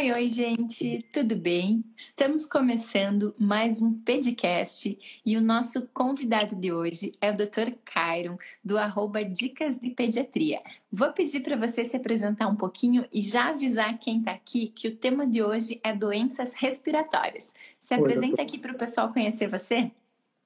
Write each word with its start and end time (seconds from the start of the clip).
Oi, 0.00 0.12
oi, 0.12 0.28
gente, 0.30 1.04
tudo 1.12 1.36
bem? 1.36 1.84
Estamos 1.94 2.46
começando 2.46 3.34
mais 3.38 3.82
um 3.82 3.92
podcast 3.92 4.98
e 5.26 5.36
o 5.36 5.42
nosso 5.42 5.86
convidado 5.92 6.56
de 6.56 6.72
hoje 6.72 7.12
é 7.20 7.30
o 7.30 7.36
Dr. 7.36 7.74
Cairon, 7.84 8.38
do 8.64 8.78
arroba 8.78 9.22
Dicas 9.22 9.78
de 9.78 9.90
Pediatria. 9.90 10.62
Vou 10.90 11.12
pedir 11.12 11.40
para 11.40 11.54
você 11.54 11.84
se 11.84 11.98
apresentar 11.98 12.48
um 12.48 12.56
pouquinho 12.56 13.04
e 13.12 13.20
já 13.20 13.50
avisar 13.50 13.98
quem 13.98 14.20
está 14.20 14.30
aqui 14.30 14.70
que 14.70 14.88
o 14.88 14.96
tema 14.96 15.26
de 15.26 15.42
hoje 15.42 15.78
é 15.84 15.94
doenças 15.94 16.54
respiratórias. 16.54 17.52
Se 17.78 17.92
oi, 17.92 18.00
apresenta 18.00 18.26
doutor. 18.28 18.42
aqui 18.42 18.58
para 18.58 18.72
o 18.72 18.78
pessoal 18.78 19.12
conhecer 19.12 19.50
você. 19.50 19.90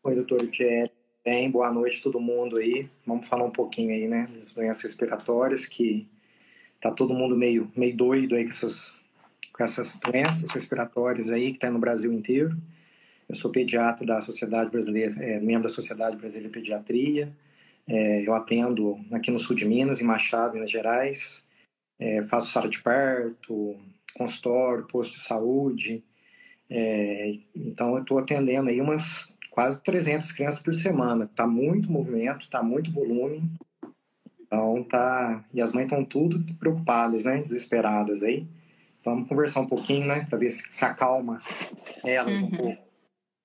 Oi, 0.02 0.16
doutor 0.16 0.48
Jet. 0.50 0.92
Bem, 1.24 1.48
boa 1.48 1.70
noite 1.70 2.02
todo 2.02 2.18
mundo 2.18 2.56
aí. 2.56 2.90
Vamos 3.06 3.28
falar 3.28 3.44
um 3.44 3.52
pouquinho 3.52 3.90
aí, 3.90 4.08
né, 4.08 4.28
das 4.36 4.52
doenças 4.52 4.82
respiratórias 4.82 5.64
que 5.66 6.08
tá 6.80 6.90
todo 6.90 7.14
mundo 7.14 7.36
meio, 7.36 7.70
meio 7.76 7.96
doido 7.96 8.34
aí 8.34 8.42
com 8.42 8.50
essas 8.50 9.03
com 9.54 9.62
essas 9.62 9.98
doenças 10.00 10.50
respiratórias 10.50 11.30
aí 11.30 11.50
que 11.50 11.58
está 11.58 11.70
no 11.70 11.78
Brasil 11.78 12.12
inteiro. 12.12 12.56
Eu 13.28 13.36
sou 13.36 13.52
pediatra 13.52 14.04
da 14.04 14.20
Sociedade 14.20 14.68
Brasileira, 14.68 15.14
é, 15.24 15.38
membro 15.38 15.62
da 15.62 15.74
Sociedade 15.74 16.16
Brasileira 16.16 16.48
de 16.48 16.58
Pediatria. 16.58 17.32
É, 17.86 18.26
eu 18.26 18.34
atendo 18.34 18.98
aqui 19.12 19.30
no 19.30 19.38
sul 19.38 19.54
de 19.54 19.66
Minas, 19.66 20.02
em 20.02 20.04
Machado, 20.04 20.54
Minas 20.54 20.70
Gerais. 20.70 21.46
É, 22.00 22.22
faço 22.24 22.50
sala 22.50 22.68
de 22.68 22.82
parto, 22.82 23.76
consultório, 24.16 24.88
posto 24.88 25.14
de 25.14 25.20
saúde. 25.20 26.02
É, 26.68 27.36
então, 27.54 27.94
eu 27.94 28.02
estou 28.02 28.18
atendendo 28.18 28.70
aí 28.70 28.80
umas 28.80 29.32
quase 29.50 29.80
300 29.84 30.32
crianças 30.32 30.62
por 30.62 30.74
semana. 30.74 31.26
Está 31.26 31.46
muito 31.46 31.92
movimento, 31.92 32.42
está 32.42 32.60
muito 32.60 32.90
volume. 32.90 33.48
Então, 34.40 34.82
tá... 34.82 35.44
E 35.54 35.62
as 35.62 35.72
mães 35.72 35.84
estão 35.84 36.04
tudo 36.04 36.44
preocupadas, 36.58 37.24
né? 37.24 37.40
Desesperadas 37.40 38.24
aí. 38.24 38.48
Vamos 39.04 39.28
conversar 39.28 39.60
um 39.60 39.66
pouquinho, 39.66 40.06
né? 40.06 40.26
Para 40.28 40.38
ver 40.38 40.50
se, 40.50 40.72
se 40.72 40.84
acalma 40.84 41.40
elas 42.02 42.40
uhum. 42.40 42.46
um 42.46 42.50
pouco. 42.50 42.84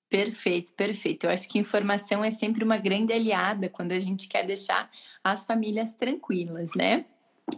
Perfeito, 0.08 0.72
perfeito. 0.72 1.24
Eu 1.24 1.30
acho 1.30 1.48
que 1.48 1.58
informação 1.58 2.24
é 2.24 2.32
sempre 2.32 2.64
uma 2.64 2.76
grande 2.76 3.12
aliada 3.12 3.68
quando 3.68 3.92
a 3.92 3.98
gente 3.98 4.26
quer 4.26 4.44
deixar 4.44 4.90
as 5.22 5.46
famílias 5.46 5.92
tranquilas, 5.92 6.70
né? 6.74 7.04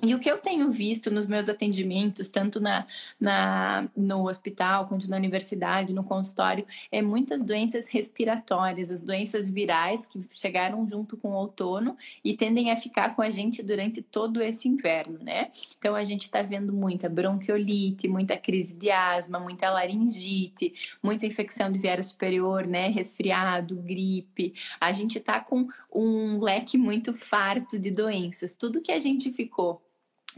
E 0.01 0.15
o 0.15 0.19
que 0.19 0.31
eu 0.31 0.39
tenho 0.39 0.71
visto 0.71 1.11
nos 1.11 1.27
meus 1.27 1.49
atendimentos, 1.49 2.29
tanto 2.29 2.61
na, 2.61 2.87
na, 3.21 3.89
no 3.97 4.29
hospital 4.29 4.87
quanto 4.87 5.11
na 5.11 5.17
universidade, 5.17 5.93
no 5.93 6.05
consultório, 6.05 6.67
é 6.91 7.03
muitas 7.03 7.45
doenças 7.45 7.89
respiratórias, 7.89 8.91
as 8.91 9.01
doenças 9.01 9.51
virais 9.51 10.07
que 10.07 10.25
chegaram 10.31 10.87
junto 10.87 11.17
com 11.17 11.31
o 11.31 11.35
outono 11.35 11.97
e 12.25 12.35
tendem 12.37 12.71
a 12.71 12.77
ficar 12.77 13.15
com 13.15 13.23
a 13.23 13.31
gente 13.31 13.63
durante 13.63 14.01
todo 14.03 14.43
esse 14.43 14.69
inverno, 14.69 15.19
né? 15.21 15.51
Então 15.79 15.95
a 15.95 16.05
gente 16.05 16.23
está 16.23 16.43
vendo 16.43 16.73
muita 16.73 17.09
bronquiolite, 17.09 18.09
muita 18.09 18.37
crise 18.37 18.75
de 18.75 18.91
asma, 18.91 19.39
muita 19.39 19.71
laringite, 19.71 20.75
muita 21.03 21.27
infecção 21.27 21.71
de 21.71 21.79
viária 21.79 22.03
superior, 22.03 22.67
né? 22.67 22.89
Resfriado, 22.89 23.77
gripe. 23.77 24.55
A 24.81 24.93
gente 24.93 25.19
está 25.19 25.41
com 25.41 25.69
um 25.93 26.41
leque 26.41 26.79
muito 26.79 27.15
farto 27.15 27.79
de 27.79 27.91
doenças. 27.91 28.53
Tudo 28.53 28.81
que 28.81 28.93
a 28.93 28.99
gente 28.99 29.33
ficou 29.33 29.82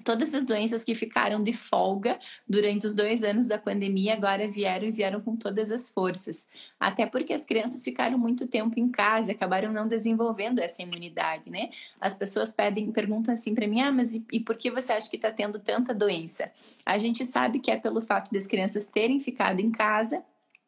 Todas 0.02 0.34
as 0.34 0.44
doenças 0.44 0.82
que 0.82 0.94
ficaram 0.94 1.42
de 1.42 1.52
folga 1.52 2.18
durante 2.48 2.86
os 2.86 2.94
dois 2.94 3.22
anos 3.22 3.46
da 3.46 3.58
pandemia 3.58 4.14
agora 4.14 4.48
vieram 4.48 4.86
e 4.86 4.90
vieram 4.90 5.20
com 5.20 5.36
todas 5.36 5.70
as 5.70 5.90
forças. 5.90 6.46
Até 6.80 7.06
porque 7.06 7.32
as 7.32 7.44
crianças 7.44 7.84
ficaram 7.84 8.18
muito 8.18 8.46
tempo 8.46 8.78
em 8.78 8.88
casa 8.88 9.30
e 9.30 9.34
acabaram 9.34 9.72
não 9.72 9.86
desenvolvendo 9.86 10.58
essa 10.58 10.82
imunidade, 10.82 11.50
né? 11.50 11.70
As 12.00 12.14
pessoas 12.14 12.50
pedem, 12.50 12.90
perguntam 12.90 13.32
assim 13.34 13.54
para 13.54 13.66
mim: 13.66 13.80
ah, 13.80 13.92
mas 13.92 14.14
e, 14.14 14.26
e 14.32 14.40
por 14.40 14.56
que 14.56 14.70
você 14.70 14.92
acha 14.92 15.08
que 15.08 15.16
está 15.16 15.30
tendo 15.30 15.58
tanta 15.58 15.94
doença? 15.94 16.50
A 16.84 16.98
gente 16.98 17.24
sabe 17.24 17.58
que 17.58 17.70
é 17.70 17.76
pelo 17.76 18.00
fato 18.00 18.32
das 18.32 18.46
crianças 18.46 18.86
terem 18.86 19.20
ficado 19.20 19.60
em 19.60 19.70
casa 19.70 20.22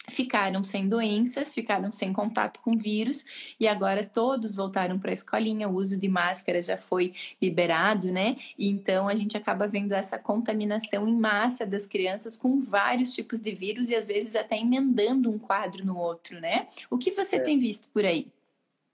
ficaram 0.09 0.62
sem 0.62 0.89
doenças, 0.89 1.55
ficaram 1.55 1.91
sem 1.91 2.12
contato 2.12 2.61
com 2.61 2.77
vírus 2.77 3.25
e 3.59 3.67
agora 3.67 4.05
todos 4.05 4.55
voltaram 4.55 4.99
para 4.99 5.11
a 5.11 5.15
escolinha, 5.15 5.69
o 5.69 5.75
uso 5.75 5.99
de 5.99 6.09
máscara 6.09 6.61
já 6.61 6.77
foi 6.77 7.12
liberado, 7.41 8.12
né? 8.12 8.37
E 8.59 8.69
então 8.69 9.09
a 9.09 9.15
gente 9.15 9.37
acaba 9.37 9.67
vendo 9.67 9.93
essa 9.93 10.19
contaminação 10.19 11.09
em 11.09 11.17
massa 11.17 11.67
das 11.67 11.87
crianças 11.87 12.37
com 12.37 12.61
vários 12.61 13.12
tipos 13.12 13.41
de 13.41 13.53
vírus 13.53 13.91
e 13.91 13.97
às 13.97 14.06
vezes 14.06 14.37
até 14.37 14.56
emendando 14.56 15.31
um 15.31 15.39
quadro 15.39 15.84
no 15.84 15.97
outro, 15.97 16.41
né? 16.41 16.67
O 16.91 16.99
que 16.99 17.11
você 17.11 17.37
é. 17.37 17.41
tem 17.41 17.59
visto 17.59 17.88
por 17.88 18.05
aí? 18.05 18.28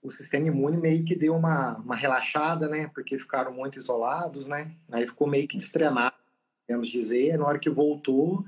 O 0.01 0.11
sistema 0.11 0.47
imune 0.47 0.77
meio 0.77 1.05
que 1.05 1.15
deu 1.15 1.33
uma, 1.35 1.77
uma 1.77 1.95
relaxada, 1.95 2.67
né? 2.67 2.89
Porque 2.93 3.17
ficaram 3.17 3.53
muito 3.53 3.77
isolados, 3.77 4.47
né? 4.47 4.71
Aí 4.91 5.07
ficou 5.07 5.27
meio 5.27 5.47
que 5.47 5.57
destreinado, 5.57 6.15
podemos 6.67 6.89
dizer. 6.89 7.37
Na 7.37 7.45
hora 7.45 7.59
que 7.59 7.69
voltou, 7.69 8.45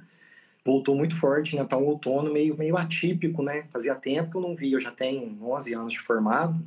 voltou 0.66 0.96
muito 0.96 1.16
forte, 1.16 1.56
né? 1.56 1.64
Tá 1.64 1.78
um 1.78 1.86
outono 1.86 2.34
meio, 2.34 2.58
meio 2.58 2.76
atípico, 2.76 3.44
né? 3.44 3.66
Fazia 3.72 3.94
tempo 3.94 4.32
que 4.32 4.38
eu 4.38 4.42
não 4.42 4.56
via, 4.56 4.76
eu 4.76 4.82
já 4.82 4.92
tenho 4.92 5.38
11 5.42 5.74
anos 5.76 5.94
de 5.94 6.00
formado, 6.00 6.60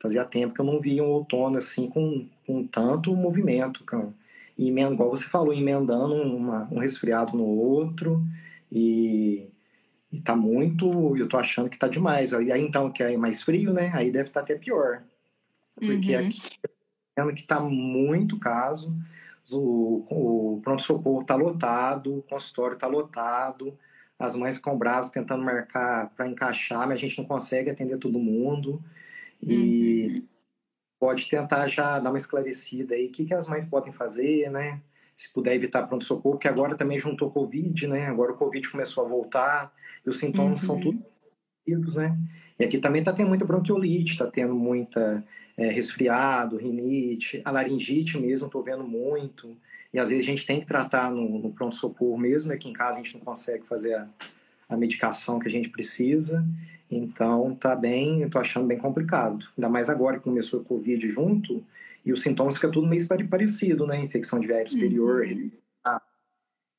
fazia 0.00 0.24
tempo 0.24 0.54
que 0.54 0.60
eu 0.60 0.64
não 0.64 0.80
via 0.80 1.04
um 1.04 1.10
outono 1.10 1.58
assim 1.58 1.88
com, 1.88 2.26
com 2.46 2.66
tanto 2.66 3.14
movimento, 3.14 3.84
cara. 3.84 4.08
E 4.56 4.70
igual 4.70 5.10
você 5.10 5.28
falou, 5.28 5.52
emendando 5.52 6.14
uma, 6.14 6.66
um 6.72 6.78
resfriado 6.78 7.36
no 7.36 7.44
outro 7.44 8.24
e, 8.72 9.46
e 10.10 10.20
tá 10.20 10.34
muito, 10.34 11.16
eu 11.16 11.28
tô 11.28 11.36
achando 11.36 11.68
que 11.68 11.78
tá 11.78 11.86
demais. 11.86 12.32
Aí 12.32 12.50
então 12.50 12.90
que 12.90 13.02
é 13.02 13.16
mais 13.16 13.42
frio, 13.42 13.72
né? 13.72 13.92
Aí 13.94 14.10
deve 14.10 14.30
estar 14.30 14.40
tá 14.40 14.44
até 14.44 14.54
pior. 14.56 15.02
Porque 15.76 16.16
uhum. 16.16 16.26
aqui 16.26 16.40
que 17.34 17.46
tá 17.46 17.60
muito 17.60 18.38
caso 18.38 18.96
o, 19.50 20.04
o 20.10 20.60
pronto-socorro 20.62 21.22
está 21.22 21.34
lotado, 21.34 22.18
o 22.18 22.22
consultório 22.22 22.74
está 22.74 22.86
lotado, 22.86 23.76
as 24.18 24.36
mães 24.36 24.58
com 24.58 24.76
brazos 24.76 25.12
tentando 25.12 25.44
marcar 25.44 26.10
para 26.10 26.28
encaixar, 26.28 26.86
mas 26.86 26.94
a 26.94 26.96
gente 26.96 27.18
não 27.18 27.24
consegue 27.24 27.70
atender 27.70 27.98
todo 27.98 28.18
mundo. 28.18 28.82
E 29.42 30.08
uhum. 30.08 30.26
pode 30.98 31.28
tentar 31.28 31.68
já 31.68 32.00
dar 32.00 32.10
uma 32.10 32.18
esclarecida 32.18 32.94
aí, 32.94 33.06
o 33.06 33.12
que, 33.12 33.24
que 33.24 33.34
as 33.34 33.48
mães 33.48 33.68
podem 33.68 33.92
fazer, 33.92 34.50
né? 34.50 34.80
Se 35.14 35.32
puder 35.32 35.54
evitar 35.54 35.86
pronto-socorro, 35.86 36.36
porque 36.36 36.48
agora 36.48 36.76
também 36.76 36.98
juntou 36.98 37.30
Covid, 37.30 37.86
né? 37.86 38.06
Agora 38.06 38.32
o 38.32 38.36
Covid 38.36 38.68
começou 38.70 39.04
a 39.04 39.08
voltar, 39.08 39.72
e 40.04 40.10
os 40.10 40.18
sintomas 40.18 40.62
uhum. 40.62 40.66
são 40.66 40.80
todos 40.80 41.96
né? 41.96 42.16
E 42.58 42.64
aqui 42.64 42.78
também 42.78 43.00
está 43.00 43.12
tendo 43.12 43.28
muita 43.28 43.44
bronquiolite, 43.44 44.12
está 44.12 44.26
tendo 44.26 44.54
muita 44.54 45.24
é, 45.58 45.68
resfriado, 45.68 46.56
rinite, 46.56 47.42
a 47.44 47.50
laringite 47.50 48.16
mesmo, 48.16 48.46
estou 48.46 48.62
vendo 48.62 48.84
muito. 48.84 49.56
E 49.92 49.98
às 49.98 50.10
vezes 50.10 50.24
a 50.24 50.30
gente 50.30 50.46
tem 50.46 50.60
que 50.60 50.66
tratar 50.66 51.10
no, 51.10 51.40
no 51.40 51.52
pronto-socorro 51.52 52.16
mesmo, 52.16 52.52
aqui 52.52 52.68
em 52.68 52.72
casa 52.72 52.98
a 52.98 53.02
gente 53.02 53.18
não 53.18 53.24
consegue 53.24 53.66
fazer 53.66 53.94
a, 53.94 54.08
a 54.68 54.76
medicação 54.76 55.40
que 55.40 55.48
a 55.48 55.50
gente 55.50 55.68
precisa. 55.68 56.46
Então 56.88 57.56
tá 57.56 57.74
bem, 57.74 58.22
eu 58.22 58.30
tô 58.30 58.38
achando 58.38 58.68
bem 58.68 58.78
complicado. 58.78 59.48
Ainda 59.56 59.68
mais 59.68 59.90
agora 59.90 60.18
que 60.18 60.24
começou 60.24 60.60
o 60.60 60.64
Covid 60.64 61.08
junto, 61.08 61.64
e 62.06 62.12
os 62.12 62.22
sintomas 62.22 62.54
ficam 62.54 62.70
tudo 62.70 62.86
meio 62.86 63.04
parecido, 63.28 63.86
né? 63.86 64.00
Infecção 64.00 64.38
de 64.38 64.46
viário 64.46 64.70
superior. 64.70 65.26
Uhum. 65.26 65.50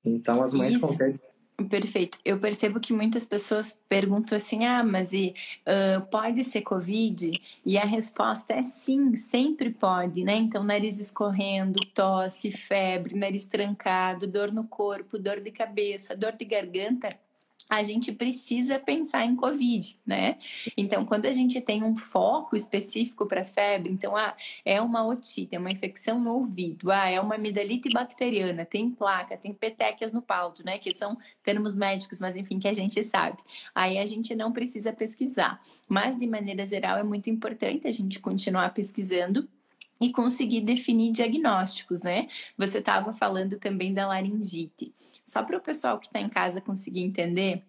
Então 0.06 0.42
as 0.42 0.54
mães 0.54 0.78
conseguem 0.78 1.20
Perfeito. 1.68 2.20
Eu 2.24 2.40
percebo 2.40 2.80
que 2.80 2.94
muitas 2.94 3.26
pessoas 3.26 3.80
perguntam 3.90 4.36
assim: 4.36 4.66
ah, 4.66 4.84
mas 4.84 5.12
e, 5.14 5.34
uh, 5.68 6.06
pode 6.08 6.44
ser 6.44 6.62
Covid? 6.62 7.32
E 7.66 7.78
a 7.78 7.84
resposta 7.84 8.54
é 8.54 8.64
sim, 8.64 9.16
sempre 9.16 9.70
pode, 9.72 10.24
né? 10.24 10.36
Então, 10.38 10.64
nariz 10.64 11.00
escorrendo, 11.00 11.80
tosse, 11.94 12.52
febre, 12.52 13.16
nariz 13.16 13.46
trancado, 13.46 14.28
dor 14.28 14.52
no 14.52 14.68
corpo, 14.68 15.18
dor 15.18 15.40
de 15.42 15.52
cabeça, 15.52 16.16
dor 16.16 16.34
de 16.34 16.46
garganta 16.46 17.18
a 17.70 17.84
gente 17.84 18.12
precisa 18.12 18.80
pensar 18.80 19.24
em 19.26 19.36
Covid, 19.36 20.00
né? 20.04 20.38
Então, 20.76 21.06
quando 21.06 21.28
a 21.28 21.32
gente 21.32 21.62
tem 21.62 21.84
um 21.84 21.96
foco 21.96 22.56
específico 22.56 23.28
para 23.28 23.46
febre, 23.46 23.92
então, 23.92 24.18
ah, 24.18 24.36
é 24.66 24.82
uma 24.82 25.06
otite, 25.06 25.56
é 25.56 25.60
uma 25.60 25.70
infecção 25.70 26.20
no 26.20 26.34
ouvido, 26.34 26.90
ah, 26.90 27.08
é 27.08 27.22
uma 27.22 27.36
amidalite 27.36 27.88
bacteriana, 27.94 28.66
tem 28.66 28.90
placa, 28.90 29.38
tem 29.38 29.54
petequias 29.54 30.12
no 30.12 30.22
palto, 30.22 30.66
né? 30.66 30.80
Que 30.80 30.92
são 30.94 31.16
termos 31.44 31.76
médicos, 31.76 32.20
mas 32.20 32.36
enfim, 32.36 32.58
que 32.58 32.68
a 32.68 32.74
gente 32.74 33.04
sabe. 33.04 33.38
Aí 33.76 34.00
a 34.00 34.06
gente 34.06 34.34
não 34.34 34.52
precisa 34.52 34.92
pesquisar. 34.92 35.62
Mas, 35.88 36.18
de 36.18 36.26
maneira 36.26 36.66
geral, 36.66 36.98
é 36.98 37.04
muito 37.04 37.30
importante 37.30 37.88
a 37.88 37.92
gente 37.92 38.20
continuar 38.20 38.74
pesquisando 38.74 39.48
e 40.00 40.12
conseguir 40.12 40.62
definir 40.62 41.12
diagnósticos, 41.12 42.02
né? 42.02 42.28
Você 42.58 42.78
estava 42.80 43.12
falando 43.12 43.58
também 43.58 43.94
da 43.94 44.08
laringite. 44.08 44.94
Só 45.24 45.44
para 45.44 45.58
o 45.58 45.62
pessoal 45.62 46.00
que 46.00 46.08
está 46.08 46.20
em 46.20 46.30
casa 46.30 46.62
conseguir 46.62 47.02
entender, 47.02 47.64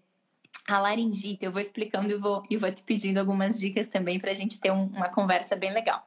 a 0.66 0.78
laringite, 0.78 1.44
eu 1.44 1.52
vou 1.52 1.60
explicando 1.60 2.12
e 2.12 2.16
vou, 2.16 2.42
e 2.48 2.56
vou 2.56 2.70
te 2.72 2.82
pedindo 2.82 3.18
algumas 3.18 3.58
dicas 3.58 3.88
também 3.88 4.18
para 4.18 4.30
a 4.30 4.34
gente 4.34 4.60
ter 4.60 4.70
um, 4.70 4.84
uma 4.86 5.08
conversa 5.08 5.56
bem 5.56 5.72
legal. 5.72 6.06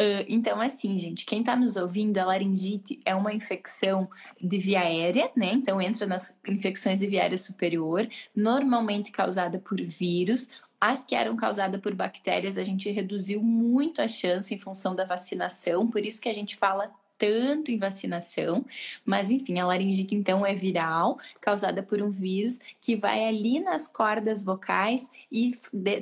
Uh, 0.00 0.22
então, 0.28 0.60
assim, 0.60 0.96
gente, 0.96 1.26
quem 1.26 1.40
está 1.40 1.56
nos 1.56 1.74
ouvindo, 1.74 2.18
a 2.18 2.24
laringite 2.24 3.00
é 3.04 3.16
uma 3.16 3.34
infecção 3.34 4.08
de 4.40 4.56
via 4.56 4.80
aérea, 4.80 5.28
né? 5.36 5.52
Então, 5.52 5.82
entra 5.82 6.06
nas 6.06 6.32
infecções 6.46 7.00
de 7.00 7.08
via 7.08 7.22
aérea 7.22 7.36
superior, 7.36 8.08
normalmente 8.34 9.10
causada 9.10 9.58
por 9.58 9.82
vírus 9.82 10.48
as 10.80 11.04
que 11.04 11.14
eram 11.14 11.36
causadas 11.36 11.80
por 11.80 11.94
bactérias, 11.94 12.56
a 12.56 12.64
gente 12.64 12.90
reduziu 12.90 13.42
muito 13.42 14.00
a 14.00 14.08
chance 14.08 14.54
em 14.54 14.58
função 14.58 14.94
da 14.94 15.04
vacinação, 15.04 15.88
por 15.88 16.04
isso 16.04 16.20
que 16.20 16.28
a 16.28 16.34
gente 16.34 16.56
fala 16.56 16.92
tanto 17.18 17.70
em 17.70 17.78
vacinação, 17.78 18.64
mas 19.04 19.30
enfim, 19.30 19.58
a 19.58 19.66
laringite 19.66 20.14
então 20.14 20.46
é 20.46 20.54
viral, 20.54 21.18
causada 21.40 21.82
por 21.82 22.00
um 22.00 22.10
vírus 22.10 22.60
que 22.80 22.94
vai 22.94 23.26
ali 23.26 23.58
nas 23.58 23.88
cordas 23.88 24.44
vocais 24.44 25.10
e 25.30 25.52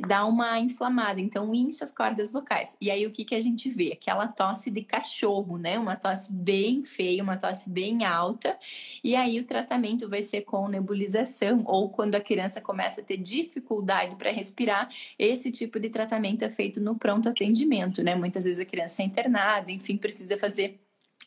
dá 0.07 0.27
uma 0.27 0.61
inflamada, 0.61 1.21
então 1.21 1.55
incha 1.55 1.85
as 1.85 1.93
cordas 1.93 2.31
vocais. 2.31 2.77
E 2.81 2.91
aí 2.91 3.07
o 3.07 3.11
que, 3.11 3.25
que 3.25 3.35
a 3.35 3.41
gente 3.41 3.71
vê? 3.71 3.93
Aquela 3.93 4.29
tosse 4.29 4.71
de 4.71 4.83
cachorro, 4.83 5.57
né? 5.57 5.79
Uma 5.79 5.97
tosse 5.97 6.33
bem 6.33 6.85
feia, 6.85 7.23
uma 7.23 7.37
tosse 7.37 7.71
bem 7.71 8.05
alta, 8.05 8.57
e 9.03 9.17
aí 9.17 9.41
o 9.41 9.45
tratamento 9.45 10.09
vai 10.09 10.21
ser 10.23 10.43
com 10.43 10.69
nebulização 10.69 11.63
ou 11.65 11.89
quando 11.89 12.15
a 12.15 12.21
criança 12.21 12.61
começa 12.61 13.01
a 13.01 13.05
ter 13.05 13.17
dificuldade 13.17 14.17
para 14.17 14.31
respirar, 14.31 14.91
esse 15.19 15.51
tipo 15.51 15.81
de 15.81 15.89
tratamento 15.89 16.45
é 16.45 16.51
feito 16.51 16.81
no 16.81 16.97
pronto 16.97 17.29
atendimento, 17.29 18.03
né? 18.03 18.15
Muitas 18.15 18.45
vezes 18.45 18.61
a 18.61 18.65
criança 18.65 19.03
é 19.03 19.07
internada, 19.07 19.73
enfim, 19.73 19.97
precisa 19.97 20.39
fazer 20.39 20.79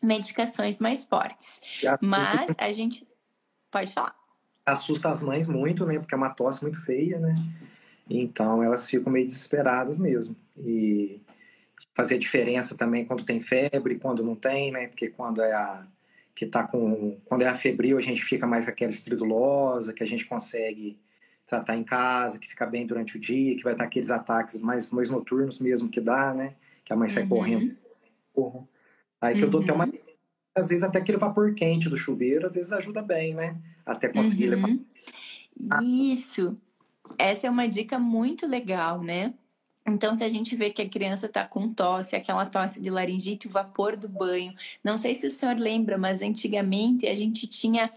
medicações 0.01 0.79
mais 0.79 1.05
fortes. 1.05 1.61
Mas 2.01 2.55
a 2.57 2.71
gente 2.71 3.07
pode 3.71 3.93
falar. 3.93 4.15
Assusta 4.65 5.09
as 5.09 5.23
mães 5.23 5.47
muito, 5.47 5.85
né? 5.85 5.99
Porque 5.99 6.13
é 6.13 6.17
uma 6.17 6.29
tosse 6.29 6.63
muito 6.63 6.83
feia, 6.85 7.19
né? 7.19 7.35
Então 8.09 8.63
elas 8.63 8.89
ficam 8.89 9.11
meio 9.11 9.25
desesperadas 9.25 9.99
mesmo. 9.99 10.35
E 10.57 11.21
fazer 11.95 12.17
diferença 12.17 12.77
também 12.77 13.05
quando 13.05 13.23
tem 13.23 13.41
febre, 13.41 13.99
quando 13.99 14.23
não 14.23 14.35
tem, 14.35 14.71
né? 14.71 14.87
Porque 14.87 15.09
quando 15.09 15.41
é 15.41 15.53
a 15.53 15.85
que 16.35 16.45
tá 16.45 16.65
com 16.65 17.19
quando 17.25 17.41
é 17.41 17.47
a 17.47 17.55
febril 17.55 17.97
a 17.97 18.01
gente 18.01 18.23
fica 18.23 18.47
mais 18.47 18.67
aquela 18.67 18.91
estridulosa, 18.91 19.93
que 19.93 20.03
a 20.03 20.07
gente 20.07 20.25
consegue 20.25 20.97
tratar 21.45 21.75
em 21.75 21.83
casa, 21.83 22.39
que 22.39 22.47
fica 22.47 22.65
bem 22.65 22.85
durante 22.85 23.17
o 23.17 23.19
dia, 23.19 23.57
que 23.57 23.63
vai 23.63 23.73
estar 23.73 23.83
aqueles 23.83 24.11
ataques 24.11 24.61
mais, 24.61 24.91
mais 24.91 25.09
noturnos 25.09 25.59
mesmo 25.59 25.89
que 25.89 25.99
dá, 25.99 26.33
né? 26.33 26.53
Que 26.85 26.93
a 26.93 26.95
mãe 26.95 27.09
sai 27.09 27.23
uhum. 27.23 27.29
correndo. 27.29 27.75
Aí 29.21 29.33
que 29.35 29.41
uhum. 29.41 29.45
eu 29.45 29.51
dou 29.51 29.61
até 29.61 29.73
uma. 29.73 29.85
Uhum. 29.85 29.99
Às 30.55 30.69
vezes 30.69 30.83
até 30.83 30.99
aquele 30.99 31.17
vapor 31.17 31.53
quente 31.53 31.89
do 31.89 31.97
chuveiro, 31.97 32.45
às 32.45 32.55
vezes 32.55 32.73
ajuda 32.73 33.01
bem, 33.01 33.33
né? 33.33 33.57
Até 33.85 34.09
conseguir 34.09 34.49
uhum. 34.49 34.77
levar. 35.57 35.83
Isso. 35.83 36.57
Essa 37.17 37.47
é 37.47 37.49
uma 37.49 37.67
dica 37.67 37.97
muito 37.99 38.47
legal, 38.47 39.01
né? 39.01 39.33
Então, 39.89 40.15
se 40.15 40.23
a 40.23 40.29
gente 40.29 40.55
vê 40.55 40.69
que 40.69 40.81
a 40.81 40.89
criança 40.89 41.25
está 41.25 41.45
com 41.45 41.73
tosse, 41.73 42.15
aquela 42.15 42.45
tosse 42.45 42.81
de 42.81 42.89
laringite, 42.89 43.47
o 43.47 43.49
vapor 43.49 43.95
do 43.95 44.07
banho. 44.07 44.53
Não 44.83 44.97
sei 44.97 45.15
se 45.15 45.27
o 45.27 45.31
senhor 45.31 45.57
lembra, 45.57 45.97
mas 45.97 46.21
antigamente 46.21 47.07
a 47.07 47.15
gente 47.15 47.47
tinha 47.47 47.91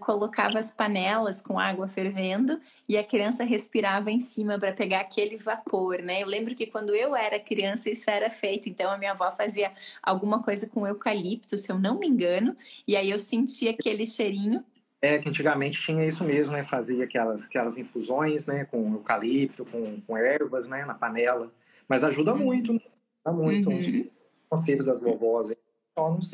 colocava 0.00 0.58
as 0.58 0.70
panelas 0.70 1.42
com 1.42 1.58
água 1.58 1.86
fervendo 1.86 2.58
e 2.88 2.96
a 2.96 3.04
criança 3.04 3.44
respirava 3.44 4.10
em 4.10 4.20
cima 4.20 4.58
para 4.58 4.72
pegar 4.72 5.00
aquele 5.00 5.36
vapor, 5.36 5.98
né? 5.98 6.22
Eu 6.22 6.26
lembro 6.26 6.54
que 6.54 6.66
quando 6.66 6.94
eu 6.94 7.14
era 7.14 7.38
criança 7.38 7.90
isso 7.90 8.08
era 8.08 8.30
feito. 8.30 8.68
Então 8.68 8.90
a 8.90 8.96
minha 8.96 9.10
avó 9.12 9.30
fazia 9.30 9.72
alguma 10.02 10.42
coisa 10.42 10.66
com 10.66 10.86
eucalipto, 10.86 11.58
se 11.58 11.70
eu 11.70 11.78
não 11.78 11.98
me 11.98 12.06
engano, 12.08 12.56
e 12.86 12.96
aí 12.96 13.10
eu 13.10 13.18
sentia 13.18 13.72
aquele 13.72 14.06
cheirinho 14.06 14.64
é, 15.06 15.18
que 15.18 15.28
antigamente 15.28 15.80
tinha 15.80 16.04
isso 16.04 16.24
mesmo, 16.24 16.52
né? 16.52 16.64
Fazia 16.64 17.04
aquelas, 17.04 17.46
aquelas 17.46 17.78
infusões, 17.78 18.46
né? 18.46 18.64
Com 18.64 18.94
eucalipto, 18.94 19.64
com, 19.64 20.00
com 20.00 20.16
ervas, 20.16 20.68
né? 20.68 20.84
Na 20.84 20.94
panela. 20.94 21.50
Mas 21.88 22.02
ajuda 22.02 22.32
uhum. 22.32 22.44
muito, 22.44 22.72
né? 22.72 22.80
Ajuda 23.24 23.42
muito. 23.42 23.70
Uhum. 23.70 24.10
Conselhos 24.50 24.86
das 24.86 25.02
vovós. 25.02 25.54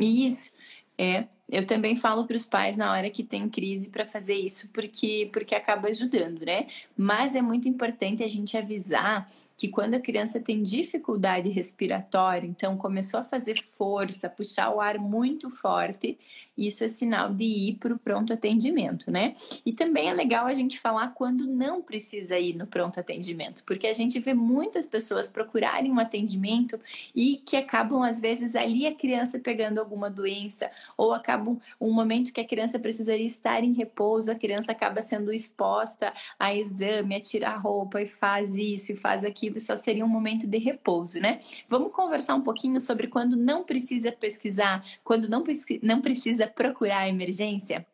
Isso. 0.01 0.53
É, 0.99 1.27
eu 1.52 1.66
também 1.66 1.94
falo 1.94 2.26
para 2.26 2.34
os 2.34 2.44
pais 2.44 2.78
na 2.78 2.90
hora 2.90 3.10
que 3.10 3.22
tem 3.22 3.46
crise 3.46 3.90
para 3.90 4.06
fazer 4.06 4.37
isso, 4.37 4.70
porque, 4.72 5.28
porque 5.31 5.54
acaba 5.54 5.88
ajudando, 5.88 6.46
né? 6.46 6.66
Mas 6.96 7.34
é 7.34 7.43
muito 7.43 7.69
importante 7.69 8.25
a 8.25 8.28
gente 8.28 8.56
avisar 8.56 9.28
que 9.54 9.69
quando 9.69 9.94
a 9.94 10.00
criança 10.00 10.40
tem 10.40 10.62
dificuldade 10.62 11.50
respiratória, 11.50 12.49
então 12.49 12.76
começou 12.76 13.20
a 13.20 13.25
fazer 13.25 13.62
força, 13.62 14.31
puxar 14.31 14.70
o 14.70 14.81
ar 14.81 14.99
muito 14.99 15.50
forte, 15.50 16.19
isso 16.56 16.82
é 16.82 16.88
sinal 16.88 17.32
de 17.32 17.44
ir 17.44 17.75
para 17.75 17.94
o 17.94 17.99
pronto 17.99 18.32
atendimento, 18.32 19.10
né? 19.10 19.34
E 19.64 19.72
também 19.72 20.08
é 20.08 20.14
legal 20.14 20.46
a 20.46 20.54
gente 20.54 20.81
falar 20.81 21.08
quando 21.14 21.46
não 21.46 21.81
precisa 21.81 22.38
ir 22.38 22.56
no 22.56 22.66
pronto 22.66 22.99
atendimento, 22.99 23.62
porque 23.64 23.87
a 23.87 23.93
gente 23.93 24.19
vê 24.19 24.34
muitas 24.34 24.84
pessoas 24.84 25.28
procurarem 25.28 25.93
um 25.93 26.00
atendimento 26.00 26.81
e 27.14 27.37
que 27.37 27.56
acabam, 27.56 28.02
às 28.02 28.20
vezes, 28.20 28.56
ali 28.56 28.87
a 28.87 28.94
criança 28.94 29.38
pegando 29.38 29.78
alguma 29.78 30.10
doença, 30.10 30.70
ou 30.96 31.12
acabam 31.43 31.61
um 31.81 31.93
momento 31.93 32.33
que 32.33 32.41
a 32.41 32.47
criança 32.47 32.79
precisaria 32.79 33.27
estar 33.27 33.65
em 33.65 33.73
repouso, 33.73 34.31
a 34.31 34.35
criança 34.35 34.73
acaba 34.73 35.03
sendo 35.03 35.33
exposta 35.33 36.12
a 36.39 36.55
exame, 36.55 37.17
a 37.17 37.21
tirar 37.21 37.56
roupa 37.56 38.00
e 38.00 38.06
faz 38.06 38.56
isso 38.56 38.93
e 38.93 38.97
faz 38.97 39.25
aquilo 39.25 39.59
só 39.61 39.75
seria 39.77 40.05
um 40.05 40.09
momento 40.09 40.47
de 40.47 40.59
repouso, 40.59 41.21
né? 41.21 41.39
Vamos 41.69 41.93
conversar 41.93 42.35
um 42.35 42.43
pouquinho 42.43 42.81
sobre 42.81 43.09
quando 43.09 43.37
não 43.37 43.65
precisa 43.65 44.12
pesquisar, 44.12 44.85
quando 45.03 45.29
não, 45.29 45.43
não 45.83 46.00
precisa 46.00 46.47
procurar 46.47 47.00
a 47.00 47.09
emergência? 47.09 47.87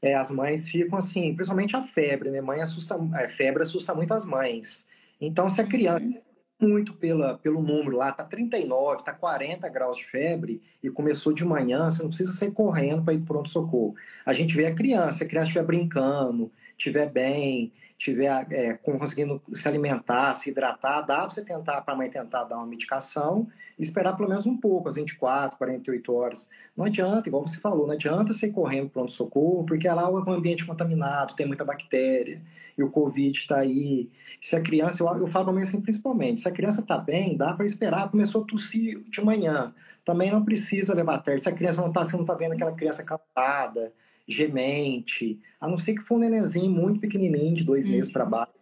É, 0.00 0.14
as 0.14 0.30
mães 0.30 0.68
ficam 0.68 0.98
assim, 0.98 1.34
principalmente 1.34 1.76
a 1.76 1.82
febre, 1.82 2.30
né? 2.30 2.40
Mãe 2.40 2.60
assusta, 2.60 2.96
a 3.12 3.22
é, 3.22 3.28
febre 3.28 3.62
assusta 3.62 3.94
muito 3.94 4.14
as 4.14 4.24
mães. 4.24 4.86
Então, 5.20 5.48
se 5.48 5.60
a 5.60 5.66
criança 5.66 6.04
uhum. 6.04 6.20
Muito 6.60 6.92
pela, 6.94 7.38
pelo 7.38 7.62
número 7.62 7.96
lá, 7.96 8.12
tá 8.12 8.24
39, 8.24 9.04
tá 9.04 9.12
40 9.12 9.68
graus 9.68 9.98
de 9.98 10.04
febre 10.06 10.60
e 10.82 10.90
começou 10.90 11.32
de 11.32 11.44
manhã, 11.44 11.90
você 11.90 12.02
não 12.02 12.08
precisa 12.08 12.32
sair 12.32 12.50
correndo 12.50 13.04
para 13.04 13.14
ir 13.14 13.20
pronto 13.20 13.48
socorro. 13.48 13.94
A 14.26 14.32
gente 14.32 14.56
vê 14.56 14.66
a 14.66 14.74
criança, 14.74 15.24
a 15.24 15.28
criança 15.28 15.48
estiver 15.48 15.64
brincando, 15.64 16.50
estiver 16.76 17.10
bem, 17.10 17.72
estiver 17.98 18.46
é, 18.52 18.74
conseguindo 18.74 19.42
se 19.52 19.66
alimentar, 19.66 20.32
se 20.34 20.50
hidratar, 20.50 21.02
dá 21.02 21.16
para 21.18 21.30
você 21.30 21.44
tentar, 21.44 21.82
para 21.82 21.94
a 21.94 21.96
mãe 21.96 22.08
tentar 22.08 22.44
dar 22.44 22.56
uma 22.56 22.66
medicação 22.66 23.48
e 23.76 23.82
esperar 23.82 24.16
pelo 24.16 24.28
menos 24.28 24.46
um 24.46 24.56
pouco, 24.56 24.88
as 24.88 24.94
24, 24.94 25.58
48 25.58 26.14
horas. 26.14 26.50
Não 26.76 26.84
adianta, 26.84 27.28
igual 27.28 27.46
você 27.46 27.58
falou, 27.58 27.86
não 27.86 27.94
adianta 27.94 28.32
você 28.32 28.50
correndo 28.50 28.88
pronto-socorro, 28.88 29.66
porque 29.66 29.88
lá 29.88 30.02
é 30.02 30.06
um 30.06 30.32
ambiente 30.32 30.64
contaminado, 30.64 31.34
tem 31.34 31.46
muita 31.46 31.64
bactéria, 31.64 32.40
e 32.76 32.82
o 32.82 32.90
Covid 32.90 33.36
está 33.36 33.58
aí. 33.58 34.08
Se 34.40 34.54
a 34.54 34.62
criança, 34.62 35.02
eu, 35.02 35.08
eu 35.18 35.26
falo 35.26 35.52
para 35.52 35.62
assim, 35.62 35.80
principalmente, 35.80 36.40
se 36.42 36.48
a 36.48 36.52
criança 36.52 36.80
está 36.80 36.98
bem, 36.98 37.36
dá 37.36 37.52
para 37.52 37.66
esperar, 37.66 38.10
começou 38.10 38.44
a 38.44 38.46
tossir 38.46 39.00
de 39.08 39.20
manhã, 39.24 39.74
também 40.04 40.30
não 40.30 40.44
precisa 40.44 40.94
levar 40.94 41.18
terra. 41.18 41.40
Se 41.40 41.48
a 41.48 41.52
criança 41.52 41.80
não 41.80 41.88
está, 41.88 42.04
você 42.04 42.14
não 42.14 42.22
está 42.22 42.34
vendo 42.34 42.52
aquela 42.52 42.72
criança 42.72 43.04
cansada, 43.04 43.92
gemente, 44.28 45.40
a 45.58 45.66
não 45.66 45.78
ser 45.78 45.94
que 45.94 46.02
for 46.02 46.16
um 46.16 46.18
nenenzinho 46.18 46.70
muito 46.70 47.00
pequenininho, 47.00 47.56
de 47.56 47.64
dois 47.64 47.86
uhum. 47.86 47.92
meses 47.92 48.12
para 48.12 48.26
baixo. 48.26 48.52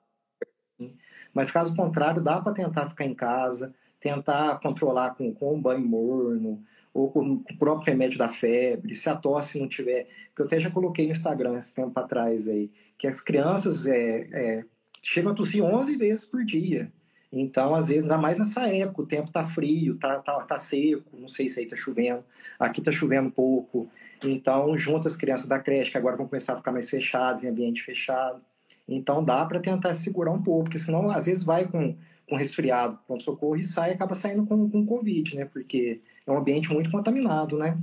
Mas 1.34 1.50
caso 1.50 1.74
contrário, 1.74 2.22
dá 2.22 2.40
para 2.40 2.54
tentar 2.54 2.88
ficar 2.88 3.04
em 3.04 3.14
casa, 3.14 3.74
tentar 4.00 4.60
controlar 4.60 5.16
com, 5.16 5.34
com 5.34 5.54
um 5.54 5.60
banho 5.60 5.84
morno, 5.84 6.62
ou 6.94 7.10
com 7.10 7.32
o 7.32 7.58
próprio 7.58 7.92
remédio 7.92 8.18
da 8.18 8.28
febre, 8.28 8.94
se 8.94 9.10
a 9.10 9.14
tosse 9.14 9.60
não 9.60 9.68
tiver, 9.68 10.06
que 10.34 10.40
eu 10.40 10.46
até 10.46 10.58
já 10.58 10.70
coloquei 10.70 11.04
no 11.04 11.12
Instagram 11.12 11.58
esse 11.58 11.74
tempo 11.74 11.98
atrás 12.00 12.48
aí, 12.48 12.70
que 12.96 13.06
as 13.06 13.20
crianças 13.20 13.86
é, 13.86 14.28
é, 14.32 14.64
chegam 15.02 15.32
a 15.32 15.34
tossir 15.34 15.62
11 15.62 15.96
vezes 15.96 16.26
por 16.26 16.42
dia. 16.42 16.90
Então, 17.32 17.74
às 17.74 17.88
vezes, 17.88 18.04
ainda 18.04 18.18
mais 18.18 18.38
nessa 18.38 18.68
época, 18.68 19.02
o 19.02 19.06
tempo 19.06 19.30
tá 19.30 19.46
frio, 19.46 19.96
tá, 19.96 20.20
tá, 20.20 20.40
tá 20.42 20.56
seco, 20.56 21.16
não 21.18 21.28
sei 21.28 21.48
se 21.48 21.60
aí 21.60 21.66
tá 21.66 21.76
chovendo, 21.76 22.24
aqui 22.58 22.80
tá 22.80 22.92
chovendo 22.92 23.30
pouco. 23.30 23.88
Então, 24.24 24.76
junta 24.78 25.08
as 25.08 25.16
crianças 25.16 25.48
da 25.48 25.58
creche, 25.58 25.90
que 25.90 25.98
agora 25.98 26.16
vão 26.16 26.26
começar 26.26 26.54
a 26.54 26.56
ficar 26.56 26.72
mais 26.72 26.88
fechadas, 26.88 27.44
em 27.44 27.48
ambiente 27.48 27.82
fechado. 27.82 28.40
Então, 28.88 29.24
dá 29.24 29.44
para 29.44 29.60
tentar 29.60 29.94
segurar 29.94 30.30
um 30.30 30.42
pouco, 30.42 30.64
porque 30.64 30.78
senão, 30.78 31.10
às 31.10 31.26
vezes, 31.26 31.44
vai 31.44 31.66
com, 31.66 31.96
com 32.28 32.36
resfriado, 32.36 32.98
pronto-socorro, 33.06 33.56
e 33.56 33.64
sai, 33.64 33.92
acaba 33.92 34.14
saindo 34.14 34.46
com, 34.46 34.70
com 34.70 34.86
Covid, 34.86 35.36
né? 35.36 35.44
Porque 35.44 36.00
é 36.26 36.30
um 36.30 36.38
ambiente 36.38 36.72
muito 36.72 36.90
contaminado, 36.90 37.58
né? 37.58 37.76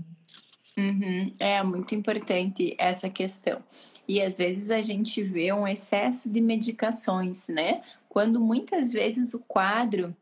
Uhum, 0.75 1.31
é 1.37 1.61
muito 1.61 1.93
importante 1.93 2.75
essa 2.79 3.07
questão. 3.07 3.61
E 4.07 4.19
às 4.19 4.35
vezes 4.35 4.71
a 4.71 4.81
gente 4.81 5.21
vê 5.21 5.53
um 5.53 5.67
excesso 5.67 6.31
de 6.31 6.41
medicações, 6.41 7.47
né? 7.47 7.81
Quando 8.13 8.39
muitas 8.39 8.93
vezes 8.93 9.33
o 9.33 9.39
quadro 9.39 10.15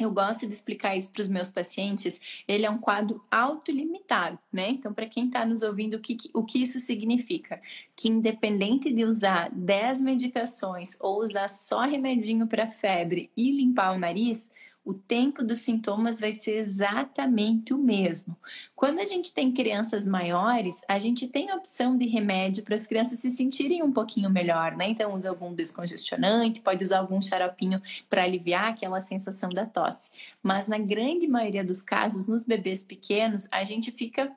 eu 0.00 0.10
gosto 0.10 0.46
de 0.46 0.52
explicar 0.52 0.96
isso 0.96 1.10
para 1.12 1.22
os 1.22 1.28
meus 1.28 1.48
pacientes. 1.48 2.20
Ele 2.46 2.66
é 2.66 2.70
um 2.70 2.76
quadro 2.76 3.24
autolimitado, 3.30 4.38
né? 4.52 4.68
Então, 4.68 4.92
para 4.92 5.06
quem 5.06 5.26
está 5.26 5.46
nos 5.46 5.62
ouvindo, 5.62 5.94
o 5.94 6.00
que, 6.00 6.18
o 6.34 6.44
que 6.44 6.60
isso 6.60 6.78
significa? 6.78 7.62
Que 7.96 8.08
independente 8.08 8.92
de 8.92 9.04
usar 9.04 9.48
10 9.50 10.02
medicações 10.02 10.98
ou 11.00 11.22
usar 11.22 11.48
só 11.48 11.80
remedinho 11.80 12.46
para 12.46 12.68
febre 12.68 13.30
e 13.34 13.50
limpar 13.50 13.94
o 13.94 13.98
nariz, 13.98 14.50
o 14.86 14.94
tempo 14.94 15.42
dos 15.42 15.58
sintomas 15.58 16.20
vai 16.20 16.32
ser 16.32 16.58
exatamente 16.58 17.74
o 17.74 17.78
mesmo. 17.78 18.36
Quando 18.74 19.00
a 19.00 19.04
gente 19.04 19.34
tem 19.34 19.50
crianças 19.50 20.06
maiores, 20.06 20.80
a 20.88 20.96
gente 20.96 21.26
tem 21.26 21.50
a 21.50 21.56
opção 21.56 21.96
de 21.96 22.06
remédio 22.06 22.62
para 22.62 22.76
as 22.76 22.86
crianças 22.86 23.18
se 23.18 23.28
sentirem 23.28 23.82
um 23.82 23.92
pouquinho 23.92 24.30
melhor, 24.30 24.76
né? 24.76 24.88
Então, 24.88 25.12
usa 25.12 25.28
algum 25.28 25.52
descongestionante, 25.52 26.60
pode 26.60 26.84
usar 26.84 27.00
algum 27.00 27.20
xaropinho 27.20 27.82
para 28.08 28.22
aliviar 28.22 28.68
aquela 28.68 29.00
sensação 29.00 29.48
da 29.48 29.66
tosse. 29.66 30.12
Mas 30.40 30.68
na 30.68 30.78
grande 30.78 31.26
maioria 31.26 31.64
dos 31.64 31.82
casos, 31.82 32.28
nos 32.28 32.44
bebês 32.44 32.84
pequenos, 32.84 33.48
a 33.50 33.64
gente 33.64 33.90
fica 33.90 34.32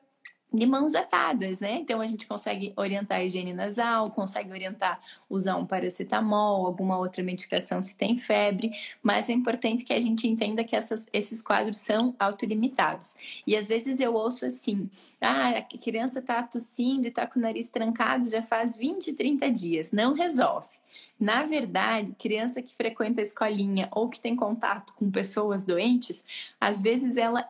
de 0.52 0.66
mãos 0.66 0.96
atadas, 0.96 1.60
né? 1.60 1.80
Então 1.80 2.02
a 2.02 2.08
gente 2.08 2.26
consegue 2.26 2.74
orientar 2.76 3.20
a 3.20 3.24
higiene 3.24 3.54
nasal, 3.54 4.10
consegue 4.10 4.52
orientar 4.52 5.00
usar 5.30 5.56
um 5.58 5.66
paracetamol, 5.66 6.66
alguma 6.66 6.98
outra 6.98 7.22
medicação 7.22 7.82
se 7.82 7.96
tem 7.96 8.18
febre, 8.18 8.72
mas 9.02 9.30
é 9.30 9.34
importante 9.34 9.86
que 9.86 9.94
a 9.94 10.00
gente 10.00 10.28
entenda 10.28 10.64
que 10.64 10.76
essas, 10.76 11.08
esses 11.14 11.42
quadros 11.42 11.78
são 11.78 12.16
autolimitados. 12.20 13.16
E 13.46 13.56
às 13.56 13.68
vezes 13.68 14.00
eu 14.00 14.16
ouço 14.16 14.46
assim: 14.46 14.90
ah, 15.22 15.50
a 15.50 15.62
criança 15.62 16.22
tá 16.22 16.42
tossindo 16.42 17.08
e 17.08 17.12
tá 17.12 17.28
com 17.28 17.40
o 17.40 17.42
nariz 17.42 17.70
trancado 17.70 18.28
já 18.28 18.42
faz 18.42 18.76
20, 18.76 19.14
30 19.14 19.52
dias, 19.52 19.92
não 19.92 20.14
resolve. 20.14 20.79
Na 21.20 21.46
verdade, 21.46 22.16
criança 22.18 22.62
que 22.62 22.74
frequenta 22.74 23.22
a 23.22 23.24
escolinha 23.24 23.88
ou 23.92 24.10
que 24.10 24.20
tem 24.20 24.36
contato 24.36 24.94
com 24.94 25.12
pessoas 25.12 25.66
doentes, 25.66 26.24
às 26.60 26.82
vezes 26.82 27.18
ela 27.18 27.50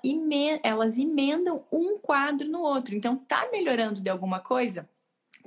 elas 0.63 0.97
emendam 0.97 1.63
um 1.71 1.97
quadro 1.97 2.47
no 2.47 2.61
outro. 2.61 2.95
Então, 2.95 3.15
tá 3.15 3.47
melhorando 3.51 4.01
de 4.01 4.09
alguma 4.09 4.39
coisa? 4.39 4.89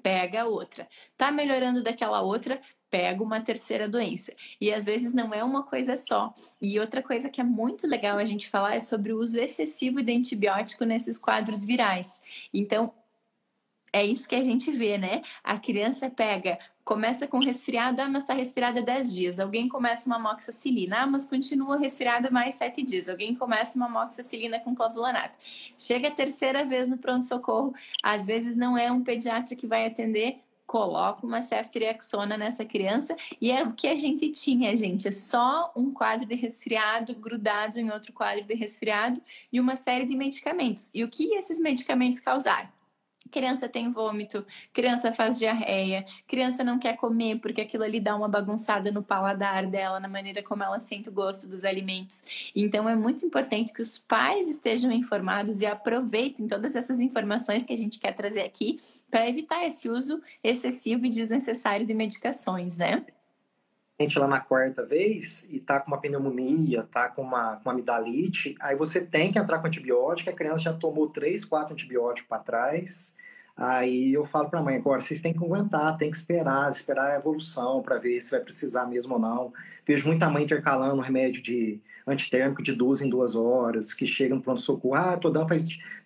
Pega 0.02 0.44
outra. 0.44 0.88
Tá 1.16 1.30
melhorando 1.30 1.82
daquela 1.82 2.20
outra? 2.20 2.61
Pega 2.90 3.22
uma 3.22 3.40
terceira 3.40 3.88
doença. 3.88 4.32
E 4.61 4.72
às 4.72 4.84
vezes 4.84 5.14
não 5.14 5.32
é 5.32 5.42
uma 5.42 5.62
coisa 5.62 5.96
só. 5.96 6.34
E 6.61 6.78
outra 6.78 7.02
coisa 7.02 7.30
que 7.30 7.40
é 7.40 7.44
muito 7.44 7.87
legal 7.87 8.18
a 8.18 8.25
gente 8.25 8.49
falar 8.49 8.75
é 8.75 8.80
sobre 8.80 9.12
o 9.12 9.18
uso 9.18 9.38
excessivo 9.38 10.02
de 10.02 10.12
antibiótico 10.12 10.84
nesses 10.84 11.18
quadros 11.18 11.64
virais. 11.64 12.20
Então, 12.52 12.92
é 13.92 14.04
isso 14.04 14.28
que 14.28 14.34
a 14.34 14.42
gente 14.42 14.70
vê, 14.70 14.96
né? 14.96 15.22
A 15.44 15.58
criança 15.58 16.08
pega, 16.08 16.58
começa 16.84 17.26
com 17.26 17.38
resfriado, 17.38 18.00
ah, 18.00 18.08
mas 18.08 18.25
tá 18.25 18.32
resfriada 18.32 18.80
10 18.80 19.14
dias. 19.14 19.38
Alguém 19.38 19.68
começa 19.68 20.06
uma 20.06 20.18
moxicilina, 20.18 21.02
ah, 21.02 21.06
mas 21.06 21.26
continua 21.26 21.76
resfriada 21.78 22.30
mais 22.30 22.54
7 22.54 22.82
dias. 22.82 23.08
Alguém 23.08 23.34
começa 23.34 23.76
uma 23.76 23.88
moxicilina 23.88 24.58
com 24.58 24.75
clavulanato. 24.75 25.38
Chega 25.76 26.08
a 26.08 26.11
terceira 26.11 26.64
vez 26.64 26.88
no 26.88 26.96
pronto-socorro, 26.96 27.75
às 28.02 28.25
vezes 28.25 28.56
não 28.56 28.78
é 28.78 28.90
um 28.90 29.02
pediatra 29.02 29.54
que 29.54 29.66
vai 29.66 29.87
atender, 29.87 30.38
coloca 30.66 31.26
uma 31.26 31.42
ceftriaxona 31.42 32.38
nessa 32.38 32.64
criança 32.64 33.14
e 33.38 33.50
é 33.50 33.62
o 33.62 33.75
que 33.75 33.87
a 33.87 33.94
gente 33.94 34.30
tinha, 34.30 34.75
gente, 34.75 35.06
é 35.06 35.11
só 35.11 35.70
um 35.76 35.92
quadro 35.92 36.26
de 36.26 36.34
resfriado 36.34 37.14
grudado 37.14 37.78
em 37.78 37.90
outro 37.90 38.11
quadro 38.12 38.42
de 38.44 38.54
resfriado 38.54 39.20
e 39.52 39.61
uma 39.61 39.76
série 39.76 40.06
de 40.06 40.16
medicamentos. 40.16 40.90
E 40.94 41.04
o 41.04 41.11
que 41.11 41.34
esses 41.34 41.58
medicamentos 41.58 42.20
causaram? 42.20 42.70
Criança 43.32 43.66
tem 43.66 43.90
vômito, 43.90 44.46
criança 44.72 45.12
faz 45.12 45.38
diarreia, 45.38 46.04
criança 46.28 46.62
não 46.62 46.78
quer 46.78 46.96
comer 46.96 47.40
porque 47.40 47.62
aquilo 47.62 47.82
ali 47.82 47.98
dá 47.98 48.14
uma 48.14 48.28
bagunçada 48.28 48.92
no 48.92 49.02
paladar 49.02 49.66
dela, 49.66 49.98
na 49.98 50.06
maneira 50.06 50.42
como 50.42 50.62
ela 50.62 50.78
sente 50.78 51.08
o 51.08 51.12
gosto 51.12 51.48
dos 51.48 51.64
alimentos. 51.64 52.24
Então 52.54 52.86
é 52.86 52.94
muito 52.94 53.24
importante 53.24 53.72
que 53.72 53.80
os 53.80 53.96
pais 53.96 54.48
estejam 54.48 54.92
informados 54.92 55.62
e 55.62 55.66
aproveitem 55.66 56.46
todas 56.46 56.76
essas 56.76 57.00
informações 57.00 57.62
que 57.62 57.72
a 57.72 57.76
gente 57.76 57.98
quer 57.98 58.12
trazer 58.12 58.42
aqui 58.42 58.78
para 59.10 59.26
evitar 59.26 59.64
esse 59.64 59.88
uso 59.88 60.22
excessivo 60.44 61.06
e 61.06 61.08
desnecessário 61.08 61.86
de 61.86 61.94
medicações, 61.94 62.76
né? 62.76 63.04
gente 64.02 64.18
lá 64.18 64.26
na 64.26 64.40
quarta 64.40 64.84
vez 64.84 65.48
e 65.50 65.60
tá 65.60 65.80
com 65.80 65.88
uma 65.88 66.00
pneumonia, 66.00 66.88
tá 66.92 67.08
com 67.08 67.22
uma, 67.22 67.56
com 67.56 67.68
uma 67.68 67.72
amidalite, 67.72 68.56
aí 68.60 68.76
você 68.76 69.04
tem 69.04 69.32
que 69.32 69.38
entrar 69.38 69.60
com 69.60 69.66
antibiótico, 69.66 70.30
a 70.30 70.32
criança 70.32 70.64
já 70.64 70.72
tomou 70.72 71.08
três, 71.08 71.44
quatro 71.44 71.72
antibióticos 71.72 72.28
para 72.28 72.42
trás. 72.42 73.16
Aí 73.56 74.12
eu 74.12 74.25
falo 74.26 74.49
para 74.49 74.61
a 74.61 74.62
mãe, 74.62 74.76
agora 74.76 75.00
vocês 75.00 75.21
têm 75.21 75.32
que 75.32 75.44
aguentar, 75.44 75.97
tem 75.99 76.11
que 76.11 76.16
esperar, 76.16 76.71
esperar 76.71 77.12
a 77.12 77.16
evolução 77.16 77.82
para 77.82 77.99
ver 77.99 78.21
se 78.21 78.30
vai 78.30 78.40
precisar 78.40 78.87
mesmo 78.87 79.14
ou 79.14 79.21
não. 79.21 79.52
Vejo 79.87 80.09
muita 80.09 80.30
mãe 80.30 80.44
intercalando 80.44 81.02
remédio 81.02 81.42
de 81.42 81.80
antitérmico 82.06 82.62
de 82.62 82.73
duas 82.73 83.00
em 83.02 83.09
duas 83.09 83.37
horas, 83.37 83.92
que 83.92 84.06
chega 84.06 84.35
no 84.35 84.42
pronto-socorro, 84.42 84.94
ah, 84.94 85.16
tô 85.16 85.30
dando, 85.30 85.47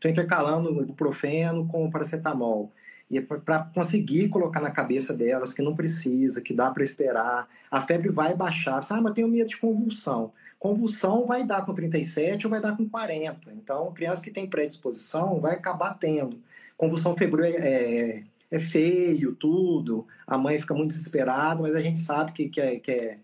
tô 0.01 0.09
intercalando 0.09 0.83
ibuprofeno 0.83 1.67
com 1.67 1.91
paracetamol. 1.91 2.73
E 3.09 3.19
é 3.19 3.21
para 3.21 3.65
conseguir 3.73 4.29
colocar 4.29 4.61
na 4.61 4.71
cabeça 4.71 5.15
delas 5.15 5.55
que 5.55 5.63
não 5.63 5.77
precisa, 5.77 6.41
que 6.41 6.53
dá 6.53 6.71
para 6.71 6.83
esperar. 6.83 7.49
A 7.71 7.81
febre 7.81 8.09
vai 8.09 8.35
baixar. 8.35 8.81
Ah, 8.91 9.01
mas 9.01 9.15
tenho 9.15 9.29
medo 9.29 9.49
de 9.49 9.57
convulsão. 9.57 10.33
Convulsão 10.59 11.25
vai 11.25 11.45
dar 11.45 11.65
com 11.65 11.73
37 11.73 12.47
ou 12.47 12.51
vai 12.51 12.61
dar 12.61 12.77
com 12.77 12.89
40. 12.89 13.53
Então, 13.53 13.93
criança 13.93 14.25
que 14.25 14.31
tem 14.31 14.49
predisposição 14.49 15.39
vai 15.39 15.55
acabar 15.55 15.95
tendo. 15.95 16.41
Convulsão 16.77 17.17
febril 17.17 17.45
é, 17.45 17.51
é, 17.51 18.23
é 18.51 18.59
feio, 18.59 19.35
tudo. 19.35 20.07
A 20.27 20.37
mãe 20.37 20.59
fica 20.59 20.75
muito 20.75 20.89
desesperada, 20.91 21.63
mas 21.63 21.75
a 21.75 21.81
gente 21.81 21.99
sabe 21.99 22.33
que, 22.33 22.49
que 22.49 22.61
é, 22.61 22.79
que 22.79 22.91
é 22.91 23.19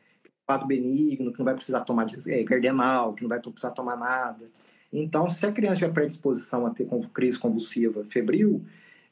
quadro 0.47 0.67
benigno, 0.67 1.33
que 1.33 1.39
não 1.39 1.45
vai 1.45 1.55
precisar 1.55 1.81
tomar 1.81 2.07
é, 2.29 2.45
cardenal, 2.45 3.15
que 3.15 3.23
não 3.23 3.29
vai 3.29 3.41
precisar 3.41 3.71
tomar 3.71 3.97
nada. 3.97 4.49
Então, 4.93 5.31
se 5.31 5.47
a 5.47 5.53
criança 5.53 5.77
tiver 5.77 5.93
predisposição 5.93 6.67
a 6.67 6.71
ter 6.71 6.87
crise 7.15 7.39
convulsiva 7.39 8.05
febril, 8.11 8.63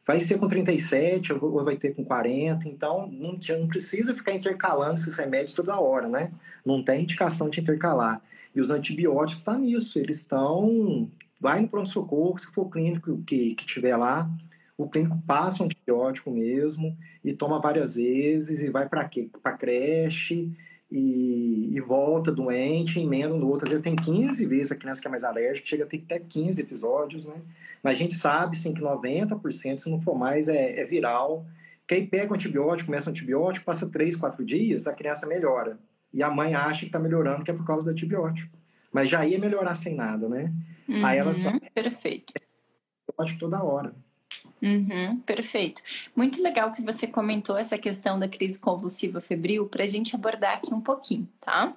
vai 0.07 0.21
ser 0.21 0.39
com 0.39 0.49
37 0.49 1.33
ou 1.33 1.65
vai 1.65 1.77
ter 1.77 1.95
com 1.95 2.05
40, 2.05 2.69
então 2.69 3.07
não, 3.11 3.39
não 3.59 3.69
precisa 3.69 4.15
ficar 4.15 4.35
intercalando 4.35 4.95
esses 4.95 5.17
remédios 5.17 5.55
toda 5.55 5.79
hora, 5.79 6.09
né? 6.09 6.33
Não 6.65 6.83
tem 6.83 7.03
indicação 7.03 7.49
de 7.49 7.61
intercalar. 7.61 8.21
E 8.55 8.61
os 8.61 8.71
antibióticos 8.71 9.41
estão 9.41 9.55
tá 9.55 9.61
nisso, 9.61 9.99
eles 9.99 10.19
estão. 10.19 11.09
Vai 11.41 11.61
no 11.61 11.69
pronto-socorro, 11.69 12.39
se 12.39 12.47
for 12.49 12.69
clínico 12.69 13.23
que, 13.23 13.55
que 13.55 13.65
tiver 13.65 13.97
lá, 13.97 14.31
o 14.77 14.89
clínico 14.89 15.21
passa 15.27 15.63
o 15.63 15.67
antibiótico 15.67 16.31
mesmo 16.31 16.97
e 17.25 17.33
toma 17.33 17.61
várias 17.61 17.97
vezes 17.97 18.63
e 18.63 18.71
vai 18.71 18.89
para? 18.89 19.09
Para 19.43 19.57
creche 19.57 20.53
e, 20.91 21.71
e, 21.73 21.81
volta 21.81 22.33
doente, 22.33 23.01
emenda 23.01 23.35
no 23.35 23.49
outro. 23.49 23.65
Às 23.65 23.71
vezes 23.71 23.85
tem 23.85 23.95
15 23.95 24.45
vezes 24.47 24.73
a 24.73 24.77
criança 24.77 25.01
que 25.01 25.07
é 25.07 25.11
mais 25.11 25.25
alérgica, 25.25 25.69
chega 25.69 25.85
a 25.85 25.87
ter 25.87 26.03
até 26.05 26.19
15 26.19 26.61
episódios, 26.61 27.27
né? 27.27 27.37
Mas 27.83 27.97
a 27.97 27.99
gente 27.99 28.15
sabe, 28.15 28.57
sim, 28.57 28.75
que 28.75 28.81
90%, 28.81 29.79
se 29.79 29.91
não 29.91 30.01
for 30.01 30.19
mais, 30.19 30.49
é, 30.49 30.81
é 30.81 30.85
viral. 30.85 31.47
Que 31.87 31.95
aí 31.95 32.07
pega 32.07 32.33
o 32.33 32.35
antibiótico, 32.35 32.87
começa 32.87 33.09
o 33.09 33.11
antibiótico, 33.11 33.67
passa 33.67 33.89
3, 33.89 34.17
4 34.17 34.45
dias, 34.45 34.87
a 34.87 34.95
criança 34.95 35.27
melhora. 35.27 35.79
E 36.13 36.23
a 36.23 36.31
mãe 36.31 36.55
acha 36.55 36.81
que 36.81 36.87
está 36.87 36.99
melhorando, 36.99 37.45
que 37.45 37.51
é 37.51 37.55
por 37.55 37.65
causa 37.65 37.85
do 37.85 37.93
antibiótico. 37.93 38.60
Mas 38.93 39.09
já 39.09 39.25
ia 39.25 39.39
melhorar 39.39 39.75
sem 39.75 39.95
nada, 39.95 40.29
né? 40.29 40.53
Uhum, 40.89 41.05
aí 41.05 41.19
ela 41.19 41.35
só... 41.35 41.51
Perfeito. 41.73 42.33
Antibiótico 43.09 43.41
toda 43.41 43.63
hora. 43.63 43.95
Uhum, 44.63 45.21
perfeito. 45.21 45.83
Muito 46.15 46.43
legal 46.43 46.73
que 46.73 46.83
você 46.83 47.07
comentou 47.07 47.57
essa 47.57 47.79
questão 47.79 48.19
da 48.19 48.29
crise 48.29 48.59
convulsiva 48.59 49.21
febril 49.21 49.67
para 49.67 49.85
a 49.85 49.87
gente 49.87 50.15
abordar 50.15 50.57
aqui 50.57 50.75
um 50.75 50.81
pouquinho, 50.81 51.29
tá? 51.41 51.73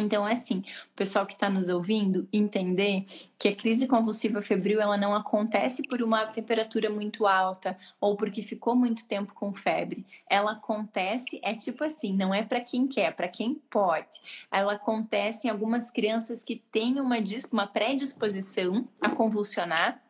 Então, 0.00 0.26
é 0.26 0.32
assim, 0.32 0.58
o 0.58 0.96
pessoal 0.96 1.26
que 1.26 1.34
está 1.34 1.48
nos 1.48 1.68
ouvindo 1.68 2.28
entender 2.32 3.04
que 3.38 3.48
a 3.48 3.54
crise 3.54 3.86
convulsiva 3.86 4.42
febril 4.42 4.80
ela 4.80 4.96
não 4.96 5.14
acontece 5.14 5.82
por 5.86 6.02
uma 6.02 6.26
temperatura 6.26 6.90
muito 6.90 7.26
alta 7.26 7.76
ou 8.00 8.16
porque 8.16 8.42
ficou 8.42 8.74
muito 8.74 9.06
tempo 9.06 9.32
com 9.34 9.52
febre. 9.52 10.04
Ela 10.28 10.52
acontece, 10.52 11.40
é 11.42 11.54
tipo 11.54 11.84
assim, 11.84 12.14
não 12.14 12.34
é 12.34 12.42
para 12.42 12.60
quem 12.60 12.86
quer, 12.86 13.14
para 13.14 13.28
quem 13.28 13.54
pode. 13.70 14.08
Ela 14.50 14.74
acontece 14.74 15.46
em 15.46 15.50
algumas 15.50 15.90
crianças 15.90 16.42
que 16.42 16.62
têm 16.70 17.00
uma, 17.00 17.16
uma 17.52 17.66
predisposição 17.66 18.88
a 19.00 19.10
convulsionar 19.10 20.02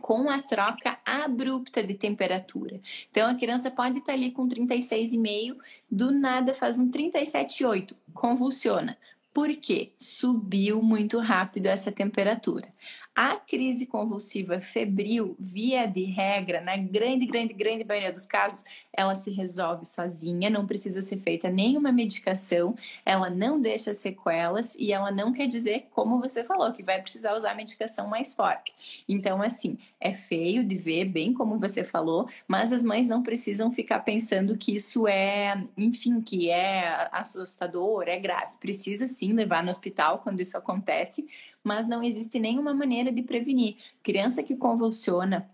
com 0.00 0.28
a 0.28 0.42
troca 0.42 0.98
abrupta 1.04 1.82
de 1.82 1.94
temperatura. 1.94 2.80
Então 3.10 3.30
a 3.30 3.34
criança 3.34 3.70
pode 3.70 3.98
estar 3.98 4.12
ali 4.12 4.30
com 4.30 4.46
36,5, 4.48 5.56
do 5.90 6.10
nada 6.10 6.52
faz 6.52 6.78
um 6.78 6.90
37,8, 6.90 7.94
convulsiona. 8.12 8.98
Por 9.34 9.54
quê? 9.56 9.94
Subiu 9.98 10.80
muito 10.80 11.18
rápido 11.18 11.66
essa 11.66 11.90
temperatura. 11.92 12.72
A 13.16 13.36
crise 13.36 13.86
convulsiva 13.86 14.58
febril, 14.58 15.36
via 15.38 15.86
de 15.86 16.02
regra, 16.02 16.60
na 16.60 16.76
grande, 16.76 17.24
grande, 17.26 17.54
grande 17.54 17.84
maioria 17.84 18.10
dos 18.10 18.26
casos, 18.26 18.64
ela 18.92 19.14
se 19.14 19.30
resolve 19.30 19.84
sozinha, 19.84 20.50
não 20.50 20.66
precisa 20.66 21.00
ser 21.00 21.18
feita 21.18 21.48
nenhuma 21.48 21.92
medicação, 21.92 22.74
ela 23.06 23.30
não 23.30 23.60
deixa 23.60 23.94
sequelas 23.94 24.74
e 24.74 24.92
ela 24.92 25.12
não 25.12 25.32
quer 25.32 25.46
dizer, 25.46 25.86
como 25.90 26.20
você 26.20 26.42
falou, 26.42 26.72
que 26.72 26.82
vai 26.82 27.00
precisar 27.00 27.36
usar 27.36 27.54
medicação 27.54 28.08
mais 28.08 28.34
forte. 28.34 28.74
Então, 29.08 29.40
assim, 29.40 29.78
é 30.00 30.12
feio 30.12 30.64
de 30.64 30.74
ver, 30.74 31.04
bem 31.04 31.32
como 31.32 31.56
você 31.56 31.84
falou, 31.84 32.28
mas 32.48 32.72
as 32.72 32.82
mães 32.82 33.08
não 33.08 33.22
precisam 33.22 33.70
ficar 33.70 34.00
pensando 34.00 34.58
que 34.58 34.74
isso 34.74 35.06
é, 35.06 35.62
enfim, 35.78 36.20
que 36.20 36.50
é 36.50 37.08
assustador, 37.12 38.08
é 38.08 38.18
grave. 38.18 38.58
Precisa 38.58 39.06
sim 39.06 39.32
levar 39.32 39.62
no 39.62 39.70
hospital 39.70 40.18
quando 40.18 40.40
isso 40.40 40.58
acontece, 40.58 41.28
mas 41.64 41.88
não 41.88 42.02
existe 42.02 42.38
nenhuma 42.38 42.74
maneira 42.74 43.10
de 43.10 43.22
prevenir. 43.22 43.76
Criança 44.02 44.42
que 44.42 44.54
convulsiona 44.54 45.50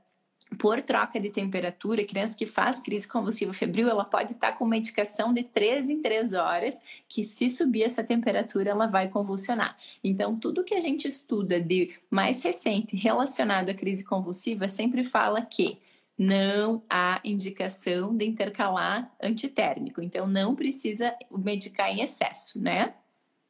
por 0.59 0.83
troca 0.83 1.21
de 1.21 1.31
temperatura, 1.31 2.05
criança 2.05 2.37
que 2.37 2.45
faz 2.45 2.81
crise 2.81 3.07
convulsiva 3.07 3.53
febril, 3.53 3.89
ela 3.89 4.05
pode 4.05 4.33
estar 4.33 4.53
com 4.53 4.67
medicação 4.67 5.33
de 5.33 5.45
3 5.45 5.91
em 5.91 6.03
3 6.03 6.33
horas, 6.33 6.81
que 7.09 7.23
se 7.23 7.49
subir 7.49 7.85
essa 7.85 8.03
temperatura, 8.03 8.71
ela 8.71 8.87
vai 8.87 9.09
convulsionar. 9.09 9.77
Então, 10.03 10.37
tudo 10.37 10.65
que 10.65 10.75
a 10.75 10.81
gente 10.81 11.07
estuda 11.07 11.61
de 11.61 11.95
mais 12.11 12.43
recente 12.43 12.97
relacionado 12.97 13.71
à 13.71 13.75
crise 13.75 14.05
convulsiva 14.05 14.69
sempre 14.69 15.05
fala 15.05 15.41
que 15.41 15.79
não 16.19 16.83
há 16.91 17.21
indicação 17.25 18.15
de 18.15 18.27
intercalar 18.27 19.11
antitérmico. 19.23 20.03
Então, 20.03 20.27
não 20.27 20.55
precisa 20.55 21.15
medicar 21.31 21.91
em 21.91 22.03
excesso, 22.03 22.61
né? 22.61 22.95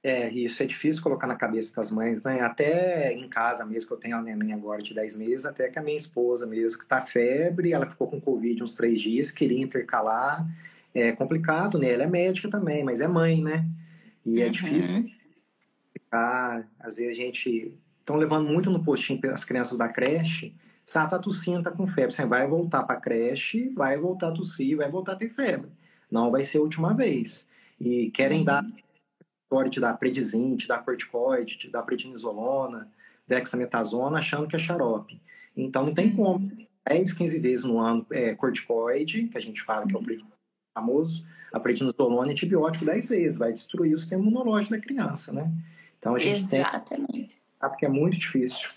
É, 0.02 0.30
isso 0.30 0.62
é 0.62 0.66
difícil 0.66 1.02
colocar 1.02 1.26
na 1.26 1.36
cabeça 1.36 1.76
das 1.76 1.90
mães, 1.90 2.22
né? 2.24 2.40
Até 2.40 3.12
em 3.12 3.28
casa 3.28 3.66
mesmo, 3.66 3.88
que 3.88 3.94
eu 3.94 3.98
tenho 3.98 4.16
a 4.16 4.22
neném 4.22 4.54
agora 4.54 4.82
de 4.82 4.94
10 4.94 5.16
meses, 5.16 5.44
até 5.44 5.68
que 5.68 5.78
a 5.78 5.82
minha 5.82 5.96
esposa 5.96 6.46
mesmo, 6.46 6.80
que 6.80 6.86
tá 6.86 7.02
febre, 7.02 7.72
ela 7.72 7.86
ficou 7.86 8.08
com 8.08 8.20
Covid 8.20 8.62
uns 8.62 8.74
três 8.74 9.02
dias, 9.02 9.30
queria 9.30 9.62
intercalar. 9.62 10.46
É 10.94 11.12
complicado, 11.12 11.78
né? 11.78 11.92
Ela 11.92 12.04
é 12.04 12.08
médica 12.08 12.48
também, 12.48 12.82
mas 12.82 13.00
é 13.00 13.08
mãe, 13.08 13.42
né? 13.42 13.68
E 14.24 14.40
é 14.40 14.44
uhum. 14.44 14.48
é 14.48 14.50
difícil 14.50 15.10
ficar. 15.92 16.66
Às 16.78 16.96
vezes 16.96 17.10
a 17.10 17.14
gente. 17.14 17.78
Estão 18.00 18.16
levando 18.16 18.48
muito 18.48 18.70
no 18.70 18.82
postinho 18.82 19.20
as 19.32 19.44
crianças 19.44 19.78
da 19.78 19.88
creche. 19.88 20.54
Se 20.84 20.98
ela 20.98 21.06
tá 21.06 21.18
tossindo, 21.18 21.62
tá 21.62 21.70
com 21.70 21.86
febre. 21.86 22.12
Você 22.12 22.26
vai 22.26 22.48
voltar 22.48 22.82
pra 22.82 22.96
creche, 22.96 23.68
vai 23.68 23.96
voltar 23.96 24.28
a 24.28 24.32
tossir, 24.32 24.76
vai 24.76 24.90
voltar 24.90 25.12
a 25.12 25.16
ter 25.16 25.28
febre. 25.28 25.70
Não 26.10 26.30
vai 26.30 26.44
ser 26.44 26.58
a 26.58 26.62
última 26.62 26.92
vez. 26.92 27.48
E 27.80 28.10
querem 28.10 28.40
uhum. 28.40 28.44
dar 28.44 28.66
história 29.50 29.70
te 29.70 29.80
dar 29.80 29.96
predizin, 29.98 30.56
te 30.56 30.68
dar 30.68 30.84
corticoide, 30.84 31.58
te 31.58 31.68
dar 31.68 31.82
prednisolona, 31.82 32.88
dexametasona, 33.26 34.18
achando 34.18 34.46
que 34.46 34.54
é 34.54 34.58
xarope. 34.58 35.20
Então 35.56 35.86
não 35.86 35.94
tem 35.94 36.10
uhum. 36.10 36.16
como. 36.16 36.70
10, 36.88 37.12
15 37.12 37.38
vezes 37.38 37.64
no 37.66 37.78
ano 37.78 38.06
é 38.10 38.34
corticoide, 38.34 39.28
que 39.28 39.36
a 39.36 39.40
gente 39.40 39.62
fala 39.62 39.86
que 39.86 39.94
é 39.94 39.98
o 39.98 40.00
uhum. 40.00 40.26
famoso, 40.74 41.26
a 41.52 41.60
prednisolona 41.60 42.28
é 42.28 42.32
antibiótico 42.32 42.84
10 42.84 43.10
vezes, 43.10 43.38
vai 43.38 43.52
destruir 43.52 43.94
o 43.94 43.98
sistema 43.98 44.22
imunológico 44.22 44.74
da 44.74 44.80
criança, 44.80 45.32
né? 45.32 45.52
Então 45.98 46.14
a 46.14 46.18
gente 46.18 46.42
Exatamente. 46.42 47.12
tem. 47.12 47.28
Porque 47.60 47.84
é 47.84 47.88
muito 47.88 48.16
difícil. 48.16 48.68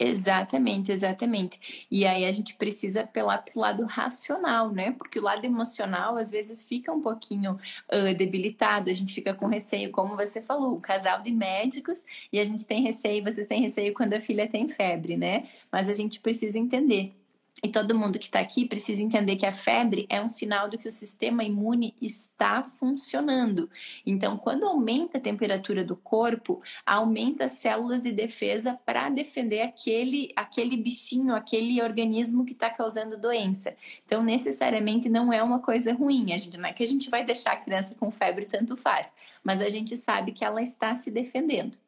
Exatamente, 0.00 0.90
exatamente. 0.90 1.86
E 1.90 2.04
aí 2.04 2.24
a 2.24 2.32
gente 2.32 2.54
precisa 2.54 3.02
apelar 3.02 3.38
para 3.38 3.52
o 3.56 3.60
lado 3.60 3.84
racional, 3.84 4.70
né? 4.72 4.92
Porque 4.92 5.18
o 5.18 5.22
lado 5.22 5.44
emocional 5.44 6.16
às 6.16 6.30
vezes 6.30 6.64
fica 6.64 6.92
um 6.92 7.00
pouquinho 7.00 7.52
uh, 7.52 8.14
debilitado, 8.16 8.90
a 8.90 8.92
gente 8.92 9.14
fica 9.14 9.34
com 9.34 9.46
receio, 9.46 9.90
como 9.92 10.16
você 10.16 10.42
falou, 10.42 10.76
um 10.76 10.80
casal 10.80 11.22
de 11.22 11.30
médicos 11.30 12.04
e 12.32 12.40
a 12.40 12.44
gente 12.44 12.66
tem 12.66 12.82
receio, 12.82 13.22
vocês 13.22 13.46
têm 13.46 13.60
receio 13.62 13.94
quando 13.94 14.14
a 14.14 14.20
filha 14.20 14.48
tem 14.48 14.66
febre, 14.66 15.16
né? 15.16 15.44
Mas 15.70 15.88
a 15.88 15.92
gente 15.92 16.18
precisa 16.20 16.58
entender 16.58 17.14
e 17.64 17.68
todo 17.68 17.94
mundo 17.94 18.18
que 18.18 18.26
está 18.26 18.40
aqui 18.40 18.66
precisa 18.66 19.02
entender 19.02 19.36
que 19.36 19.46
a 19.46 19.52
febre 19.52 20.04
é 20.10 20.20
um 20.20 20.28
sinal 20.28 20.68
de 20.68 20.76
que 20.76 20.86
o 20.86 20.90
sistema 20.90 21.42
imune 21.42 21.94
está 21.98 22.62
funcionando. 22.62 23.70
Então, 24.04 24.36
quando 24.36 24.66
aumenta 24.66 25.16
a 25.16 25.20
temperatura 25.20 25.82
do 25.82 25.96
corpo, 25.96 26.60
aumenta 26.84 27.46
as 27.46 27.52
células 27.52 28.02
de 28.02 28.12
defesa 28.12 28.78
para 28.84 29.08
defender 29.08 29.62
aquele, 29.62 30.30
aquele 30.36 30.76
bichinho, 30.76 31.34
aquele 31.34 31.80
organismo 31.80 32.44
que 32.44 32.52
está 32.52 32.68
causando 32.68 33.16
doença. 33.16 33.74
Então, 34.04 34.22
necessariamente 34.22 35.08
não 35.08 35.32
é 35.32 35.42
uma 35.42 35.58
coisa 35.58 35.94
ruim. 35.94 36.34
A 36.34 36.36
gente, 36.36 36.58
não 36.58 36.68
é 36.68 36.72
que 36.74 36.82
a 36.82 36.86
gente 36.86 37.08
vai 37.08 37.24
deixar 37.24 37.52
a 37.52 37.56
criança 37.56 37.94
com 37.94 38.10
febre, 38.10 38.44
tanto 38.44 38.76
faz, 38.76 39.14
mas 39.42 39.62
a 39.62 39.70
gente 39.70 39.96
sabe 39.96 40.32
que 40.32 40.44
ela 40.44 40.60
está 40.60 40.94
se 40.96 41.10
defendendo. 41.10 41.78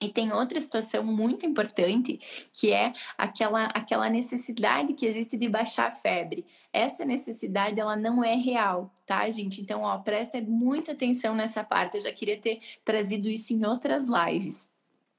E 0.00 0.08
tem 0.08 0.32
outra 0.32 0.60
situação 0.60 1.02
muito 1.02 1.44
importante, 1.44 2.48
que 2.52 2.72
é 2.72 2.92
aquela, 3.16 3.64
aquela 3.66 4.08
necessidade 4.08 4.94
que 4.94 5.06
existe 5.06 5.36
de 5.36 5.48
baixar 5.48 5.90
a 5.90 5.94
febre. 5.94 6.46
Essa 6.72 7.04
necessidade, 7.04 7.80
ela 7.80 7.96
não 7.96 8.22
é 8.22 8.34
real, 8.34 8.92
tá, 9.04 9.28
gente? 9.30 9.60
Então, 9.60 9.82
ó, 9.82 9.98
presta 9.98 10.40
muita 10.40 10.92
atenção 10.92 11.34
nessa 11.34 11.64
parte. 11.64 11.96
Eu 11.96 12.02
já 12.02 12.12
queria 12.12 12.38
ter 12.38 12.60
trazido 12.84 13.28
isso 13.28 13.52
em 13.52 13.66
outras 13.66 14.06
lives, 14.06 14.70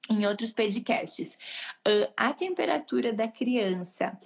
em 0.10 0.26
outros 0.26 0.52
podcasts. 0.52 1.38
A 2.16 2.32
temperatura 2.32 3.12
da 3.12 3.28
criança, 3.28 4.18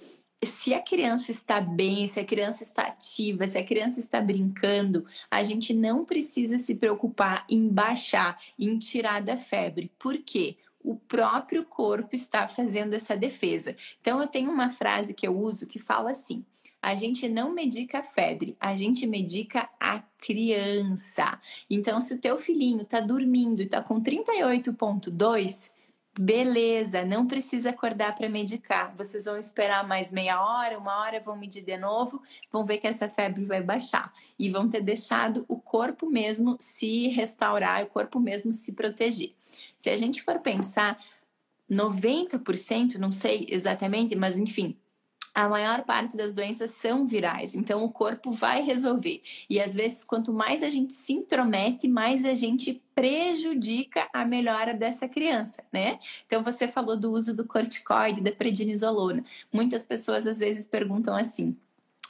se 0.46 0.74
a 0.74 0.80
criança 0.80 1.30
está 1.30 1.60
bem, 1.60 2.06
se 2.08 2.18
a 2.18 2.24
criança 2.24 2.62
está 2.62 2.82
ativa, 2.82 3.46
se 3.46 3.58
a 3.58 3.64
criança 3.64 4.00
está 4.00 4.20
brincando, 4.20 5.06
a 5.30 5.42
gente 5.42 5.72
não 5.74 6.04
precisa 6.04 6.58
se 6.58 6.74
preocupar 6.74 7.44
em 7.48 7.68
baixar, 7.68 8.40
em 8.58 8.78
tirar 8.78 9.22
da 9.22 9.36
febre. 9.36 9.92
Por 9.98 10.18
quê? 10.18 10.56
O 10.82 10.96
próprio 10.96 11.64
corpo 11.64 12.14
está 12.14 12.46
fazendo 12.46 12.94
essa 12.94 13.16
defesa. 13.16 13.74
Então, 14.00 14.20
eu 14.20 14.26
tenho 14.26 14.50
uma 14.50 14.68
frase 14.68 15.14
que 15.14 15.26
eu 15.26 15.38
uso 15.38 15.66
que 15.66 15.78
fala 15.78 16.10
assim: 16.10 16.44
a 16.84 16.94
gente 16.94 17.26
não 17.28 17.54
medica 17.54 18.00
a 18.00 18.02
febre, 18.02 18.54
a 18.60 18.74
gente 18.74 19.06
medica 19.06 19.70
a 19.80 20.00
criança. 20.18 21.40
Então, 21.70 21.98
se 21.98 22.12
o 22.12 22.20
teu 22.20 22.38
filhinho 22.38 22.82
está 22.82 23.00
dormindo 23.00 23.62
e 23.62 23.64
está 23.64 23.82
com 23.82 24.02
38,2, 24.02 25.72
Beleza, 26.16 27.04
não 27.04 27.26
precisa 27.26 27.70
acordar 27.70 28.14
para 28.14 28.28
medicar. 28.28 28.94
Vocês 28.96 29.24
vão 29.24 29.36
esperar 29.36 29.86
mais 29.86 30.12
meia 30.12 30.40
hora, 30.40 30.78
uma 30.78 31.00
hora, 31.00 31.18
vão 31.18 31.36
medir 31.36 31.64
de 31.64 31.76
novo, 31.76 32.22
vão 32.52 32.64
ver 32.64 32.78
que 32.78 32.86
essa 32.86 33.08
febre 33.08 33.44
vai 33.44 33.60
baixar 33.60 34.12
e 34.38 34.48
vão 34.48 34.68
ter 34.68 34.80
deixado 34.80 35.44
o 35.48 35.58
corpo 35.58 36.08
mesmo 36.08 36.56
se 36.60 37.08
restaurar, 37.08 37.82
o 37.82 37.88
corpo 37.88 38.20
mesmo 38.20 38.52
se 38.52 38.72
proteger. 38.72 39.32
Se 39.76 39.90
a 39.90 39.96
gente 39.96 40.22
for 40.22 40.38
pensar, 40.38 40.98
90%, 41.68 42.94
não 42.94 43.10
sei 43.10 43.46
exatamente, 43.48 44.14
mas 44.14 44.38
enfim, 44.38 44.76
a 45.34 45.48
maior 45.48 45.82
parte 45.82 46.16
das 46.16 46.32
doenças 46.32 46.70
são 46.70 47.04
virais, 47.04 47.54
então 47.54 47.84
o 47.84 47.90
corpo 47.90 48.30
vai 48.30 48.62
resolver. 48.62 49.20
E 49.50 49.60
às 49.60 49.74
vezes, 49.74 50.04
quanto 50.04 50.32
mais 50.32 50.62
a 50.62 50.70
gente 50.70 50.94
se 50.94 51.12
intromete, 51.12 51.88
mais 51.88 52.24
a 52.24 52.34
gente 52.34 52.80
prejudica 52.94 54.08
a 54.12 54.24
melhora 54.24 54.72
dessa 54.72 55.08
criança, 55.08 55.64
né? 55.72 55.98
Então 56.26 56.42
você 56.42 56.68
falou 56.68 56.96
do 56.96 57.10
uso 57.10 57.34
do 57.34 57.44
corticoide, 57.44 58.20
da 58.20 58.30
prednisolona. 58.30 59.24
Muitas 59.52 59.82
pessoas 59.82 60.26
às 60.26 60.38
vezes 60.38 60.64
perguntam 60.64 61.16
assim: 61.16 61.56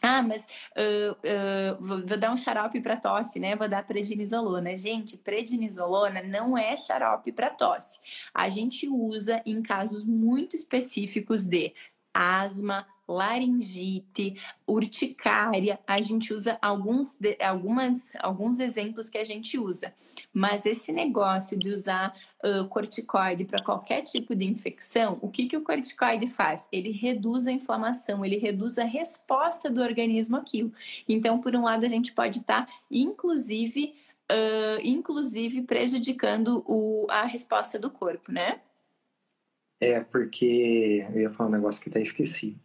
ah, 0.03 0.23
mas 0.23 0.43
uh, 0.43 1.13
uh, 1.13 1.83
vou, 1.83 2.07
vou, 2.07 2.19
dar 2.19 2.31
um 2.31 2.37
xarope 2.37 2.79
para 2.83 2.95
tosse, 2.95 3.41
né? 3.41 3.57
Vou 3.57 3.67
dar 3.67 3.87
prednisolona. 3.87 4.77
Gente, 4.77 5.17
prednisolona 5.17 6.23
não 6.23 6.59
é 6.59 6.77
xarope 6.77 7.33
para 7.33 7.49
tosse. 7.49 8.01
A 8.35 8.51
gente 8.51 8.87
usa 8.87 9.41
em 9.47 9.63
casos 9.63 10.05
muito 10.05 10.55
específicos 10.55 11.47
de 11.47 11.73
asma, 12.13 12.87
laringite, 13.07 14.37
urticária, 14.67 15.79
a 15.87 16.01
gente 16.01 16.33
usa 16.33 16.59
alguns, 16.61 17.17
algumas, 17.41 18.13
alguns 18.21 18.61
exemplos 18.61 19.09
que 19.09 19.19
a 19.19 19.25
gente 19.25 19.59
usa. 19.59 19.93
Mas 20.33 20.65
esse 20.65 20.91
negócio 20.93 21.59
de 21.59 21.69
usar 21.69 22.15
uh, 22.45 22.67
corticoide 22.69 23.45
para 23.45 23.63
qualquer 23.63 24.03
tipo 24.03 24.35
de 24.35 24.47
infecção, 24.47 25.19
o 25.21 25.29
que, 25.29 25.47
que 25.47 25.57
o 25.57 25.63
corticoide 25.63 26.27
faz? 26.27 26.69
Ele 26.73 26.91
reduz 26.91 27.47
a 27.47 27.53
inflamação, 27.53 28.25
ele 28.25 28.39
reduz 28.39 28.79
a 28.79 28.85
resposta 28.85 29.71
do 29.71 29.83
organismo 29.83 30.37
àquilo. 30.37 30.73
Então, 31.09 31.41
por 31.41 31.55
um 31.55 31.65
lado, 31.65 31.85
a 31.85 31.89
gente 31.89 32.13
pode 32.13 32.41
estar, 32.41 32.67
tá, 32.67 32.73
inclusive, 32.91 33.95
uh, 34.31 34.81
inclusive 34.83 35.63
prejudicando 35.63 36.65
o, 36.67 37.07
a 37.11 37.25
resposta 37.25 37.79
do 37.79 37.91
corpo, 37.91 38.33
né? 38.33 38.61
É, 39.81 40.01
porque 40.01 41.07
eu 41.13 41.21
ia 41.21 41.31
falar 41.31 41.51
um 41.51 41.53
negócio 41.53 41.83
que 41.83 41.91
até 41.91 42.01
esqueci. 42.01 42.57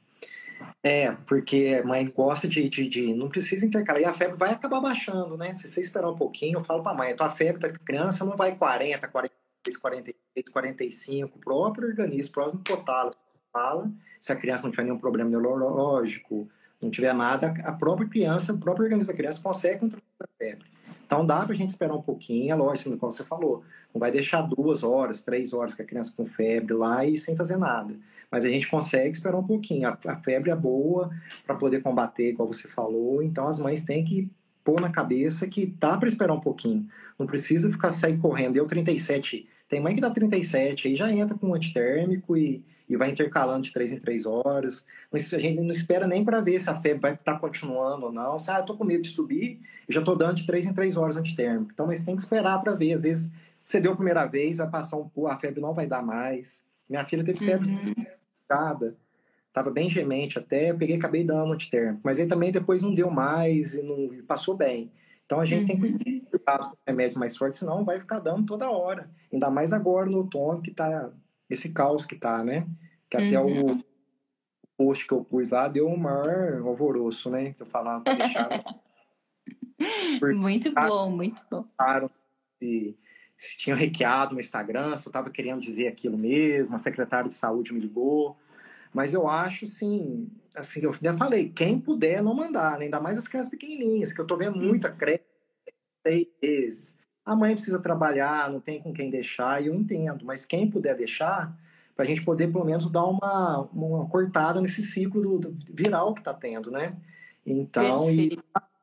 É, 0.81 1.11
porque 1.27 1.81
mãe 1.83 2.07
gosta 2.07 2.47
de, 2.47 2.69
de, 2.69 2.87
de, 2.87 3.13
Não 3.13 3.29
precisa 3.29 3.65
intercalar. 3.65 4.01
E 4.01 4.05
a 4.05 4.13
febre 4.13 4.37
vai 4.37 4.51
acabar 4.51 4.79
baixando, 4.79 5.37
né? 5.37 5.53
Se 5.53 5.67
você 5.67 5.81
esperar 5.81 6.09
um 6.09 6.15
pouquinho, 6.15 6.59
eu 6.59 6.63
falo 6.63 6.83
pra 6.83 6.93
mãe: 6.93 7.11
a 7.11 7.15
tua 7.15 7.29
febre 7.29 7.61
da 7.61 7.69
criança 7.69 8.25
não 8.25 8.37
vai 8.37 8.55
40, 8.55 9.07
43, 9.07 9.77
46, 9.77 10.49
45. 10.51 11.37
O 11.37 11.41
próprio 11.41 11.89
organismo, 11.89 12.29
o 12.29 12.33
próprio 12.33 12.59
potalo 12.59 13.13
fala. 13.51 13.91
Se 14.19 14.31
a 14.31 14.35
criança 14.35 14.63
não 14.63 14.71
tiver 14.71 14.83
nenhum 14.83 14.97
problema 14.97 15.29
neurológico, 15.29 16.47
não 16.81 16.89
tiver 16.89 17.13
nada, 17.13 17.53
a 17.63 17.73
própria 17.73 18.07
criança, 18.07 18.53
o 18.53 18.59
próprio 18.59 18.85
organismo 18.85 19.11
da 19.11 19.17
criança 19.17 19.43
consegue 19.43 19.79
controlar 19.79 20.03
a 20.21 20.27
febre. 20.37 20.65
Então 21.05 21.25
dá 21.25 21.45
pra 21.45 21.55
gente 21.55 21.71
esperar 21.71 21.93
um 21.93 22.01
pouquinho, 22.01 22.51
é 22.51 22.55
lógico, 22.55 22.95
como 22.97 23.11
você 23.11 23.23
falou. 23.23 23.63
Não 23.93 23.99
vai 23.99 24.11
deixar 24.11 24.43
duas 24.43 24.83
horas, 24.83 25.23
três 25.23 25.53
horas 25.53 25.73
com 25.73 25.81
a 25.81 25.85
criança 25.85 26.13
com 26.15 26.25
febre 26.25 26.73
lá 26.73 27.05
e 27.05 27.17
sem 27.17 27.35
fazer 27.35 27.57
nada 27.57 27.95
mas 28.31 28.45
a 28.45 28.49
gente 28.49 28.67
consegue 28.67 29.15
esperar 29.15 29.37
um 29.37 29.43
pouquinho. 29.43 29.87
A, 29.87 29.97
a 30.07 30.15
febre 30.17 30.51
é 30.51 30.55
boa 30.55 31.09
para 31.45 31.55
poder 31.55 31.81
combater, 31.81 32.29
igual 32.29 32.47
você 32.47 32.67
falou, 32.67 33.23
então 33.23 33.47
as 33.47 33.59
mães 33.59 33.85
têm 33.85 34.03
que 34.03 34.29
pôr 34.63 34.79
na 34.79 34.91
cabeça 34.91 35.47
que 35.47 35.65
dá 35.65 35.97
para 35.97 36.07
esperar 36.07 36.33
um 36.33 36.39
pouquinho. 36.39 36.87
Não 37.17 37.25
precisa 37.25 37.71
ficar 37.71 37.91
sair 37.91 38.17
correndo. 38.17 38.55
Eu 38.55 38.67
37, 38.67 39.47
tem 39.67 39.81
mãe 39.81 39.95
que 39.95 40.01
dá 40.01 40.11
37, 40.11 40.87
aí 40.87 40.95
já 40.95 41.11
entra 41.11 41.35
com 41.35 41.47
um 41.47 41.55
antitérmico 41.55 42.37
e, 42.37 42.63
e 42.87 42.95
vai 42.95 43.09
intercalando 43.09 43.63
de 43.63 43.73
3 43.73 43.93
em 43.93 43.99
3 43.99 44.25
horas. 44.25 44.85
A 45.11 45.17
gente 45.17 45.59
não 45.59 45.71
espera 45.71 46.05
nem 46.05 46.23
para 46.23 46.39
ver 46.39 46.59
se 46.59 46.69
a 46.69 46.79
febre 46.79 46.99
vai 46.99 47.13
estar 47.13 47.33
tá 47.33 47.39
continuando 47.39 48.07
ou 48.07 48.11
não. 48.11 48.37
Se, 48.37 48.51
ah, 48.51 48.59
eu 48.59 48.65
tô 48.65 48.77
com 48.77 48.83
medo 48.83 49.01
de 49.01 49.09
subir, 49.09 49.59
eu 49.87 49.93
já 49.93 50.01
tô 50.03 50.15
dando 50.15 50.35
de 50.35 50.45
3 50.45 50.67
em 50.67 50.73
3 50.73 50.97
horas 50.97 51.17
antitérmico. 51.17 51.71
Então, 51.73 51.87
mas 51.87 52.05
tem 52.05 52.15
que 52.15 52.21
esperar 52.21 52.61
para 52.61 52.73
ver. 52.75 52.93
Às 52.93 53.03
vezes, 53.03 53.31
você 53.63 53.81
deu 53.81 53.93
a 53.93 53.95
primeira 53.95 54.25
vez, 54.27 54.57
vai 54.57 54.69
passar 54.69 54.97
um 54.97 55.09
pouco, 55.09 55.29
a 55.29 55.37
febre 55.37 55.61
não 55.61 55.73
vai 55.73 55.87
dar 55.87 56.03
mais. 56.03 56.67
Minha 56.87 57.05
filha 57.05 57.23
teve 57.23 57.45
febre 57.45 57.69
uhum 57.69 58.18
escada, 58.49 58.97
estava 59.47 59.69
bem 59.69 59.89
gemente 59.89 60.39
até, 60.39 60.71
eu 60.71 60.77
peguei 60.77 60.95
e 60.95 60.99
acabei 60.99 61.23
dando 61.23 61.53
antitérmico. 61.53 62.01
Mas 62.03 62.19
aí 62.19 62.27
também 62.27 62.51
depois 62.51 62.81
não 62.81 62.93
deu 62.93 63.11
mais 63.11 63.75
e 63.75 63.83
não 63.83 64.13
e 64.13 64.23
passou 64.23 64.57
bem. 64.57 64.91
Então 65.25 65.39
a 65.39 65.45
gente 65.45 65.71
uhum. 65.71 65.79
tem 65.79 65.97
que 65.97 66.21
cuidar 66.21 66.57
dos 66.57 66.71
remédios 66.87 67.17
mais 67.19 67.37
fortes, 67.37 67.59
senão 67.59 67.85
vai 67.85 67.99
ficar 67.99 68.19
dando 68.19 68.45
toda 68.45 68.71
hora. 68.71 69.09
Ainda 69.31 69.51
mais 69.51 69.71
agora 69.71 70.09
no 70.09 70.17
outono, 70.17 70.61
que 70.61 70.71
tá 70.71 71.11
esse 71.47 71.71
caos 71.71 72.05
que 72.05 72.15
tá, 72.15 72.43
né? 72.43 72.67
Que 73.09 73.17
até 73.17 73.39
uhum. 73.39 73.73
o 73.73 73.83
post 74.77 75.07
que 75.07 75.13
eu 75.13 75.23
pus 75.23 75.49
lá 75.49 75.67
deu 75.67 75.87
um 75.87 75.97
maior 75.97 76.61
alvoroço, 76.65 77.29
né? 77.29 77.53
Que 77.53 77.61
eu 77.61 77.67
falava 77.67 78.03
pra 78.03 78.13
deixar. 78.13 78.49
muito 80.35 80.71
bom, 80.73 81.11
muito 81.11 81.43
bom. 81.49 81.65
De, 82.59 82.95
se 83.39 83.57
tinha 83.57 83.73
hackeado 83.73 84.33
no 84.33 84.41
Instagram, 84.41 84.97
se 84.97 85.07
eu 85.07 85.09
estava 85.09 85.29
querendo 85.29 85.61
dizer 85.61 85.87
aquilo 85.87 86.17
mesmo, 86.17 86.75
a 86.75 86.77
secretária 86.77 87.29
de 87.29 87.35
saúde 87.35 87.73
me 87.73 87.79
ligou. 87.79 88.35
Mas 88.93 89.13
eu 89.13 89.29
acho, 89.29 89.65
sim, 89.65 90.29
assim, 90.53 90.81
eu 90.83 90.93
já 91.01 91.15
falei, 91.15 91.47
quem 91.47 91.79
puder 91.79 92.21
não 92.21 92.33
mandar, 92.33 92.77
né? 92.77 92.85
ainda 92.85 92.99
mais 92.99 93.17
as 93.17 93.29
crianças 93.29 93.49
pequenininhas, 93.49 94.11
que 94.11 94.19
eu 94.19 94.27
tô 94.27 94.35
vendo 94.35 94.57
muita 94.57 94.91
creche, 94.91 95.23
seis 96.05 96.27
meses. 96.43 96.99
A 97.25 97.33
mãe 97.33 97.53
precisa 97.53 97.79
trabalhar, 97.79 98.51
não 98.51 98.59
tem 98.59 98.81
com 98.81 98.91
quem 98.91 99.09
deixar, 99.09 99.63
e 99.63 99.67
eu 99.67 99.75
entendo, 99.75 100.25
mas 100.25 100.45
quem 100.45 100.69
puder 100.69 100.97
deixar, 100.97 101.55
para 101.95 102.03
a 102.03 102.07
gente 102.07 102.25
poder 102.25 102.51
pelo 102.51 102.65
menos 102.65 102.91
dar 102.91 103.05
uma, 103.05 103.69
uma 103.71 104.05
cortada 104.09 104.59
nesse 104.59 104.83
ciclo 104.83 105.39
do, 105.39 105.51
do 105.51 105.73
viral 105.73 106.13
que 106.13 106.19
está 106.19 106.33
tendo, 106.33 106.69
né? 106.69 106.97
Então, 107.45 108.11
e 108.11 108.37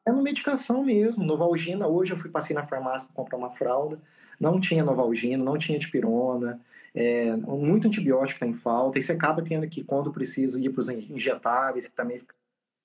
é 0.06 0.10
uma 0.10 0.22
medicação 0.22 0.82
mesmo. 0.82 1.24
Novalgina, 1.24 1.86
hoje 1.86 2.12
eu 2.12 2.16
fui 2.16 2.30
passei 2.30 2.54
na 2.56 2.66
farmácia 2.66 3.08
para 3.08 3.16
comprar 3.16 3.36
uma 3.36 3.50
fralda, 3.50 4.00
não 4.38 4.60
tinha 4.60 4.84
Novalgina, 4.84 5.42
não 5.42 5.58
tinha 5.58 5.78
dipirona, 5.78 6.60
é, 6.94 7.36
muito 7.36 7.86
antibiótico 7.86 8.36
está 8.36 8.46
em 8.46 8.54
falta, 8.54 8.98
e 8.98 9.02
você 9.02 9.12
acaba 9.12 9.42
tendo 9.42 9.68
que, 9.68 9.84
quando 9.84 10.12
precisa, 10.12 10.58
ir 10.58 10.70
para 10.70 10.80
os 10.80 10.88
injetáveis, 10.88 11.86
que 11.86 11.94
também 11.94 12.22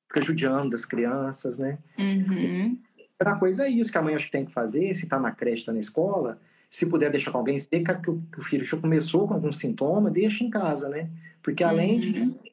fica 0.07 0.21
judiando 0.21 0.71
das 0.71 0.83
crianças, 0.83 1.57
né? 1.57 1.77
Uhum. 1.97 2.77
A 3.17 3.35
coisa 3.35 3.65
é 3.65 3.69
isso 3.69 3.91
que 3.91 3.97
a 3.97 4.01
mãe 4.01 4.15
acho 4.15 4.25
que 4.25 4.31
tem 4.31 4.45
que 4.45 4.51
fazer, 4.51 4.93
se 4.93 5.03
está 5.03 5.19
na 5.19 5.31
creche, 5.31 5.61
está 5.61 5.71
na 5.71 5.79
escola, 5.79 6.39
se 6.69 6.89
puder 6.89 7.11
deixar 7.11 7.31
com 7.31 7.37
alguém, 7.37 7.57
se 7.57 7.69
que, 7.69 7.83
que 7.83 8.39
o 8.39 8.43
filho 8.43 8.65
já 8.65 8.77
começou 8.77 9.27
com 9.27 9.33
algum 9.33 9.51
sintoma, 9.51 10.09
deixa 10.09 10.43
em 10.43 10.49
casa, 10.49 10.89
né? 10.89 11.09
Porque 11.41 11.63
além 11.63 11.95
uhum. 11.95 11.99
de 11.99 12.51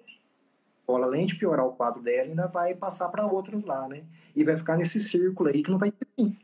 além 0.89 1.27
de 1.27 1.37
piorar 1.37 1.67
o 1.67 1.73
quadro 1.73 2.03
dela, 2.03 2.29
ainda 2.29 2.47
vai 2.47 2.75
passar 2.75 3.09
para 3.09 3.27
outras 3.27 3.65
lá, 3.65 3.87
né? 3.89 4.05
E 4.35 4.43
vai 4.43 4.57
ficar 4.57 4.77
nesse 4.77 5.01
círculo 5.01 5.51
aí 5.51 5.63
que 5.63 5.71
não 5.71 5.79
vai 5.79 5.91
ter 5.91 6.07
fim. 6.17 6.37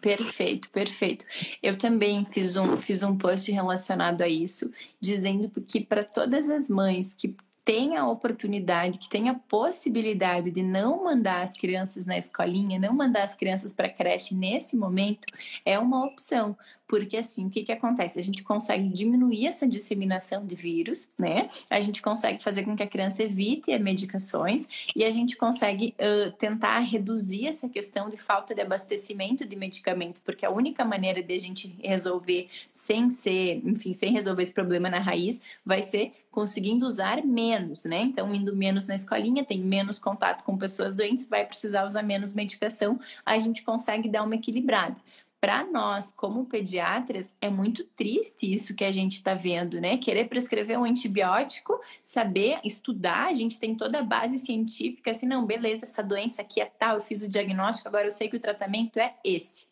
Perfeito, 0.00 0.70
perfeito. 0.70 1.24
Eu 1.62 1.76
também 1.76 2.24
fiz 2.24 2.56
um, 2.56 2.76
fiz 2.76 3.02
um 3.02 3.16
post 3.16 3.50
relacionado 3.50 4.22
a 4.22 4.28
isso, 4.28 4.70
dizendo 5.00 5.50
que 5.62 5.80
para 5.80 6.04
todas 6.04 6.48
as 6.48 6.68
mães 6.68 7.14
que 7.14 7.34
tem 7.64 7.96
a 7.96 8.08
oportunidade, 8.08 8.98
que 8.98 9.08
tem 9.08 9.28
a 9.28 9.34
possibilidade 9.34 10.50
de 10.50 10.62
não 10.62 11.04
mandar 11.04 11.42
as 11.42 11.56
crianças 11.56 12.06
na 12.06 12.16
escolinha, 12.16 12.78
não 12.78 12.92
mandar 12.92 13.22
as 13.22 13.34
crianças 13.34 13.72
para 13.72 13.88
creche 13.88 14.34
nesse 14.34 14.76
momento, 14.76 15.26
é 15.64 15.78
uma 15.78 16.04
opção. 16.04 16.56
Porque 16.90 17.18
assim, 17.18 17.46
o 17.46 17.50
que, 17.50 17.62
que 17.62 17.70
acontece? 17.70 18.18
A 18.18 18.22
gente 18.22 18.42
consegue 18.42 18.88
diminuir 18.88 19.46
essa 19.46 19.64
disseminação 19.64 20.44
de 20.44 20.56
vírus, 20.56 21.08
né? 21.16 21.46
A 21.70 21.78
gente 21.78 22.02
consegue 22.02 22.42
fazer 22.42 22.64
com 22.64 22.74
que 22.74 22.82
a 22.82 22.86
criança 22.86 23.22
evite 23.22 23.78
medicações 23.78 24.66
e 24.96 25.04
a 25.04 25.10
gente 25.12 25.36
consegue 25.36 25.94
uh, 26.00 26.32
tentar 26.32 26.80
reduzir 26.80 27.46
essa 27.46 27.68
questão 27.68 28.10
de 28.10 28.16
falta 28.16 28.56
de 28.56 28.60
abastecimento 28.60 29.46
de 29.46 29.54
medicamento, 29.54 30.20
porque 30.22 30.44
a 30.44 30.50
única 30.50 30.84
maneira 30.84 31.22
de 31.22 31.32
a 31.32 31.38
gente 31.38 31.72
resolver 31.80 32.48
sem 32.72 33.08
ser, 33.08 33.62
enfim, 33.64 33.92
sem 33.92 34.12
resolver 34.12 34.42
esse 34.42 34.52
problema 34.52 34.90
na 34.90 34.98
raiz, 34.98 35.40
vai 35.64 35.84
ser 35.84 36.12
conseguindo 36.28 36.84
usar 36.84 37.24
menos, 37.24 37.84
né? 37.84 38.00
Então, 38.00 38.34
indo 38.34 38.56
menos 38.56 38.88
na 38.88 38.96
escolinha, 38.96 39.44
tem 39.44 39.60
menos 39.60 40.00
contato 40.00 40.42
com 40.42 40.58
pessoas 40.58 40.96
doentes, 40.96 41.28
vai 41.28 41.46
precisar 41.46 41.84
usar 41.84 42.02
menos 42.02 42.32
medicação, 42.32 42.98
a 43.24 43.38
gente 43.38 43.62
consegue 43.62 44.08
dar 44.08 44.24
uma 44.24 44.34
equilibrada. 44.34 45.00
Para 45.40 45.64
nós, 45.64 46.12
como 46.12 46.44
pediatras, 46.44 47.34
é 47.40 47.48
muito 47.48 47.82
triste 47.84 48.52
isso 48.52 48.74
que 48.74 48.84
a 48.84 48.92
gente 48.92 49.14
está 49.14 49.34
vendo, 49.34 49.80
né? 49.80 49.96
Querer 49.96 50.28
prescrever 50.28 50.78
um 50.78 50.84
antibiótico, 50.84 51.80
saber 52.02 52.60
estudar, 52.62 53.28
a 53.28 53.32
gente 53.32 53.58
tem 53.58 53.74
toda 53.74 54.00
a 54.00 54.02
base 54.02 54.36
científica, 54.36 55.10
assim, 55.10 55.26
não, 55.26 55.46
beleza, 55.46 55.86
essa 55.86 56.02
doença 56.02 56.42
aqui 56.42 56.60
é 56.60 56.66
tal, 56.66 56.96
eu 56.96 57.00
fiz 57.00 57.22
o 57.22 57.28
diagnóstico, 57.28 57.88
agora 57.88 58.06
eu 58.06 58.10
sei 58.10 58.28
que 58.28 58.36
o 58.36 58.40
tratamento 58.40 58.98
é 58.98 59.16
esse. 59.24 59.66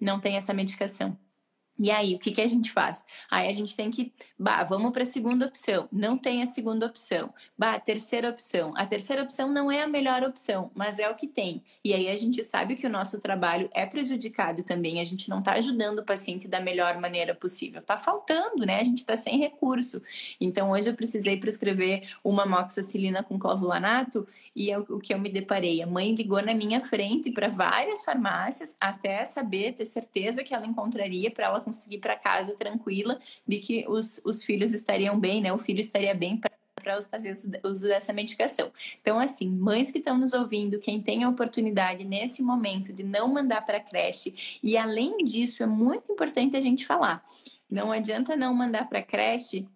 Não 0.00 0.18
tem 0.18 0.36
essa 0.36 0.52
medicação. 0.52 1.16
E 1.76 1.90
aí, 1.90 2.14
o 2.14 2.18
que, 2.18 2.30
que 2.30 2.40
a 2.40 2.46
gente 2.46 2.70
faz? 2.70 3.04
Aí 3.28 3.48
a 3.48 3.52
gente 3.52 3.74
tem 3.74 3.90
que, 3.90 4.12
bah, 4.38 4.62
vamos 4.62 4.92
para 4.92 5.02
a 5.02 5.06
segunda 5.06 5.46
opção. 5.46 5.88
Não 5.90 6.16
tem 6.16 6.40
a 6.40 6.46
segunda 6.46 6.86
opção. 6.86 7.34
Bah, 7.58 7.80
terceira 7.80 8.30
opção. 8.30 8.72
A 8.76 8.86
terceira 8.86 9.22
opção 9.24 9.50
não 9.50 9.70
é 9.70 9.82
a 9.82 9.88
melhor 9.88 10.22
opção, 10.22 10.70
mas 10.72 11.00
é 11.00 11.10
o 11.10 11.16
que 11.16 11.26
tem. 11.26 11.64
E 11.84 11.92
aí 11.92 12.08
a 12.08 12.14
gente 12.14 12.44
sabe 12.44 12.76
que 12.76 12.86
o 12.86 12.90
nosso 12.90 13.20
trabalho 13.20 13.68
é 13.74 13.84
prejudicado 13.84 14.62
também. 14.62 15.00
A 15.00 15.04
gente 15.04 15.28
não 15.28 15.40
está 15.40 15.54
ajudando 15.54 15.98
o 15.98 16.04
paciente 16.04 16.46
da 16.46 16.60
melhor 16.60 17.00
maneira 17.00 17.34
possível. 17.34 17.80
Está 17.80 17.98
faltando, 17.98 18.64
né? 18.64 18.78
A 18.78 18.84
gente 18.84 18.98
está 18.98 19.16
sem 19.16 19.38
recurso. 19.38 20.00
Então, 20.40 20.70
hoje 20.70 20.88
eu 20.88 20.94
precisei 20.94 21.40
prescrever 21.40 22.08
uma 22.22 22.46
moxicilina 22.46 23.22
com 23.24 23.36
clavulanato 23.36 24.28
e 24.54 24.70
é 24.70 24.78
o 24.78 25.00
que 25.00 25.12
eu 25.12 25.18
me 25.18 25.28
deparei. 25.28 25.82
A 25.82 25.86
mãe 25.88 26.14
ligou 26.14 26.40
na 26.40 26.54
minha 26.54 26.82
frente 26.84 27.32
para 27.32 27.48
várias 27.48 28.04
farmácias 28.04 28.76
até 28.80 29.24
saber, 29.26 29.72
ter 29.72 29.86
certeza 29.86 30.44
que 30.44 30.54
ela 30.54 30.66
encontraria 30.66 31.30
para 31.32 31.46
ela 31.46 31.63
conseguir 31.64 31.98
para 31.98 32.16
casa 32.16 32.54
tranquila 32.54 33.18
de 33.46 33.58
que 33.58 33.84
os, 33.88 34.20
os 34.24 34.44
filhos 34.44 34.72
estariam 34.72 35.18
bem, 35.18 35.40
né? 35.40 35.52
O 35.52 35.58
filho 35.58 35.80
estaria 35.80 36.14
bem 36.14 36.36
para 36.36 36.52
para 36.84 37.00
fazer 37.00 37.34
uso 37.64 37.88
dessa 37.88 38.12
medicação. 38.12 38.70
Então, 39.00 39.18
assim, 39.18 39.48
mães 39.48 39.90
que 39.90 39.98
estão 39.98 40.18
nos 40.18 40.34
ouvindo, 40.34 40.78
quem 40.78 41.00
tem 41.00 41.24
a 41.24 41.28
oportunidade 41.30 42.04
nesse 42.04 42.42
momento 42.42 42.92
de 42.92 43.02
não 43.02 43.26
mandar 43.26 43.64
para 43.64 43.80
creche, 43.80 44.60
e 44.62 44.76
além 44.76 45.16
disso, 45.24 45.62
é 45.62 45.66
muito 45.66 46.12
importante 46.12 46.56
a 46.56 46.60
gente 46.60 46.86
falar. 46.86 47.24
Não 47.70 47.90
adianta 47.90 48.36
não 48.36 48.54
mandar 48.54 48.86
para 48.88 49.02
creche 49.02 49.66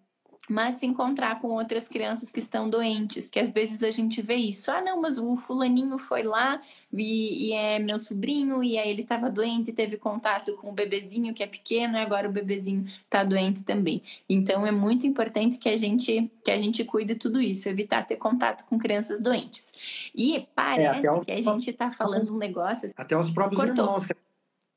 mas 0.49 0.75
se 0.75 0.87
encontrar 0.87 1.39
com 1.39 1.49
outras 1.49 1.87
crianças 1.87 2.31
que 2.31 2.39
estão 2.39 2.67
doentes, 2.67 3.29
que 3.29 3.39
às 3.39 3.51
vezes 3.51 3.83
a 3.83 3.91
gente 3.91 4.19
vê 4.19 4.33
isso. 4.33 4.71
Ah, 4.71 4.81
não, 4.81 4.99
mas 4.99 5.19
o 5.19 5.35
fulaninho 5.35 5.95
foi 5.99 6.23
lá 6.23 6.59
e, 6.91 7.49
e 7.49 7.53
é 7.53 7.77
meu 7.77 7.99
sobrinho, 7.99 8.63
e 8.63 8.75
aí 8.75 8.89
ele 8.89 9.03
estava 9.03 9.29
doente, 9.29 9.71
teve 9.71 9.95
contato 9.95 10.55
com 10.55 10.71
o 10.71 10.73
bebezinho 10.73 11.35
que 11.35 11.43
é 11.43 11.47
pequeno, 11.47 11.97
e 11.97 12.01
agora 12.01 12.27
o 12.27 12.31
bebezinho 12.31 12.87
está 13.03 13.23
doente 13.23 13.61
também. 13.61 14.01
Então 14.27 14.65
é 14.65 14.71
muito 14.71 15.05
importante 15.05 15.59
que 15.59 15.69
a 15.69 15.77
gente 15.77 16.31
que 16.43 16.49
a 16.49 16.57
gente 16.57 16.83
cuide 16.83 17.13
tudo 17.13 17.39
isso, 17.39 17.69
evitar 17.69 18.07
ter 18.07 18.15
contato 18.15 18.65
com 18.65 18.79
crianças 18.79 19.21
doentes. 19.21 19.71
E 20.15 20.47
parece 20.55 21.07
é, 21.07 21.19
que 21.19 21.31
a 21.31 21.41
gente 21.41 21.69
está 21.69 21.91
falando 21.91 22.33
um 22.33 22.37
negócio. 22.39 22.87
Assim, 22.87 22.95
até 22.97 23.15
os 23.15 23.29
próprios 23.29 23.61
cortou. 23.61 23.85
irmãos. 23.85 24.07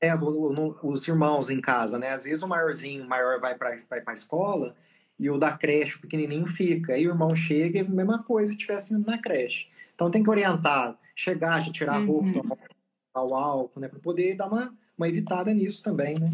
É, 0.02 0.12
os 0.82 1.08
irmãos 1.08 1.48
em 1.48 1.60
casa, 1.60 1.98
né? 1.98 2.10
Às 2.10 2.24
vezes 2.24 2.42
o 2.42 2.48
maiorzinho, 2.48 3.04
o 3.04 3.08
maior 3.08 3.40
vai 3.40 3.54
para 3.54 3.70
a 4.06 4.12
escola 4.12 4.74
e 5.18 5.30
o 5.30 5.38
da 5.38 5.56
creche, 5.56 5.96
o 5.96 6.00
pequenininho, 6.00 6.46
fica. 6.46 6.94
Aí 6.94 7.06
o 7.06 7.10
irmão 7.10 7.34
chega 7.34 7.78
e 7.78 7.80
a 7.82 7.88
mesma 7.88 8.22
coisa 8.24 8.52
se 8.52 8.58
estivesse 8.58 8.94
indo 8.94 9.06
na 9.06 9.18
creche. 9.18 9.68
Então 9.94 10.10
tem 10.10 10.22
que 10.22 10.30
orientar, 10.30 10.98
chegar, 11.14 11.60
já 11.60 11.72
tirar 11.72 11.94
a 11.94 12.04
roupa, 12.04 12.26
uhum. 12.26 12.32
tomar 12.42 13.26
o 13.26 13.34
álcool, 13.34 13.80
né? 13.80 13.88
Para 13.88 14.00
poder 14.00 14.36
dar 14.36 14.48
uma, 14.48 14.74
uma 14.96 15.08
evitada 15.08 15.52
nisso 15.52 15.82
também, 15.82 16.14
né? 16.18 16.32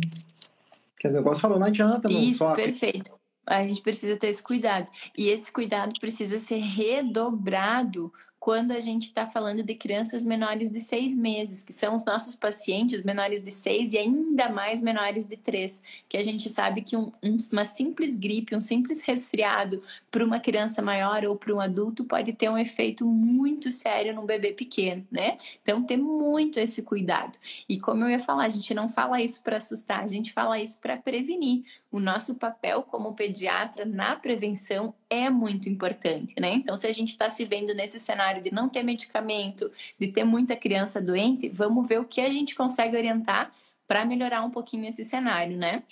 Porque 0.93 1.09
o 1.09 1.13
negócio 1.13 1.41
falou, 1.41 1.59
não 1.59 1.67
adianta, 1.67 2.09
não. 2.09 2.19
Isso, 2.19 2.39
só... 2.39 2.55
perfeito. 2.55 3.19
A 3.47 3.63
gente 3.67 3.81
precisa 3.81 4.17
ter 4.17 4.29
esse 4.29 4.43
cuidado. 4.43 4.91
E 5.17 5.29
esse 5.29 5.51
cuidado 5.51 5.93
precisa 5.99 6.39
ser 6.39 6.59
redobrado 6.59 8.13
quando 8.49 8.73
a 8.73 8.81
gente 8.81 9.09
está 9.09 9.27
falando 9.27 9.63
de 9.63 9.75
crianças 9.75 10.25
menores 10.25 10.71
de 10.71 10.81
seis 10.81 11.15
meses, 11.15 11.63
que 11.63 11.71
são 11.71 11.95
os 11.95 12.03
nossos 12.03 12.35
pacientes 12.35 13.03
menores 13.03 13.43
de 13.43 13.51
seis 13.51 13.93
e 13.93 13.99
ainda 13.99 14.49
mais 14.49 14.81
menores 14.81 15.27
de 15.27 15.37
três, 15.37 15.83
que 16.09 16.17
a 16.17 16.23
gente 16.23 16.49
sabe 16.49 16.81
que 16.81 16.97
um, 16.97 17.13
um, 17.23 17.37
uma 17.53 17.67
simples 17.67 18.17
gripe, 18.17 18.57
um 18.57 18.61
simples 18.63 19.03
resfriado 19.03 19.83
para 20.11 20.25
uma 20.25 20.41
criança 20.41 20.81
maior 20.81 21.27
ou 21.27 21.37
para 21.37 21.55
um 21.55 21.61
adulto 21.61 22.05
pode 22.05 22.33
ter 22.33 22.49
um 22.49 22.57
efeito 22.57 23.05
muito 23.05 23.71
sério 23.71 24.15
num 24.15 24.25
bebê 24.25 24.55
pequeno, 24.55 25.07
né? 25.11 25.37
Então, 25.63 25.85
ter 25.85 25.99
muito 25.99 26.59
esse 26.59 26.81
cuidado. 26.81 27.39
E 27.69 27.79
como 27.79 28.03
eu 28.05 28.09
ia 28.09 28.19
falar, 28.19 28.45
a 28.45 28.49
gente 28.49 28.73
não 28.73 28.89
fala 28.89 29.21
isso 29.21 29.43
para 29.43 29.59
assustar, 29.59 30.03
a 30.03 30.07
gente 30.07 30.33
fala 30.33 30.59
isso 30.59 30.79
para 30.81 30.97
prevenir. 30.97 31.65
O 31.91 31.99
nosso 31.99 32.35
papel 32.35 32.83
como 32.83 33.15
pediatra 33.15 33.85
na 33.85 34.15
prevenção 34.15 34.95
é 35.09 35.31
muito 35.31 35.69
importante, 35.69 36.35
né? 36.39 36.53
Então, 36.53 36.77
se 36.77 36.87
a 36.87 36.93
gente 36.93 37.11
está 37.11 37.31
se 37.31 37.45
vendo 37.47 37.75
nesse 37.75 37.99
cenário 37.99 38.43
de 38.43 38.53
não 38.53 38.69
ter 38.69 38.83
medicamento, 38.83 39.71
de 39.99 40.09
ter 40.09 40.25
muita 40.25 40.55
criança 40.55 41.01
doente, 41.01 41.49
vamos 41.49 41.89
ver 41.89 41.99
o 42.01 42.05
que 42.05 42.21
a 42.21 42.29
gente 42.31 42.55
consegue 42.55 42.97
orientar 42.97 43.53
para 43.87 44.05
melhorar 44.05 44.43
um 44.43 44.51
pouquinho 44.51 44.87
esse 44.87 45.03
cenário, 45.03 45.57
né? 45.57 45.83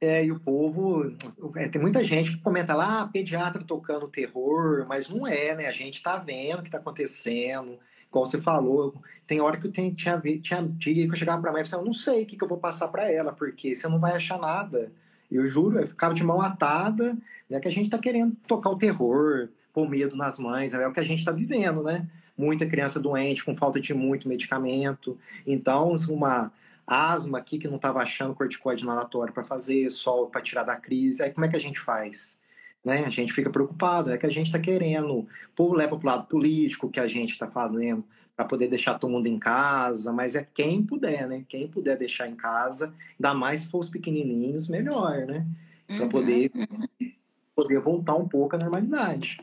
É, 0.00 0.24
e 0.24 0.32
o 0.32 0.40
povo. 0.40 1.14
É, 1.56 1.68
tem 1.68 1.80
muita 1.80 2.02
gente 2.02 2.32
que 2.32 2.42
comenta 2.42 2.74
lá, 2.74 3.02
ah, 3.02 3.08
pediatra 3.08 3.62
tocando 3.62 4.08
terror, 4.08 4.86
mas 4.88 5.10
não 5.10 5.26
é, 5.26 5.54
né? 5.54 5.66
A 5.66 5.72
gente 5.72 5.96
está 5.96 6.16
vendo 6.16 6.60
o 6.60 6.62
que 6.62 6.68
está 6.68 6.78
acontecendo. 6.78 7.78
Como 8.10 8.26
você 8.26 8.40
falou, 8.40 8.94
tem 9.26 9.40
hora 9.40 9.56
que 9.56 9.66
eu 9.66 9.72
tenho, 9.72 9.94
tinha, 9.94 10.20
tinha 10.42 10.62
dia 10.62 11.06
que 11.06 11.12
eu 11.12 11.16
chegava 11.16 11.40
para 11.40 11.50
a 11.50 11.52
mãe 11.52 11.62
e 11.62 11.64
falava, 11.64 11.84
eu 11.84 11.86
não 11.86 11.94
sei 11.94 12.24
o 12.24 12.26
que, 12.26 12.36
que 12.36 12.42
eu 12.42 12.48
vou 12.48 12.58
passar 12.58 12.88
para 12.88 13.10
ela, 13.10 13.32
porque 13.32 13.74
você 13.74 13.86
não 13.86 14.00
vai 14.00 14.12
achar 14.12 14.38
nada. 14.38 14.90
Eu 15.30 15.46
juro, 15.46 15.78
eu 15.78 15.86
ficava 15.86 16.12
de 16.12 16.24
mão 16.24 16.42
atada, 16.42 17.16
né? 17.48 17.60
Que 17.60 17.68
a 17.68 17.70
gente 17.70 17.84
está 17.84 17.98
querendo 17.98 18.34
tocar 18.48 18.70
o 18.70 18.76
terror, 18.76 19.48
pôr 19.72 19.88
medo 19.88 20.16
nas 20.16 20.38
mães, 20.38 20.74
é 20.74 20.86
o 20.86 20.92
que 20.92 20.98
a 20.98 21.04
gente 21.04 21.20
está 21.20 21.30
vivendo, 21.30 21.82
né? 21.82 22.08
Muita 22.36 22.66
criança 22.66 22.98
doente, 22.98 23.44
com 23.44 23.54
falta 23.54 23.80
de 23.80 23.94
muito 23.94 24.28
medicamento. 24.28 25.16
Então, 25.46 25.94
uma 26.08 26.50
asma 26.84 27.38
aqui 27.38 27.56
que 27.56 27.68
não 27.68 27.76
estava 27.76 28.00
achando 28.00 28.34
corticoide 28.34 28.82
inalatório 28.82 29.32
para 29.32 29.44
fazer, 29.44 29.88
sol 29.90 30.26
para 30.26 30.40
tirar 30.40 30.64
da 30.64 30.74
crise, 30.74 31.22
aí 31.22 31.30
como 31.30 31.46
é 31.46 31.48
que 31.48 31.54
a 31.54 31.60
gente 31.60 31.78
faz? 31.78 32.39
Né? 32.84 33.04
A 33.04 33.10
gente 33.10 33.32
fica 33.32 33.50
preocupado, 33.50 34.10
é 34.10 34.18
que 34.18 34.26
a 34.26 34.30
gente 34.30 34.46
está 34.46 34.58
querendo, 34.58 35.26
povo 35.54 35.74
leva 35.74 35.98
para 35.98 36.06
o 36.06 36.10
lado 36.10 36.26
político 36.26 36.88
que 36.88 36.98
a 36.98 37.06
gente 37.06 37.30
está 37.30 37.46
fazendo 37.46 38.04
para 38.34 38.46
poder 38.46 38.68
deixar 38.68 38.98
todo 38.98 39.10
mundo 39.10 39.26
em 39.26 39.38
casa, 39.38 40.12
mas 40.12 40.34
é 40.34 40.46
quem 40.54 40.82
puder, 40.82 41.28
né? 41.28 41.44
Quem 41.46 41.68
puder 41.68 41.98
deixar 41.98 42.26
em 42.26 42.34
casa, 42.34 42.94
ainda 43.18 43.34
mais 43.34 43.60
se 43.60 43.68
for 43.68 43.80
os 43.80 43.90
pequenininhos, 43.90 44.70
melhor, 44.70 45.26
né? 45.26 45.46
Para 45.86 46.04
uhum, 46.04 46.08
poder, 46.08 46.50
uhum. 46.54 47.12
poder 47.54 47.80
voltar 47.80 48.14
um 48.14 48.26
pouco 48.26 48.56
à 48.56 48.58
normalidade. 48.58 49.42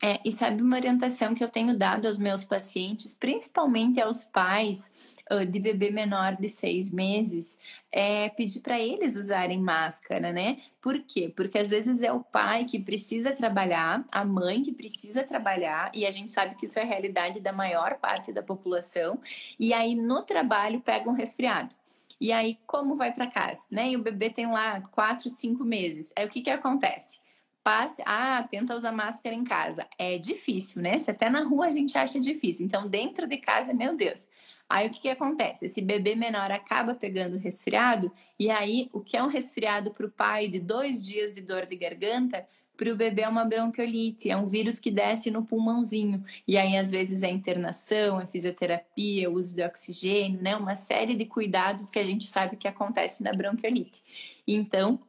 É, 0.00 0.20
e 0.24 0.30
sabe 0.30 0.62
uma 0.62 0.76
orientação 0.76 1.34
que 1.34 1.42
eu 1.42 1.48
tenho 1.48 1.76
dado 1.76 2.06
aos 2.06 2.18
meus 2.18 2.44
pacientes, 2.44 3.16
principalmente 3.16 4.00
aos 4.00 4.24
pais 4.24 4.92
uh, 5.28 5.44
de 5.44 5.58
bebê 5.58 5.90
menor 5.90 6.36
de 6.36 6.48
seis 6.48 6.92
meses, 6.92 7.58
é 7.90 8.28
pedir 8.28 8.60
para 8.60 8.78
eles 8.78 9.16
usarem 9.16 9.60
máscara, 9.60 10.32
né? 10.32 10.58
Por 10.80 11.00
quê? 11.00 11.32
Porque 11.34 11.58
às 11.58 11.68
vezes 11.68 12.00
é 12.00 12.12
o 12.12 12.22
pai 12.22 12.64
que 12.64 12.78
precisa 12.78 13.32
trabalhar, 13.32 14.04
a 14.12 14.24
mãe 14.24 14.62
que 14.62 14.72
precisa 14.72 15.24
trabalhar, 15.24 15.90
e 15.92 16.06
a 16.06 16.12
gente 16.12 16.30
sabe 16.30 16.54
que 16.54 16.66
isso 16.66 16.78
é 16.78 16.82
a 16.82 16.86
realidade 16.86 17.40
da 17.40 17.52
maior 17.52 17.98
parte 17.98 18.32
da 18.32 18.42
população, 18.42 19.20
e 19.58 19.72
aí 19.72 19.96
no 19.96 20.22
trabalho 20.22 20.80
pega 20.80 21.10
um 21.10 21.14
resfriado. 21.14 21.74
E 22.20 22.30
aí, 22.32 22.58
como 22.66 22.96
vai 22.96 23.12
para 23.12 23.28
casa, 23.28 23.62
né? 23.70 23.90
E 23.90 23.96
o 23.96 24.02
bebê 24.02 24.30
tem 24.30 24.46
lá 24.46 24.80
quatro, 24.92 25.28
cinco 25.28 25.64
meses. 25.64 26.12
Aí 26.16 26.26
o 26.26 26.28
que 26.28 26.42
que 26.42 26.50
acontece? 26.50 27.20
Passe. 27.68 28.00
Ah, 28.06 28.42
tenta 28.50 28.74
usar 28.74 28.92
máscara 28.92 29.34
em 29.34 29.44
casa. 29.44 29.86
É 29.98 30.16
difícil, 30.16 30.80
né? 30.80 30.98
Se 30.98 31.10
até 31.10 31.28
na 31.28 31.42
rua 31.42 31.66
a 31.66 31.70
gente 31.70 31.98
acha 31.98 32.18
difícil. 32.18 32.64
Então, 32.64 32.88
dentro 32.88 33.26
de 33.26 33.36
casa, 33.36 33.74
meu 33.74 33.94
Deus. 33.94 34.30
Aí 34.66 34.88
o 34.88 34.90
que, 34.90 35.02
que 35.02 35.08
acontece? 35.10 35.66
Esse 35.66 35.82
bebê 35.82 36.14
menor 36.14 36.50
acaba 36.50 36.94
pegando 36.94 37.36
resfriado, 37.36 38.10
e 38.38 38.50
aí 38.50 38.88
o 38.92 39.00
que 39.00 39.16
é 39.16 39.22
um 39.22 39.26
resfriado 39.28 39.90
para 39.90 40.06
o 40.06 40.10
pai 40.10 40.48
de 40.48 40.60
dois 40.60 41.04
dias 41.04 41.32
de 41.32 41.42
dor 41.42 41.66
de 41.66 41.76
garganta, 41.76 42.46
para 42.74 42.92
o 42.92 42.96
bebê 42.96 43.22
é 43.22 43.28
uma 43.28 43.44
bronquiolite, 43.44 44.30
é 44.30 44.36
um 44.36 44.46
vírus 44.46 44.78
que 44.78 44.90
desce 44.90 45.30
no 45.30 45.44
pulmãozinho. 45.44 46.24
E 46.46 46.56
aí, 46.56 46.76
às 46.76 46.90
vezes, 46.90 47.22
é 47.22 47.30
internação, 47.30 48.20
é 48.20 48.26
fisioterapia, 48.26 49.28
uso 49.28 49.54
de 49.54 49.62
oxigênio, 49.62 50.40
né? 50.40 50.56
Uma 50.56 50.76
série 50.76 51.16
de 51.16 51.26
cuidados 51.26 51.90
que 51.90 51.98
a 51.98 52.04
gente 52.04 52.26
sabe 52.26 52.56
que 52.56 52.68
acontece 52.68 53.24
na 53.24 53.32
bronquiolite. 53.32 54.02
Então, 54.46 55.00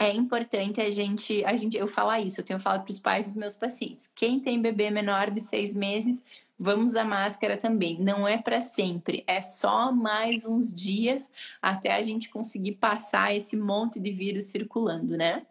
é 0.00 0.10
importante 0.14 0.80
a 0.80 0.88
gente, 0.88 1.44
a 1.44 1.54
gente, 1.54 1.76
eu 1.76 1.86
falar 1.86 2.22
isso, 2.22 2.40
eu 2.40 2.44
tenho 2.44 2.58
falado 2.58 2.84
para 2.84 2.90
os 2.90 2.98
pais 2.98 3.26
dos 3.26 3.34
meus 3.36 3.54
pacientes. 3.54 4.10
Quem 4.14 4.40
tem 4.40 4.60
bebê 4.60 4.90
menor 4.90 5.30
de 5.30 5.42
seis 5.42 5.74
meses, 5.74 6.24
vamos 6.58 6.96
a 6.96 7.04
máscara 7.04 7.58
também. 7.58 8.00
Não 8.00 8.26
é 8.26 8.38
para 8.38 8.62
sempre, 8.62 9.22
é 9.26 9.42
só 9.42 9.92
mais 9.92 10.46
uns 10.46 10.74
dias 10.74 11.30
até 11.60 11.94
a 11.94 12.00
gente 12.00 12.30
conseguir 12.30 12.72
passar 12.72 13.36
esse 13.36 13.58
monte 13.58 14.00
de 14.00 14.10
vírus 14.10 14.46
circulando, 14.46 15.18
né? 15.18 15.42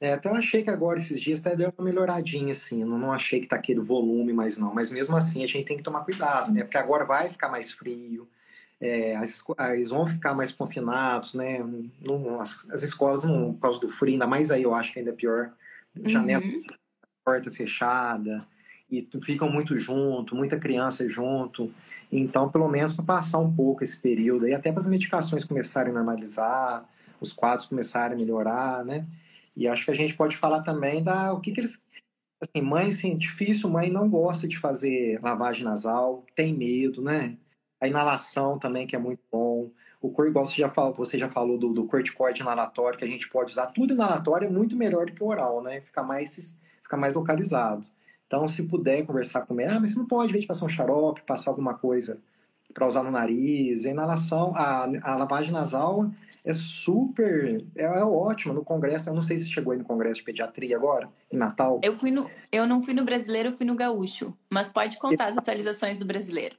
É, 0.00 0.14
até 0.14 0.28
eu 0.28 0.34
achei 0.34 0.64
que 0.64 0.70
agora 0.70 0.98
esses 0.98 1.20
dias 1.20 1.38
até 1.38 1.54
deu 1.54 1.72
uma 1.78 1.84
melhoradinha, 1.84 2.50
assim. 2.50 2.82
Eu 2.82 2.88
não 2.88 3.12
achei 3.12 3.40
que 3.40 3.46
tá 3.46 3.54
aquele 3.54 3.78
volume 3.78 4.32
mais 4.32 4.58
não. 4.58 4.74
Mas 4.74 4.90
mesmo 4.90 5.16
assim 5.16 5.44
a 5.44 5.46
gente 5.46 5.64
tem 5.64 5.76
que 5.76 5.84
tomar 5.84 6.00
cuidado, 6.00 6.50
né? 6.50 6.64
Porque 6.64 6.76
agora 6.76 7.04
vai 7.04 7.30
ficar 7.30 7.48
mais 7.48 7.70
frio 7.70 8.28
é, 8.82 9.14
as, 9.14 9.44
eles 9.72 9.90
vão 9.90 10.08
ficar 10.08 10.34
mais 10.34 10.50
confinados, 10.50 11.34
né? 11.34 11.64
Não, 12.00 12.40
as, 12.40 12.68
as, 12.68 12.82
escolas, 12.82 13.22
não, 13.22 13.54
por 13.54 13.60
causa 13.60 13.80
do 13.80 13.86
frio, 13.86 14.14
ainda 14.14 14.26
mais 14.26 14.50
aí 14.50 14.64
eu 14.64 14.74
acho 14.74 14.92
que 14.92 14.98
ainda 14.98 15.12
é 15.12 15.14
pior. 15.14 15.52
Janela, 16.04 16.42
uhum. 16.42 16.64
porta 17.24 17.52
fechada, 17.52 18.44
e 18.90 19.06
ficam 19.22 19.48
muito 19.48 19.76
junto, 19.76 20.34
muita 20.34 20.58
criança 20.58 21.08
junto. 21.08 21.72
Então, 22.10 22.50
pelo 22.50 22.68
menos 22.68 22.96
para 22.96 23.04
passar 23.04 23.38
um 23.38 23.54
pouco 23.54 23.84
esse 23.84 24.00
período, 24.00 24.48
e 24.48 24.54
até 24.54 24.72
para 24.72 24.80
as 24.80 24.88
medicações 24.88 25.44
começarem 25.44 25.92
a 25.92 25.94
normalizar, 25.94 26.84
os 27.20 27.32
quadros 27.32 27.68
começarem 27.68 28.16
a 28.16 28.20
melhorar, 28.20 28.84
né? 28.84 29.06
E 29.56 29.68
acho 29.68 29.84
que 29.84 29.92
a 29.92 29.94
gente 29.94 30.16
pode 30.16 30.36
falar 30.36 30.62
também 30.62 31.04
da 31.04 31.32
o 31.32 31.40
que, 31.40 31.52
que 31.52 31.60
eles. 31.60 31.84
Assim, 32.40 32.60
mãe, 32.60 32.88
assim, 32.88 33.16
difícil, 33.16 33.70
mãe 33.70 33.88
não 33.88 34.08
gosta 34.08 34.48
de 34.48 34.58
fazer 34.58 35.20
lavagem 35.22 35.62
nasal, 35.62 36.26
tem 36.34 36.52
medo, 36.52 37.00
né? 37.00 37.36
A 37.82 37.88
inalação 37.88 38.60
também, 38.60 38.86
que 38.86 38.94
é 38.94 38.98
muito 38.98 39.20
bom. 39.30 39.68
O 40.00 40.08
cor, 40.08 40.28
igual 40.28 40.46
você 40.46 40.60
já 40.60 40.68
falou, 40.68 40.94
você 40.94 41.18
já 41.18 41.28
falou 41.28 41.58
do, 41.58 41.72
do 41.72 41.84
corticoide 41.84 42.40
inalatório, 42.40 42.96
que 42.96 43.04
a 43.04 43.08
gente 43.08 43.28
pode 43.28 43.50
usar. 43.50 43.66
Tudo 43.66 43.92
inalatório 43.92 44.46
é 44.46 44.50
muito 44.50 44.76
melhor 44.76 45.06
do 45.06 45.12
que 45.12 45.22
o 45.22 45.26
oral, 45.26 45.60
né? 45.60 45.80
Fica 45.80 46.00
mais, 46.00 46.56
fica 46.80 46.96
mais 46.96 47.16
localizado. 47.16 47.84
Então, 48.28 48.46
se 48.46 48.68
puder 48.68 49.04
conversar 49.04 49.46
com 49.46 49.60
ele, 49.60 49.68
ah, 49.68 49.80
mas 49.80 49.90
você 49.90 49.98
não 49.98 50.06
pode, 50.06 50.28
em 50.28 50.32
vez 50.32 50.42
de 50.42 50.48
passar 50.48 50.66
um 50.66 50.68
xarope, 50.68 51.22
passar 51.22 51.50
alguma 51.50 51.74
coisa 51.74 52.22
para 52.72 52.86
usar 52.86 53.02
no 53.02 53.10
nariz. 53.10 53.84
A 53.84 53.90
inalação, 53.90 54.54
a, 54.54 54.84
a 55.02 55.16
lavagem 55.16 55.52
nasal 55.52 56.08
é 56.44 56.52
super, 56.52 57.64
é, 57.74 57.82
é 57.82 58.04
ótima. 58.04 58.54
No 58.54 58.64
congresso, 58.64 59.10
eu 59.10 59.14
não 59.14 59.22
sei 59.24 59.38
se 59.38 59.50
chegou 59.50 59.72
aí 59.72 59.78
no 59.78 59.84
congresso 59.84 60.20
de 60.20 60.24
pediatria 60.24 60.76
agora, 60.76 61.08
em 61.32 61.36
Natal. 61.36 61.80
Eu 61.82 61.92
fui 61.92 62.12
no, 62.12 62.30
eu 62.52 62.64
não 62.64 62.80
fui 62.80 62.94
no 62.94 63.04
brasileiro, 63.04 63.48
eu 63.48 63.52
fui 63.52 63.66
no 63.66 63.74
gaúcho. 63.74 64.32
Mas 64.48 64.68
pode 64.68 64.98
contar 64.98 65.26
as 65.26 65.36
atualizações 65.36 65.98
do 65.98 66.04
brasileiro. 66.04 66.56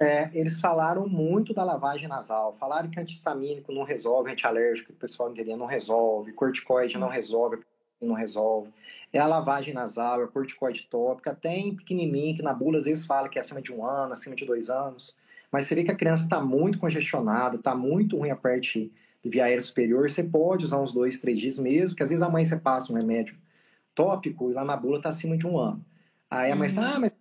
É, 0.00 0.30
eles 0.32 0.60
falaram 0.60 1.08
muito 1.08 1.52
da 1.52 1.64
lavagem 1.64 2.08
nasal. 2.08 2.56
Falaram 2.58 2.88
que 2.88 3.00
antistamínico 3.00 3.72
não 3.72 3.82
resolve, 3.82 4.30
antialérgico, 4.30 4.92
o 4.92 4.96
pessoal 4.96 5.30
entendeu, 5.30 5.56
não 5.56 5.66
resolve, 5.66 6.32
corticoide 6.32 6.96
não 6.96 7.08
resolve, 7.08 7.58
não 8.00 8.14
resolve. 8.14 8.70
É 9.12 9.18
a 9.18 9.26
lavagem 9.26 9.74
nasal, 9.74 10.20
é 10.20 10.24
a 10.24 10.28
corticoide 10.28 10.86
tópica. 10.88 11.34
Tem 11.34 11.74
pequenininho 11.74 12.36
que 12.36 12.42
na 12.42 12.54
bula 12.54 12.78
às 12.78 12.84
vezes 12.84 13.06
fala 13.06 13.28
que 13.28 13.38
é 13.38 13.40
acima 13.40 13.60
de 13.60 13.72
um 13.72 13.84
ano, 13.84 14.12
acima 14.12 14.36
de 14.36 14.46
dois 14.46 14.70
anos. 14.70 15.16
Mas 15.50 15.66
você 15.66 15.74
vê 15.74 15.82
que 15.82 15.90
a 15.90 15.96
criança 15.96 16.24
está 16.24 16.40
muito 16.40 16.78
congestionada, 16.78 17.56
está 17.56 17.74
muito 17.74 18.16
ruim 18.18 18.30
a 18.30 18.36
parte 18.36 18.92
de 19.22 19.30
via 19.30 19.46
aérea 19.46 19.60
superior. 19.60 20.08
Você 20.08 20.22
pode 20.24 20.64
usar 20.64 20.80
uns 20.80 20.92
dois, 20.92 21.20
três 21.20 21.40
dias 21.40 21.58
mesmo, 21.58 21.96
que 21.96 22.02
às 22.02 22.10
vezes 22.10 22.22
a 22.22 22.28
mãe 22.28 22.44
você 22.44 22.56
passa 22.56 22.92
um 22.92 22.96
remédio 22.96 23.36
tópico 23.94 24.50
e 24.50 24.54
lá 24.54 24.64
na 24.64 24.76
bula 24.76 24.98
está 24.98 25.08
acima 25.08 25.36
de 25.36 25.46
um 25.46 25.58
ano. 25.58 25.84
Aí 26.30 26.52
a 26.52 26.56
mãe 26.56 26.68
uhum. 26.68 26.84
ah, 26.84 27.00
mas 27.00 27.12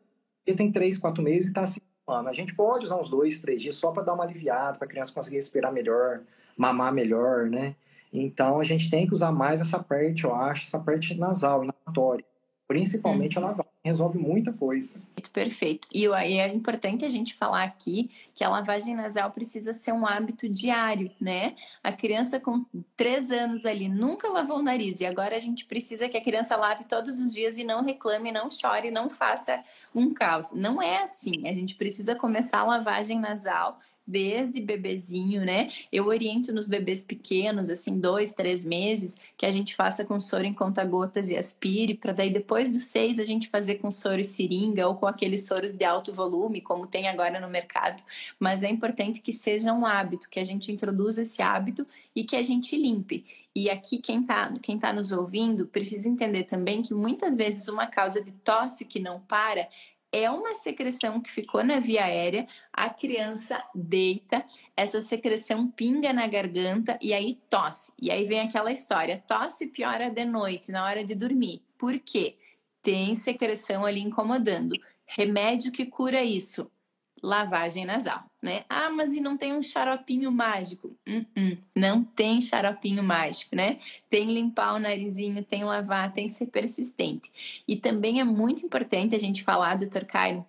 ele 0.46 0.58
tem 0.58 0.72
três, 0.72 0.98
quatro 1.00 1.24
meses 1.24 1.46
e 1.46 1.48
está 1.48 1.62
acima 1.62 1.88
a 2.08 2.34
gente 2.34 2.56
pode 2.56 2.86
usar 2.86 2.98
uns 2.98 3.10
dois, 3.10 3.41
três 3.41 3.62
dias 3.62 3.76
só 3.76 3.91
para 3.91 4.04
dar 4.04 4.13
uma 4.13 4.24
aliviada, 4.24 4.78
para 4.78 4.86
a 4.86 4.89
criança 4.89 5.13
conseguir 5.13 5.38
respirar 5.38 5.74
melhor, 5.74 6.22
mamar 6.56 6.93
melhor, 6.93 7.48
né? 7.48 7.76
Então 8.12 8.60
a 8.60 8.63
gente 8.63 8.89
tem 8.89 9.06
que 9.06 9.13
usar 9.13 9.32
mais 9.32 9.60
essa 9.60 9.84
parte, 9.84 10.24
eu 10.24 10.34
acho, 10.34 10.65
essa 10.65 10.80
parte 10.80 11.15
nasal, 11.15 11.63
inalatória. 11.63 12.26
Principalmente 12.67 13.38
uhum. 13.38 13.46
a 13.46 13.48
lavagem, 13.48 13.72
resolve 13.88 14.17
muita 14.17 14.54
coisa. 14.54 15.02
Perfeito. 15.34 15.88
E 15.93 16.06
é 16.08 16.54
importante 16.54 17.06
a 17.06 17.10
gente 17.10 17.34
falar 17.34 17.63
aqui 17.63 18.10
que 18.36 18.43
a 18.43 18.50
lavagem 18.50 18.95
nasal 18.95 19.32
precisa 19.32 19.73
ser 19.73 19.91
um 19.91 20.06
hábito 20.06 20.47
diário, 20.47 21.12
né? 21.19 21.56
A 21.84 21.91
criança 21.91 22.39
com 22.39 22.65
três 22.95 23.32
anos 23.32 23.65
ali 23.65 23.89
nunca 23.89 24.30
lavou 24.30 24.60
o 24.60 24.63
nariz 24.63 25.00
e 25.00 25.06
agora 25.06 25.36
a 25.36 25.39
gente 25.39 25.65
precisa 25.65 26.08
que 26.08 26.17
a 26.17 26.23
criança 26.23 26.56
lave 26.56 26.86
todos 26.86 27.19
os 27.19 27.34
dias 27.34 27.58
e 27.58 27.63
não 27.63 27.84
reclame, 27.84 28.32
não 28.32 28.50
chore, 28.50 28.91
não 28.91 29.10
faça 29.10 29.63
um 29.93 30.13
caos. 30.13 30.52
Não 30.52 30.82
é 30.82 31.04
assim. 31.04 31.47
A 31.47 31.54
gente 31.54 31.76
precisa 31.76 32.15
começar 32.15 32.60
a 32.60 32.65
lavagem 32.65 33.19
nasal 33.19 33.80
desde 34.08 34.62
bebezinho, 34.62 35.43
né? 35.43 35.67
Eu 35.91 36.06
oriento 36.06 36.54
nos 36.54 36.65
bebês 36.65 37.02
pequenos, 37.02 37.70
assim, 37.70 38.00
dois, 38.00 38.32
três 38.32 38.63
meses, 38.63 39.17
que 39.38 39.46
a 39.46 39.52
gente 39.52 39.76
faça 39.76 40.06
com 40.06 40.20
soro 40.20 40.46
em 40.46 40.54
conta-gotas 40.54 41.30
e 41.30 41.36
aspire, 41.36 41.93
para 41.93 42.13
daí 42.13 42.30
depois 42.30 42.72
dos 42.72 42.86
seis 42.86 43.20
a 43.20 43.26
gente 43.26 43.50
fazer 43.50 43.76
com 43.76 43.91
soro 43.91 44.22
e 44.22 44.24
seringa 44.24 44.88
ou 44.88 44.96
com 44.96 45.06
aqueles 45.06 45.46
soros 45.46 45.74
de 45.74 45.84
alto 45.84 46.13
volume, 46.13 46.62
como 46.62 46.88
tem 46.88 47.08
agora 47.08 47.39
no 47.39 47.50
mercado. 47.50 48.02
Mas 48.39 48.63
é 48.63 48.70
importante 48.70 49.22
que 49.22 49.34
seja 49.34 49.74
um 49.74 49.86
hábito, 49.86 50.30
que 50.30 50.39
a 50.39 50.43
gente 50.43 50.72
introduza 50.72 51.24
esse 51.24 51.41
hábito 51.41 51.86
e 52.15 52.24
que 52.24 52.36
a 52.36 52.43
gente 52.43 52.78
limpe. 52.78 53.26
E 53.54 53.70
aqui, 53.70 53.98
quem 53.98 54.22
está 54.22 54.54
quem 54.62 54.78
tá 54.78 54.93
nos 54.93 55.12
ouvindo 55.12 55.65
precisa 55.65 56.08
entender 56.08 56.43
também 56.43 56.84
que 56.84 56.93
muitas 56.93 57.36
vezes 57.36 57.67
uma 57.67 57.88
causa 57.88 58.22
de 58.22 58.32
tosse 58.32 58.86
que 58.86 59.00
não 59.00 59.20
para 59.20 59.67
é 60.12 60.30
uma 60.30 60.56
secreção 60.56 61.20
que 61.22 61.32
ficou 61.32 61.63
na 61.63 61.80
via 61.80 62.06
aérea, 62.06 62.48
a 62.72 62.89
criança 62.89 63.62
deita, 63.76 64.46
essa 64.76 65.02
secreção 65.02 65.70
pinga 65.70 66.13
na 66.13 66.28
garganta 66.28 66.98
e 67.02 67.13
aí 67.13 67.39
tosse. 67.50 67.91
E 68.02 68.10
aí 68.10 68.26
vem 68.26 68.39
aquela 68.39 68.72
história: 68.72 69.24
tosse 69.28 69.67
piora 69.67 70.10
de 70.10 70.26
noite, 70.26 70.72
na 70.72 70.86
hora 70.86 71.04
de 71.04 71.13
dormir. 71.13 71.62
Por 71.78 72.00
quê? 72.00 72.38
Tem 72.82 73.15
secreção 73.15 73.86
ali 73.86 74.02
incomodando. 74.02 74.76
Remédio 75.06 75.72
que 75.72 75.86
cura 75.86 76.24
isso: 76.24 76.72
lavagem 77.21 77.86
nasal, 77.86 78.23
né? 78.41 78.63
Ah, 78.69 78.89
mas 78.89 79.13
e 79.13 79.19
não 79.19 79.38
tem 79.38 79.53
um 79.53 79.62
xaropinho 79.62 80.32
mágico? 80.32 80.95
Uh 81.08 81.25
-uh, 81.38 81.58
não 81.75 82.03
tem 82.03 82.41
xaropinho 82.41 83.03
mágico, 83.03 83.56
né? 83.56 83.77
Tem 84.10 84.32
limpar 84.32 84.75
o 84.75 84.80
narizinho, 84.80 85.43
tem 85.43 85.63
lavar, 85.63 86.13
tem 86.13 86.27
ser 86.27 86.47
persistente. 86.47 87.63
E 87.67 87.75
também 87.75 88.19
é 88.19 88.23
muito 88.23 88.65
importante 88.65 89.15
a 89.15 89.19
gente 89.19 89.43
falar, 89.43 89.75
doutor 89.75 90.06
Caio, 90.06 90.45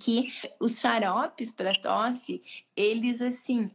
que 0.00 0.32
os 0.60 0.80
xaropes 0.80 1.50
para 1.50 1.72
tosse, 1.72 2.42
eles 2.76 3.20
assim 3.22 3.70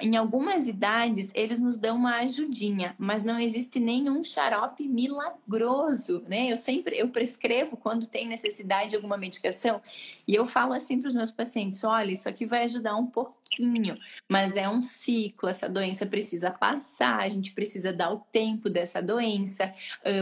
em 0.00 0.16
algumas 0.16 0.66
idades 0.66 1.30
eles 1.34 1.60
nos 1.60 1.76
dão 1.78 1.96
uma 1.96 2.18
ajudinha, 2.18 2.94
mas 2.98 3.24
não 3.24 3.38
existe 3.38 3.78
nenhum 3.78 4.22
xarope 4.22 4.86
milagroso, 4.88 6.24
né? 6.28 6.52
Eu 6.52 6.56
sempre 6.56 6.98
eu 6.98 7.08
prescrevo 7.08 7.76
quando 7.76 8.06
tem 8.06 8.26
necessidade 8.26 8.90
de 8.90 8.96
alguma 8.96 9.16
medicação 9.16 9.80
e 10.26 10.34
eu 10.34 10.46
falo 10.46 10.72
assim 10.72 11.00
para 11.00 11.08
os 11.08 11.14
meus 11.14 11.30
pacientes: 11.30 11.82
olha, 11.84 12.12
isso 12.12 12.28
aqui 12.28 12.46
vai 12.46 12.64
ajudar 12.64 12.96
um 12.96 13.06
pouquinho, 13.06 13.96
mas 14.28 14.56
é 14.56 14.68
um 14.68 14.82
ciclo, 14.82 15.48
essa 15.48 15.68
doença 15.68 16.06
precisa 16.06 16.50
passar, 16.50 17.20
a 17.20 17.28
gente 17.28 17.52
precisa 17.52 17.92
dar 17.92 18.12
o 18.12 18.20
tempo 18.32 18.70
dessa 18.70 19.02
doença, 19.02 19.72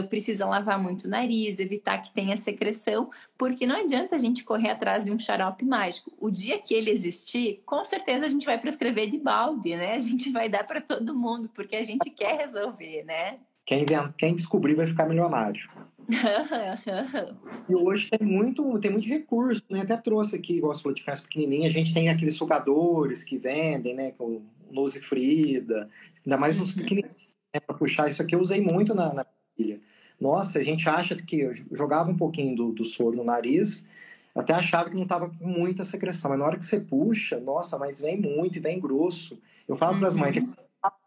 precisa 0.09 0.45
lavar 0.45 0.77
muito 0.77 1.05
o 1.05 1.09
nariz, 1.09 1.59
evitar 1.59 1.99
que 1.99 2.11
tenha 2.11 2.35
secreção, 2.37 3.09
porque 3.37 3.65
não 3.65 3.77
adianta 3.77 4.15
a 4.15 4.19
gente 4.19 4.43
correr 4.43 4.69
atrás 4.71 5.03
de 5.03 5.11
um 5.11 5.19
xarope 5.19 5.65
mágico. 5.65 6.11
O 6.19 6.29
dia 6.29 6.59
que 6.59 6.73
ele 6.73 6.89
existir, 6.89 7.61
com 7.65 7.83
certeza 7.83 8.25
a 8.25 8.29
gente 8.29 8.45
vai 8.45 8.57
prescrever 8.57 9.09
de 9.09 9.17
balde, 9.17 9.62
né? 9.69 9.93
A 9.93 9.99
gente 9.99 10.31
vai 10.31 10.49
dar 10.49 10.63
para 10.65 10.81
todo 10.81 11.15
mundo, 11.15 11.49
porque 11.53 11.75
a 11.75 11.83
gente 11.83 12.09
quer 12.09 12.37
resolver, 12.37 13.03
né? 13.03 13.39
Quem, 13.65 13.85
quem 14.17 14.35
descobrir 14.35 14.75
vai 14.75 14.87
ficar 14.87 15.07
milionário. 15.07 15.69
e 17.69 17.75
hoje 17.75 18.09
tem 18.09 18.27
muito, 18.27 18.79
tem 18.79 18.91
muito 18.91 19.07
recurso, 19.07 19.63
né? 19.69 19.81
Até 19.81 19.95
trouxe 19.97 20.35
aqui, 20.35 20.57
igual 20.57 20.73
você 20.73 20.83
falou 20.83 20.95
de 20.95 21.01
criança 21.01 21.23
pequenininha, 21.23 21.67
a 21.67 21.71
gente 21.71 21.93
tem 21.93 22.09
aqueles 22.09 22.35
sugadores 22.35 23.23
que 23.23 23.37
vendem, 23.37 23.95
né? 23.95 24.11
Com 24.11 24.41
Nose 24.69 24.99
Frida, 24.99 25.89
ainda 26.25 26.37
mais 26.37 26.59
uns 26.59 26.75
uhum. 26.75 26.81
pequenininhos, 26.81 27.15
né? 27.53 27.59
Para 27.59 27.75
puxar. 27.75 28.09
Isso 28.09 28.21
aqui 28.21 28.35
eu 28.35 28.41
usei 28.41 28.61
muito 28.61 28.93
na, 28.93 29.13
na 29.13 29.25
filha. 29.55 29.79
Nossa, 30.19 30.59
a 30.59 30.63
gente 30.63 30.87
acha 30.87 31.15
que 31.15 31.39
eu 31.39 31.53
jogava 31.71 32.09
um 32.09 32.17
pouquinho 32.17 32.55
do, 32.55 32.71
do 32.71 32.85
soro 32.85 33.15
no 33.15 33.23
nariz, 33.23 33.87
até 34.35 34.53
achava 34.53 34.89
que 34.89 34.95
não 34.95 35.03
estava 35.03 35.29
com 35.29 35.45
muita 35.45 35.83
secreção, 35.83 36.31
mas 36.31 36.39
na 36.39 36.45
hora 36.45 36.57
que 36.57 36.65
você 36.65 36.79
puxa, 36.79 37.39
nossa, 37.39 37.77
mas 37.77 38.01
vem 38.01 38.19
muito 38.19 38.57
e 38.57 38.61
vem 38.61 38.79
grosso. 38.79 39.39
Eu 39.67 39.75
falo 39.75 39.93
uhum. 39.93 39.99
para 39.99 40.07
as 40.07 40.15
mães 40.15 40.33
que 40.33 40.39
uhum. 40.39 40.53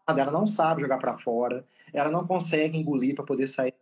ela 0.07 0.31
não 0.31 0.47
sabe 0.47 0.81
jogar 0.81 0.97
para 0.97 1.17
fora, 1.17 1.65
ela 1.93 2.09
não 2.09 2.25
consegue 2.25 2.77
engolir 2.77 3.15
para 3.15 3.25
poder 3.25 3.47
sair 3.47 3.73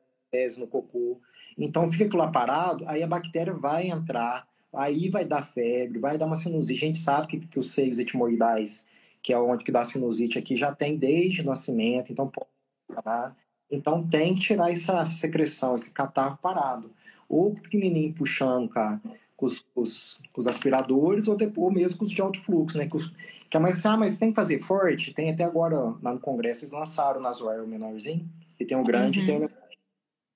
no 0.58 0.68
cocô. 0.68 1.20
Então 1.58 1.90
fica 1.92 2.06
aquilo 2.06 2.22
lá 2.24 2.32
parado, 2.32 2.84
aí 2.88 3.02
a 3.02 3.08
bactéria 3.08 3.54
vai 3.54 3.90
entrar, 3.90 4.48
aí 4.74 5.10
vai 5.10 5.24
dar 5.24 5.44
febre, 5.44 6.00
vai 6.00 6.18
dar 6.18 6.26
uma 6.26 6.36
sinusite. 6.36 6.84
A 6.84 6.88
gente 6.88 7.00
sabe 7.00 7.28
que, 7.28 7.40
que 7.40 7.60
os 7.60 7.72
seios 7.72 8.00
etimoidais, 8.00 8.86
que 9.22 9.32
é 9.32 9.40
onde 9.40 9.64
que 9.64 9.72
dá 9.72 9.84
sinusite 9.86 10.38
aqui, 10.38 10.58
já 10.58 10.74
tem 10.74 10.98
desde 10.98 11.42
o 11.42 11.46
nascimento, 11.46 12.12
então 12.12 12.28
pode 12.28 12.48
Então 13.72 14.06
tem 14.08 14.36
que 14.36 14.42
tirar 14.42 14.72
essa 14.72 15.06
secreção, 15.06 15.76
esse 15.76 15.94
catarro 15.94 16.38
parado. 16.42 16.92
Ou 17.30 17.56
pequenininho 17.56 18.14
puxando, 18.14 18.70
cara, 18.70 19.02
com 19.36 19.45
os, 19.45 19.65
os, 19.76 20.21
com 20.32 20.39
os 20.39 20.48
aspiradores, 20.48 21.28
ou 21.28 21.36
depois 21.36 21.74
mesmo 21.74 22.00
com 22.00 22.06
os 22.06 22.12
de 22.12 22.21
alto 22.21 22.39
fluxo, 22.39 22.78
né? 22.78 22.88
Os, 22.93 23.12
que 23.50 23.58
a 23.58 23.60
mãe 23.60 23.74
ah, 23.84 23.98
mas 23.98 24.17
tem 24.17 24.30
que 24.30 24.36
fazer 24.36 24.60
forte? 24.62 25.13
Tem 25.13 25.32
até 25.32 25.43
agora, 25.43 25.95
lá 26.02 26.13
no 26.13 26.19
congresso, 26.19 26.65
eles 26.65 26.74
lançaram 26.74 27.19
o 27.19 27.24
Nasoar, 27.24 27.63
o 27.63 27.67
menorzinho, 27.67 28.28
que 28.58 28.65
tem 28.65 28.78
o 28.78 28.84
grande 28.84 29.19
uhum. 29.19 29.26
e 29.26 29.28
tem 29.28 29.38
o. 29.38 29.50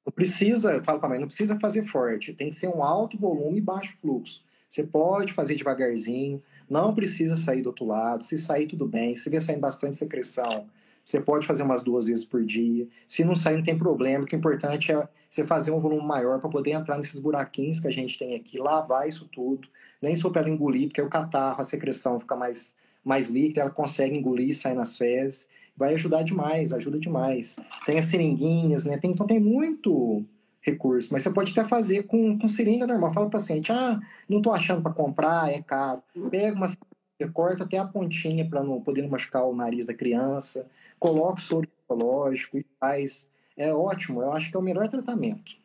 Não 0.06 0.14
precisa, 0.14 0.74
eu 0.74 0.84
falo 0.84 1.00
para 1.00 1.10
mãe, 1.10 1.20
não 1.20 1.28
precisa 1.28 1.60
fazer 1.60 1.86
forte, 1.86 2.34
tem 2.34 2.50
que 2.50 2.56
ser 2.56 2.68
um 2.68 2.84
alto 2.84 3.18
volume 3.18 3.58
e 3.58 3.62
baixo 3.62 3.98
fluxo. 4.02 4.44
Você 4.70 4.84
pode 4.84 5.34
fazer 5.34 5.56
devagarzinho, 5.56 6.42
não 6.70 6.94
precisa 6.94 7.36
sair 7.36 7.62
do 7.62 7.68
outro 7.68 7.86
lado. 7.86 8.24
Se 8.24 8.38
sair, 8.38 8.68
tudo 8.68 8.86
bem. 8.88 9.16
Se 9.16 9.30
vier 9.30 9.42
saindo 9.42 9.62
bastante 9.62 9.96
secreção, 9.96 10.68
você 11.10 11.20
pode 11.20 11.48
fazer 11.48 11.64
umas 11.64 11.84
duas 11.84 12.06
vezes 12.06 12.24
por 12.24 12.46
dia. 12.46 12.88
Se 13.08 13.24
não 13.24 13.36
sair, 13.36 13.58
não 13.58 13.64
tem 13.64 13.76
problema. 13.76 14.24
O 14.24 14.28
que 14.28 14.36
é 14.36 14.38
importante 14.38 14.92
é 14.92 15.08
você 15.28 15.44
fazer 15.44 15.72
um 15.72 15.80
volume 15.80 16.06
maior 16.06 16.40
para 16.40 16.50
poder 16.50 16.72
entrar 16.72 16.98
nesses 16.98 17.20
buraquinhos 17.20 17.80
que 17.80 17.88
a 17.88 17.92
gente 17.92 18.20
tem 18.20 18.36
aqui, 18.36 18.60
lavar 18.60 19.08
isso 19.08 19.28
tudo. 19.32 19.68
Nem 20.00 20.16
só 20.16 20.30
para 20.30 20.42
ela 20.42 20.50
engolir, 20.52 20.88
porque 20.88 21.02
o 21.02 21.10
catarro, 21.10 21.62
a 21.62 21.66
secreção 21.66 22.20
fica 22.20 22.36
mais, 22.36 22.76
mais 23.04 23.32
líquida, 23.32 23.62
ela 23.62 23.72
consegue 23.72 24.16
engolir 24.16 24.56
sair 24.56 24.76
nas 24.76 24.98
fezes 24.98 25.50
vai 25.80 25.94
ajudar 25.94 26.24
demais, 26.24 26.74
ajuda 26.74 27.00
demais. 27.00 27.58
Tem 27.86 27.98
as 27.98 28.06
seringuinhas, 28.06 28.84
né? 28.84 28.98
Tem, 28.98 29.12
então 29.12 29.26
tem 29.26 29.40
muito 29.40 30.26
recurso, 30.62 31.14
mas 31.14 31.24
você 31.24 31.32
pode 31.32 31.58
até 31.58 31.68
fazer 31.70 32.04
com, 32.04 32.38
com 32.38 32.50
seringa 32.50 32.86
normal. 32.86 33.14
Fala 33.14 33.30
para 33.30 33.38
o 33.38 33.42
paciente, 33.42 33.72
ah, 33.72 33.98
não 34.28 34.40
estou 34.40 34.52
achando 34.52 34.82
para 34.82 34.92
comprar, 34.92 35.50
é 35.50 35.62
caro. 35.62 36.04
Pega 36.30 36.54
uma 36.54 36.68
corta 37.28 37.64
até 37.64 37.78
a 37.78 37.86
pontinha 37.86 38.48
para 38.48 38.64
não 38.64 38.82
poder 38.82 39.08
machucar 39.08 39.44
o 39.46 39.56
nariz 39.56 39.86
da 39.86 39.94
criança, 39.94 40.70
coloca 40.98 41.40
o 41.40 41.42
soro 41.42 41.68
psicológico 41.68 42.58
e 42.58 42.66
faz. 42.80 43.30
É 43.58 43.74
ótimo, 43.74 44.22
eu 44.22 44.32
acho 44.32 44.50
que 44.50 44.56
é 44.56 44.60
o 44.60 44.64
melhor 44.64 44.88
tratamento. 44.88 45.60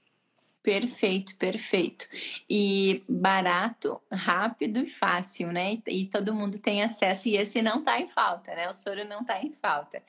Perfeito, 0.64 1.36
perfeito. 1.36 2.06
E 2.48 3.04
barato, 3.06 4.00
rápido 4.10 4.80
e 4.80 4.86
fácil, 4.86 5.52
né? 5.52 5.78
E, 5.86 6.06
todo 6.06 6.34
mundo 6.34 6.58
tem 6.58 6.82
acesso, 6.82 7.28
e 7.28 7.36
esse 7.36 7.60
não 7.60 7.80
está 7.80 8.00
em 8.00 8.08
falta, 8.08 8.54
né? 8.54 8.66
O 8.66 8.72
soro 8.72 9.06
não 9.06 9.20
está 9.20 9.42
em 9.42 9.52
falta. 9.60 10.02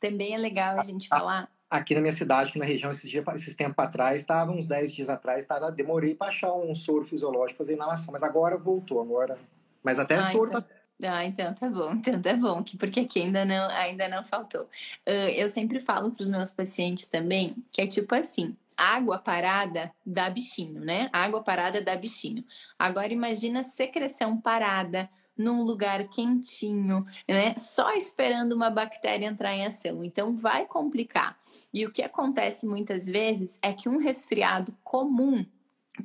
Também 0.00 0.34
é 0.34 0.36
legal 0.36 0.80
a 0.80 0.82
gente 0.82 1.06
falar. 1.06 1.48
Aqui 1.70 1.94
na 1.94 2.00
minha 2.00 2.12
cidade, 2.12 2.50
aqui 2.50 2.58
na 2.58 2.64
região, 2.64 2.90
esses, 2.90 3.08
dias, 3.08 3.24
esses 3.36 3.54
tempos 3.54 3.78
atrás, 3.78 4.20
estava 4.20 4.50
uns 4.50 4.66
10 4.66 4.92
dias 4.92 5.08
atrás, 5.08 5.46
tava, 5.46 5.70
demorei 5.70 6.16
para 6.16 6.26
achar 6.26 6.52
um 6.52 6.74
soro 6.74 7.06
fisiológico 7.06 7.58
fazer 7.58 7.74
inalação, 7.74 8.12
mas 8.12 8.24
agora 8.24 8.58
voltou, 8.58 9.00
agora. 9.00 9.38
Mas 9.80 10.00
até 10.00 10.16
ah, 10.16 10.32
soro 10.32 10.48
então... 10.48 10.60
tá 10.60 10.68
ah, 11.04 11.24
então 11.24 11.54
tá 11.54 11.68
bom, 11.68 11.92
então 11.96 12.20
tá 12.20 12.34
bom, 12.34 12.62
porque 12.78 13.00
aqui 13.00 13.20
ainda 13.22 13.44
não, 13.44 13.68
ainda 13.70 14.08
não 14.08 14.22
faltou. 14.22 14.68
Eu 15.06 15.48
sempre 15.48 15.80
falo 15.80 16.10
para 16.10 16.22
os 16.22 16.30
meus 16.30 16.50
pacientes 16.50 17.08
também 17.08 17.54
que 17.72 17.80
é 17.80 17.86
tipo 17.86 18.14
assim: 18.14 18.56
água 18.76 19.18
parada 19.18 19.92
dá 20.04 20.30
bichinho, 20.30 20.80
né? 20.80 21.10
Água 21.12 21.42
parada 21.42 21.82
dá 21.82 21.94
bichinho. 21.94 22.44
Agora 22.78 23.12
imagina 23.12 23.62
secreção 23.62 24.40
parada 24.40 25.10
num 25.36 25.62
lugar 25.62 26.08
quentinho, 26.08 27.04
né? 27.28 27.54
Só 27.56 27.92
esperando 27.92 28.52
uma 28.52 28.70
bactéria 28.70 29.26
entrar 29.26 29.54
em 29.54 29.66
ação. 29.66 30.02
Então 30.04 30.34
vai 30.34 30.66
complicar. 30.66 31.38
E 31.72 31.86
o 31.86 31.92
que 31.92 32.02
acontece 32.02 32.66
muitas 32.66 33.06
vezes 33.06 33.58
é 33.62 33.72
que 33.72 33.88
um 33.88 33.98
resfriado 33.98 34.74
comum 34.82 35.44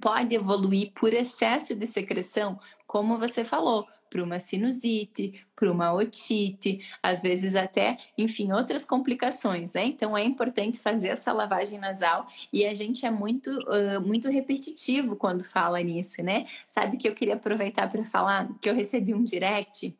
pode 0.02 0.36
evoluir 0.36 0.92
por 0.94 1.14
excesso 1.14 1.76
de 1.76 1.86
secreção, 1.86 2.60
como 2.86 3.18
você 3.18 3.46
falou, 3.46 3.88
para 4.10 4.24
uma 4.24 4.40
sinusite, 4.40 5.46
para 5.56 5.72
uma 5.72 5.94
otite, 5.94 6.80
às 7.02 7.22
vezes 7.22 7.56
até, 7.56 7.98
enfim, 8.18 8.52
outras 8.52 8.86
complicações, 8.86 9.74
né? 9.74 9.86
Então 9.86 10.18
é 10.18 10.24
importante 10.24 10.78
fazer 10.78 11.10
essa 11.10 11.32
lavagem 11.32 11.80
nasal 11.80 12.28
e 12.52 12.66
a 12.66 12.74
gente 12.74 13.06
é 13.06 13.12
muito, 13.12 13.50
uh, 13.50 14.02
muito 14.02 14.30
repetitivo 14.30 15.16
quando 15.16 15.44
fala 15.44 15.82
nisso, 15.82 16.22
né? 16.24 16.46
Sabe 16.72 16.98
que 16.98 17.08
eu 17.08 17.14
queria 17.14 17.36
aproveitar 17.36 17.90
para 17.90 18.04
falar 18.04 18.50
que 18.62 18.70
eu 18.70 18.76
recebi 18.76 19.14
um 19.14 19.24
direct 19.24 19.96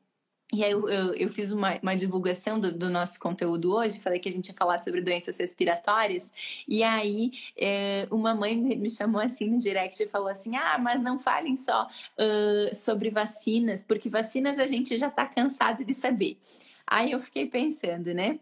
e 0.54 0.64
aí 0.64 0.72
eu, 0.72 0.88
eu, 0.88 1.14
eu 1.16 1.30
fiz 1.30 1.52
uma, 1.52 1.80
uma 1.82 1.96
divulgação 1.96 2.60
do, 2.60 2.72
do, 2.72 2.90
nosso 2.90 3.20
conteúdo 3.20 3.74
hoje, 3.74 4.00
falei 4.00 4.20
que 4.20 4.30
a 4.30 4.32
gente 4.32 4.48
ia 4.48 4.54
falar 4.54 4.78
sobre 4.78 5.02
doenças 5.02 5.38
respiratórias, 5.38 6.32
e 6.68 6.84
aí 6.84 7.32
é, 7.58 8.08
uma 8.12 8.36
mãe 8.36 8.56
me 8.56 8.90
chamou 8.90 9.20
assim 9.20 9.50
no 9.50 9.58
direct 9.58 10.02
e 10.02 10.08
falou 10.08 10.28
assim, 10.28 10.56
ah, 10.56 10.78
mas 10.78 11.02
não 11.02 11.18
falem 11.18 11.56
só 11.56 11.88
uh, 11.88 12.76
sobre 12.76 13.10
vacinas, 13.10 13.82
porque 13.82 14.08
vacinas 14.08 14.60
a 14.60 14.68
gente 14.68 14.98
já 14.98 15.08
está 15.08 15.26
cansado 15.26 15.84
de 15.84 15.94
saber. 15.94 16.38
Aí 16.86 17.12
eu 17.12 17.20
fiquei 17.20 17.48
pensando, 17.48 18.14
né? 18.14 18.40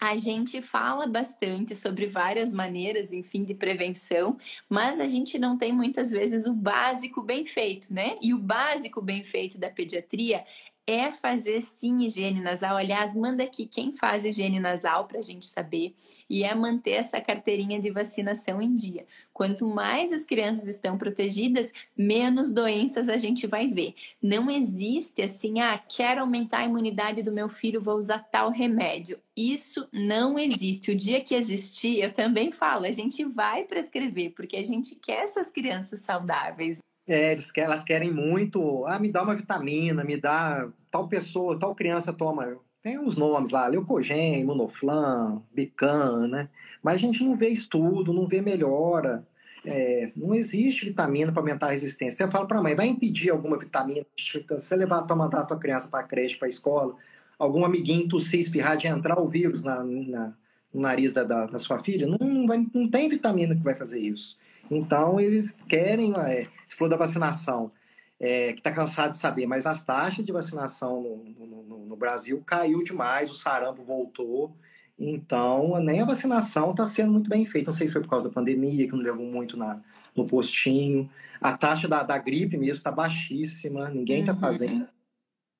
A 0.00 0.16
gente 0.16 0.60
fala 0.60 1.06
bastante 1.06 1.74
sobre 1.74 2.06
várias 2.06 2.52
maneiras, 2.52 3.12
enfim, 3.12 3.44
de 3.44 3.54
prevenção, 3.54 4.36
mas 4.68 5.00
a 5.00 5.08
gente 5.08 5.38
não 5.38 5.56
tem 5.56 5.72
muitas 5.72 6.10
vezes 6.10 6.46
o 6.46 6.52
básico 6.52 7.22
bem 7.22 7.46
feito, 7.46 7.92
né? 7.92 8.14
E 8.20 8.34
o 8.34 8.38
básico 8.38 9.00
bem 9.00 9.24
feito 9.24 9.56
da 9.56 9.70
pediatria 9.70 10.44
é 10.86 11.10
fazer 11.10 11.60
sim 11.60 12.04
higiene 12.04 12.40
nasal. 12.40 12.76
Aliás, 12.76 13.14
manda 13.14 13.42
aqui 13.42 13.66
quem 13.66 13.92
faz 13.92 14.24
higiene 14.24 14.60
nasal 14.60 15.06
para 15.06 15.18
a 15.18 15.22
gente 15.22 15.46
saber. 15.46 15.94
E 16.30 16.44
é 16.44 16.54
manter 16.54 16.92
essa 16.92 17.20
carteirinha 17.20 17.80
de 17.80 17.90
vacinação 17.90 18.62
em 18.62 18.74
dia. 18.74 19.04
Quanto 19.32 19.66
mais 19.66 20.12
as 20.12 20.24
crianças 20.24 20.68
estão 20.68 20.96
protegidas, 20.96 21.72
menos 21.96 22.52
doenças 22.52 23.08
a 23.08 23.16
gente 23.16 23.46
vai 23.46 23.68
ver. 23.68 23.94
Não 24.22 24.50
existe 24.50 25.22
assim, 25.22 25.60
ah, 25.60 25.76
quero 25.76 26.20
aumentar 26.20 26.58
a 26.58 26.64
imunidade 26.66 27.22
do 27.22 27.32
meu 27.32 27.48
filho, 27.48 27.80
vou 27.80 27.96
usar 27.96 28.20
tal 28.20 28.50
remédio. 28.50 29.18
Isso 29.36 29.88
não 29.92 30.38
existe. 30.38 30.92
O 30.92 30.96
dia 30.96 31.20
que 31.20 31.34
existir, 31.34 31.98
eu 32.00 32.12
também 32.12 32.52
falo, 32.52 32.86
a 32.86 32.90
gente 32.90 33.24
vai 33.24 33.64
prescrever, 33.64 34.32
porque 34.34 34.56
a 34.56 34.62
gente 34.62 34.94
quer 34.94 35.24
essas 35.24 35.50
crianças 35.50 36.00
saudáveis. 36.00 36.78
É, 37.06 37.32
eles 37.32 37.52
elas 37.56 37.84
querem 37.84 38.12
muito, 38.12 38.84
ah, 38.86 38.98
me 38.98 39.12
dá 39.12 39.22
uma 39.22 39.34
vitamina, 39.34 40.02
me 40.02 40.16
dá 40.16 40.68
tal 40.90 41.08
pessoa, 41.08 41.58
tal 41.58 41.74
criança 41.74 42.12
toma. 42.12 42.58
Tem 42.82 42.98
uns 42.98 43.16
nomes 43.16 43.50
lá, 43.50 43.66
leucogen, 43.66 44.40
imunoflan, 44.40 45.42
bican, 45.52 46.28
né? 46.28 46.48
Mas 46.82 46.94
a 46.94 46.98
gente 46.98 47.24
não 47.24 47.36
vê 47.36 47.48
estudo, 47.48 48.12
não 48.12 48.26
vê 48.26 48.40
melhora. 48.40 49.26
É, 49.64 50.06
não 50.16 50.34
existe 50.34 50.86
vitamina 50.86 51.32
para 51.32 51.40
aumentar 51.42 51.66
a 51.68 51.70
resistência. 51.70 52.22
Eu 52.22 52.30
falo 52.30 52.46
para 52.46 52.58
a 52.58 52.62
mãe, 52.62 52.74
vai 52.74 52.86
impedir 52.86 53.30
alguma 53.30 53.58
vitamina, 53.58 54.06
se 54.16 54.44
você 54.48 54.76
levar, 54.76 55.02
tomar 55.02 55.26
a 55.34 55.44
tua 55.44 55.58
criança 55.58 55.88
para 55.88 56.00
a 56.00 56.04
creche, 56.04 56.36
para 56.36 56.46
a 56.46 56.48
escola, 56.48 56.94
algum 57.38 57.64
amiguinho 57.64 58.08
tossir, 58.08 58.40
espirrar, 58.40 58.76
de 58.76 58.86
entrar 58.86 59.18
o 59.18 59.28
vírus 59.28 59.64
na, 59.64 59.82
na 59.82 60.34
no 60.76 60.82
nariz 60.82 61.12
da, 61.12 61.24
da, 61.24 61.46
da, 61.46 61.58
sua 61.58 61.78
filha, 61.78 62.06
não, 62.06 62.46
vai, 62.46 62.64
não 62.74 62.88
tem 62.88 63.08
vitamina 63.08 63.56
que 63.56 63.62
vai 63.62 63.74
fazer 63.74 64.00
isso. 64.00 64.38
Então, 64.70 65.20
eles 65.20 65.60
querem, 65.68 66.12
é, 66.18 66.46
se 66.66 66.76
for 66.76 66.88
da 66.88 66.96
vacinação, 66.96 67.70
é, 68.18 68.52
que 68.52 68.58
está 68.60 68.72
cansado 68.72 69.12
de 69.12 69.18
saber, 69.18 69.46
mas 69.46 69.66
as 69.66 69.84
taxas 69.84 70.24
de 70.24 70.32
vacinação 70.32 71.24
no, 71.38 71.46
no, 71.46 71.86
no, 71.86 71.96
Brasil 71.96 72.42
caiu 72.46 72.82
demais, 72.82 73.30
o 73.30 73.34
sarampo 73.34 73.82
voltou. 73.82 74.56
Então, 74.98 75.78
nem 75.80 76.00
a 76.00 76.06
vacinação 76.06 76.70
está 76.70 76.86
sendo 76.86 77.12
muito 77.12 77.28
bem 77.28 77.44
feita. 77.44 77.66
Não 77.66 77.76
sei 77.76 77.86
se 77.86 77.92
foi 77.92 78.02
por 78.02 78.08
causa 78.08 78.28
da 78.28 78.34
pandemia, 78.34 78.86
que 78.86 78.92
não 78.92 79.02
levou 79.02 79.26
muito 79.26 79.56
na, 79.56 79.80
no 80.14 80.26
postinho. 80.26 81.10
A 81.40 81.56
taxa 81.56 81.86
da, 81.86 82.02
da 82.02 82.16
gripe 82.16 82.56
mesmo 82.56 82.76
está 82.76 82.90
baixíssima, 82.90 83.90
ninguém 83.90 84.20
está 84.20 84.32
uhum. 84.32 84.40
fazendo. 84.40 84.88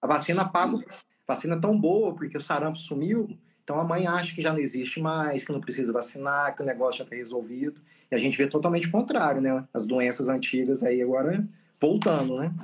A 0.00 0.06
vacina 0.06 0.48
paga, 0.48 0.82
vacina 1.28 1.60
tão 1.60 1.78
boa, 1.78 2.14
porque 2.14 2.38
o 2.38 2.40
sarampo 2.40 2.78
sumiu, 2.78 3.36
então 3.66 3.80
a 3.80 3.84
mãe 3.84 4.06
acha 4.06 4.32
que 4.32 4.40
já 4.40 4.52
não 4.52 4.60
existe 4.60 5.00
mais, 5.00 5.44
que 5.44 5.50
não 5.50 5.60
precisa 5.60 5.92
vacinar, 5.92 6.54
que 6.54 6.62
o 6.62 6.64
negócio 6.64 6.98
já 6.98 7.04
está 7.04 7.16
resolvido. 7.16 7.80
E 8.08 8.14
a 8.14 8.18
gente 8.18 8.38
vê 8.38 8.46
totalmente 8.46 8.86
o 8.86 8.92
contrário, 8.92 9.40
né? 9.40 9.66
As 9.74 9.84
doenças 9.84 10.28
antigas 10.28 10.84
aí 10.84 11.02
agora 11.02 11.44
voltando, 11.80 12.36
né? 12.36 12.54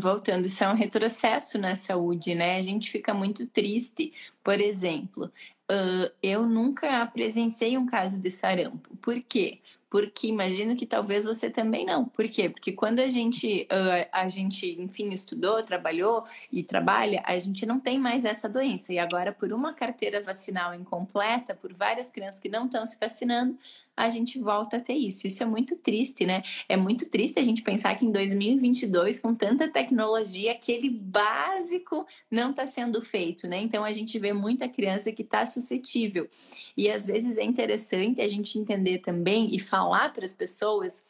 Voltando, 0.00 0.46
isso 0.46 0.64
é 0.64 0.68
um 0.68 0.74
retrocesso 0.74 1.58
na 1.58 1.76
saúde, 1.76 2.34
né? 2.34 2.56
A 2.56 2.62
gente 2.62 2.90
fica 2.90 3.14
muito 3.14 3.46
triste. 3.46 4.12
Por 4.42 4.60
exemplo, 4.60 5.30
eu 6.20 6.44
nunca 6.44 7.06
presenciei 7.06 7.78
um 7.78 7.86
caso 7.86 8.20
de 8.20 8.28
sarampo. 8.28 8.96
Por 8.96 9.22
quê? 9.22 9.60
Porque 9.92 10.26
imagino 10.26 10.74
que 10.74 10.86
talvez 10.86 11.26
você 11.26 11.50
também 11.50 11.84
não. 11.84 12.06
Por 12.06 12.26
quê? 12.26 12.48
Porque 12.48 12.72
quando 12.72 13.00
a 13.00 13.08
gente, 13.08 13.68
uh, 13.70 14.08
a 14.10 14.26
gente, 14.26 14.80
enfim, 14.80 15.12
estudou, 15.12 15.62
trabalhou 15.62 16.24
e 16.50 16.62
trabalha, 16.62 17.22
a 17.26 17.38
gente 17.38 17.66
não 17.66 17.78
tem 17.78 17.98
mais 17.98 18.24
essa 18.24 18.48
doença. 18.48 18.90
E 18.90 18.98
agora, 18.98 19.32
por 19.32 19.52
uma 19.52 19.74
carteira 19.74 20.22
vacinal 20.22 20.74
incompleta, 20.74 21.54
por 21.54 21.74
várias 21.74 22.08
crianças 22.08 22.40
que 22.40 22.48
não 22.48 22.64
estão 22.64 22.86
se 22.86 22.98
vacinando, 22.98 23.58
a 23.96 24.08
gente 24.08 24.38
volta 24.38 24.78
a 24.78 24.80
ter 24.80 24.94
isso. 24.94 25.26
Isso 25.26 25.42
é 25.42 25.46
muito 25.46 25.76
triste, 25.76 26.24
né? 26.24 26.42
É 26.68 26.76
muito 26.76 27.08
triste 27.08 27.38
a 27.38 27.42
gente 27.42 27.62
pensar 27.62 27.94
que 27.96 28.04
em 28.04 28.10
2022, 28.10 29.20
com 29.20 29.34
tanta 29.34 29.68
tecnologia, 29.68 30.52
aquele 30.52 30.88
básico 30.88 32.06
não 32.30 32.50
está 32.50 32.66
sendo 32.66 33.02
feito, 33.02 33.46
né? 33.46 33.60
Então 33.60 33.84
a 33.84 33.92
gente 33.92 34.18
vê 34.18 34.32
muita 34.32 34.68
criança 34.68 35.12
que 35.12 35.22
está 35.22 35.44
suscetível. 35.44 36.28
E 36.76 36.90
às 36.90 37.06
vezes 37.06 37.38
é 37.38 37.44
interessante 37.44 38.20
a 38.20 38.28
gente 38.28 38.58
entender 38.58 38.98
também 38.98 39.54
e 39.54 39.58
falar 39.58 40.12
para 40.12 40.24
as 40.24 40.32
pessoas 40.32 41.04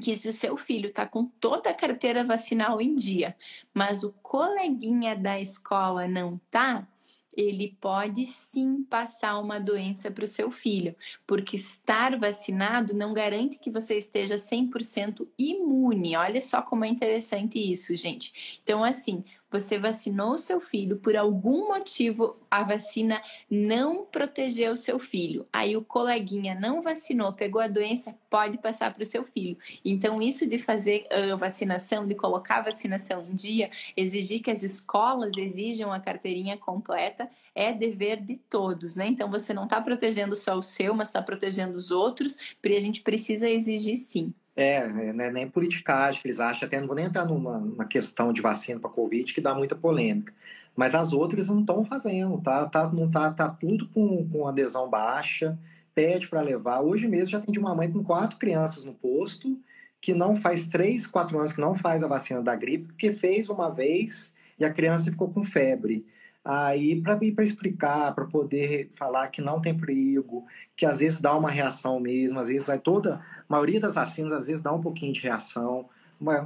que 0.00 0.14
se 0.14 0.28
o 0.28 0.32
seu 0.32 0.56
filho 0.56 0.88
está 0.88 1.06
com 1.06 1.26
toda 1.26 1.70
a 1.70 1.74
carteira 1.74 2.24
vacinal 2.24 2.80
em 2.80 2.94
dia, 2.94 3.36
mas 3.74 4.02
o 4.02 4.12
coleguinha 4.22 5.14
da 5.14 5.38
escola 5.38 6.08
não 6.08 6.40
tá, 6.50 6.88
ele 7.36 7.76
pode 7.80 8.26
sim 8.26 8.82
passar 8.84 9.38
uma 9.38 9.58
doença 9.58 10.10
para 10.10 10.24
o 10.24 10.26
seu 10.26 10.50
filho, 10.50 10.94
porque 11.26 11.56
estar 11.56 12.18
vacinado 12.18 12.94
não 12.94 13.12
garante 13.12 13.58
que 13.58 13.70
você 13.70 13.96
esteja 13.96 14.36
100% 14.36 15.26
imune. 15.38 16.16
Olha 16.16 16.40
só 16.40 16.60
como 16.62 16.84
é 16.84 16.88
interessante 16.88 17.58
isso, 17.58 17.96
gente. 17.96 18.60
Então, 18.62 18.84
assim, 18.84 19.24
você 19.52 19.78
vacinou 19.78 20.32
o 20.32 20.38
seu 20.38 20.60
filho, 20.60 20.96
por 20.96 21.16
algum 21.16 21.68
motivo 21.68 22.36
a 22.50 22.62
vacina 22.62 23.22
não 23.50 24.04
protegeu 24.04 24.72
o 24.72 24.76
seu 24.76 24.98
filho. 24.98 25.46
Aí 25.52 25.76
o 25.76 25.84
coleguinha 25.84 26.54
não 26.54 26.82
vacinou, 26.82 27.32
pegou 27.32 27.60
a 27.60 27.68
doença, 27.68 28.14
pode 28.28 28.58
passar 28.58 28.92
para 28.92 29.02
o 29.02 29.06
seu 29.06 29.24
filho. 29.24 29.56
Então, 29.84 30.20
isso 30.20 30.46
de 30.46 30.58
fazer 30.58 31.06
a 31.10 31.36
vacinação, 31.36 32.06
de 32.06 32.14
colocar 32.14 32.58
a 32.58 32.62
vacinação 32.62 33.26
em 33.28 33.34
dia, 33.34 33.70
exigir 33.96 34.42
que 34.42 34.50
as 34.50 34.62
escolas 34.62 35.36
exijam 35.36 35.92
a 35.92 36.00
carteirinha 36.00 36.56
completa, 36.56 37.28
é 37.54 37.72
dever 37.72 38.22
de 38.22 38.36
todos, 38.36 38.96
né? 38.96 39.06
Então, 39.06 39.30
você 39.30 39.52
não 39.52 39.64
está 39.64 39.80
protegendo 39.80 40.34
só 40.34 40.56
o 40.56 40.62
seu, 40.62 40.94
mas 40.94 41.08
está 41.08 41.22
protegendo 41.22 41.76
os 41.76 41.90
outros, 41.90 42.36
e 42.62 42.76
a 42.76 42.80
gente 42.80 43.02
precisa 43.02 43.48
exigir 43.48 43.98
sim. 43.98 44.32
É, 44.54 44.86
né, 44.86 45.30
nem 45.30 45.48
politicagem 45.48 46.20
que 46.20 46.28
eles 46.28 46.38
acham, 46.38 46.66
até 46.66 46.78
não 46.78 46.86
vou 46.86 46.94
nem 46.94 47.06
entrar 47.06 47.24
numa, 47.24 47.58
numa 47.58 47.86
questão 47.86 48.32
de 48.32 48.42
vacina 48.42 48.78
para 48.78 48.90
Covid, 48.90 49.32
que 49.32 49.40
dá 49.40 49.54
muita 49.54 49.74
polêmica. 49.74 50.32
Mas 50.76 50.94
as 50.94 51.12
outras 51.12 51.48
não 51.48 51.60
estão 51.60 51.84
fazendo, 51.84 52.40
tá, 52.40 52.68
tá, 52.68 52.90
não 52.90 53.10
tá, 53.10 53.32
tá 53.32 53.48
tudo 53.48 53.88
com, 53.88 54.28
com 54.28 54.46
adesão 54.46 54.88
baixa, 54.88 55.58
pede 55.94 56.28
para 56.28 56.40
levar. 56.40 56.80
Hoje 56.80 57.08
mesmo 57.08 57.28
já 57.28 57.40
tem 57.40 57.52
de 57.52 57.58
uma 57.58 57.74
mãe 57.74 57.90
com 57.90 58.02
quatro 58.04 58.38
crianças 58.38 58.84
no 58.84 58.94
posto, 58.94 59.58
que 60.00 60.12
não 60.12 60.36
faz 60.36 60.68
três, 60.68 61.06
quatro 61.06 61.38
anos 61.38 61.52
que 61.52 61.60
não 61.60 61.74
faz 61.74 62.02
a 62.02 62.08
vacina 62.08 62.42
da 62.42 62.56
gripe, 62.56 62.88
porque 62.88 63.12
fez 63.12 63.48
uma 63.48 63.70
vez 63.70 64.34
e 64.58 64.64
a 64.64 64.72
criança 64.72 65.10
ficou 65.10 65.30
com 65.30 65.44
febre. 65.44 66.04
Aí, 66.44 67.00
para 67.00 67.44
explicar, 67.44 68.12
para 68.14 68.24
poder 68.24 68.90
falar 68.96 69.28
que 69.28 69.40
não 69.40 69.60
tem 69.60 69.78
perigo, 69.78 70.44
que 70.82 70.86
às 70.86 70.98
vezes 70.98 71.20
dá 71.20 71.32
uma 71.36 71.48
reação 71.48 72.00
mesmo, 72.00 72.40
às 72.40 72.48
vezes 72.48 72.66
vai 72.66 72.76
toda. 72.76 73.14
A 73.14 73.44
maioria 73.48 73.78
das 73.78 73.94
vacinas 73.94 74.32
às 74.32 74.46
vezes 74.48 74.64
dá 74.64 74.72
um 74.72 74.80
pouquinho 74.80 75.12
de 75.12 75.20
reação, 75.20 75.88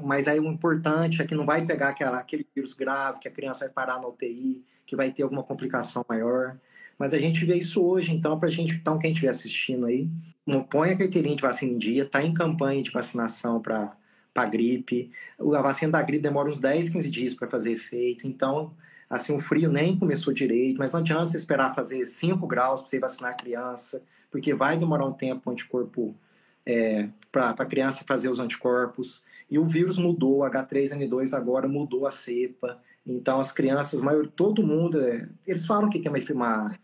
mas 0.04 0.28
aí 0.28 0.38
o 0.38 0.44
importante 0.44 1.22
é 1.22 1.26
que 1.26 1.34
não 1.34 1.46
vai 1.46 1.64
pegar 1.64 1.88
aquela, 1.88 2.18
aquele 2.18 2.46
vírus 2.54 2.74
grave, 2.74 3.18
que 3.18 3.28
a 3.28 3.30
criança 3.30 3.60
vai 3.60 3.70
parar 3.72 3.98
na 3.98 4.06
UTI, 4.06 4.62
que 4.86 4.94
vai 4.94 5.10
ter 5.10 5.22
alguma 5.22 5.42
complicação 5.42 6.04
maior. 6.06 6.54
Mas 6.98 7.14
a 7.14 7.18
gente 7.18 7.46
vê 7.46 7.56
isso 7.56 7.82
hoje, 7.82 8.14
então, 8.14 8.38
para 8.38 8.50
gente, 8.50 8.74
então, 8.74 8.98
quem 8.98 9.12
estiver 9.12 9.30
assistindo 9.30 9.86
aí, 9.86 10.06
põe 10.68 10.90
a 10.90 10.98
carteirinha 10.98 11.34
de 11.36 11.40
vacina 11.40 11.72
em 11.72 11.78
dia, 11.78 12.02
está 12.02 12.22
em 12.22 12.34
campanha 12.34 12.82
de 12.82 12.90
vacinação 12.90 13.58
para 13.58 13.96
a 14.34 14.44
gripe. 14.44 15.10
A 15.40 15.62
vacina 15.62 15.92
da 15.92 16.02
gripe 16.02 16.22
demora 16.22 16.50
uns 16.50 16.60
10, 16.60 16.90
15 16.90 17.10
dias 17.10 17.32
para 17.32 17.48
fazer 17.48 17.72
efeito, 17.72 18.26
então 18.26 18.74
Assim, 19.08 19.36
o 19.36 19.40
frio 19.40 19.70
nem 19.70 19.96
começou 19.96 20.34
direito, 20.34 20.78
mas 20.78 20.92
não 20.92 21.00
adianta 21.00 21.28
você 21.28 21.36
esperar 21.36 21.74
fazer 21.74 22.04
5 22.04 22.44
graus 22.46 22.80
para 22.80 22.90
você 22.90 22.98
vacinar 22.98 23.32
a 23.32 23.36
criança, 23.36 24.02
porque 24.30 24.54
vai 24.54 24.76
demorar 24.78 25.06
um 25.06 25.12
tempo 25.12 25.48
o 25.48 25.52
anticorpo 25.52 26.14
é, 26.64 27.08
para 27.30 27.50
a 27.50 27.66
criança 27.66 28.04
fazer 28.06 28.28
os 28.28 28.40
anticorpos. 28.40 29.24
E 29.50 29.58
o 29.58 29.64
vírus 29.64 29.98
mudou, 29.98 30.40
H3N2 30.40 31.32
agora 31.32 31.68
mudou 31.68 32.06
a 32.06 32.10
cepa. 32.10 32.78
Então, 33.06 33.38
as 33.38 33.52
crianças, 33.52 34.02
maior, 34.02 34.26
todo 34.26 34.66
mundo, 34.66 35.00
é, 35.00 35.28
eles 35.46 35.64
falam 35.64 35.88
que 35.88 36.02
é 36.06 36.10
uma, 36.10 36.76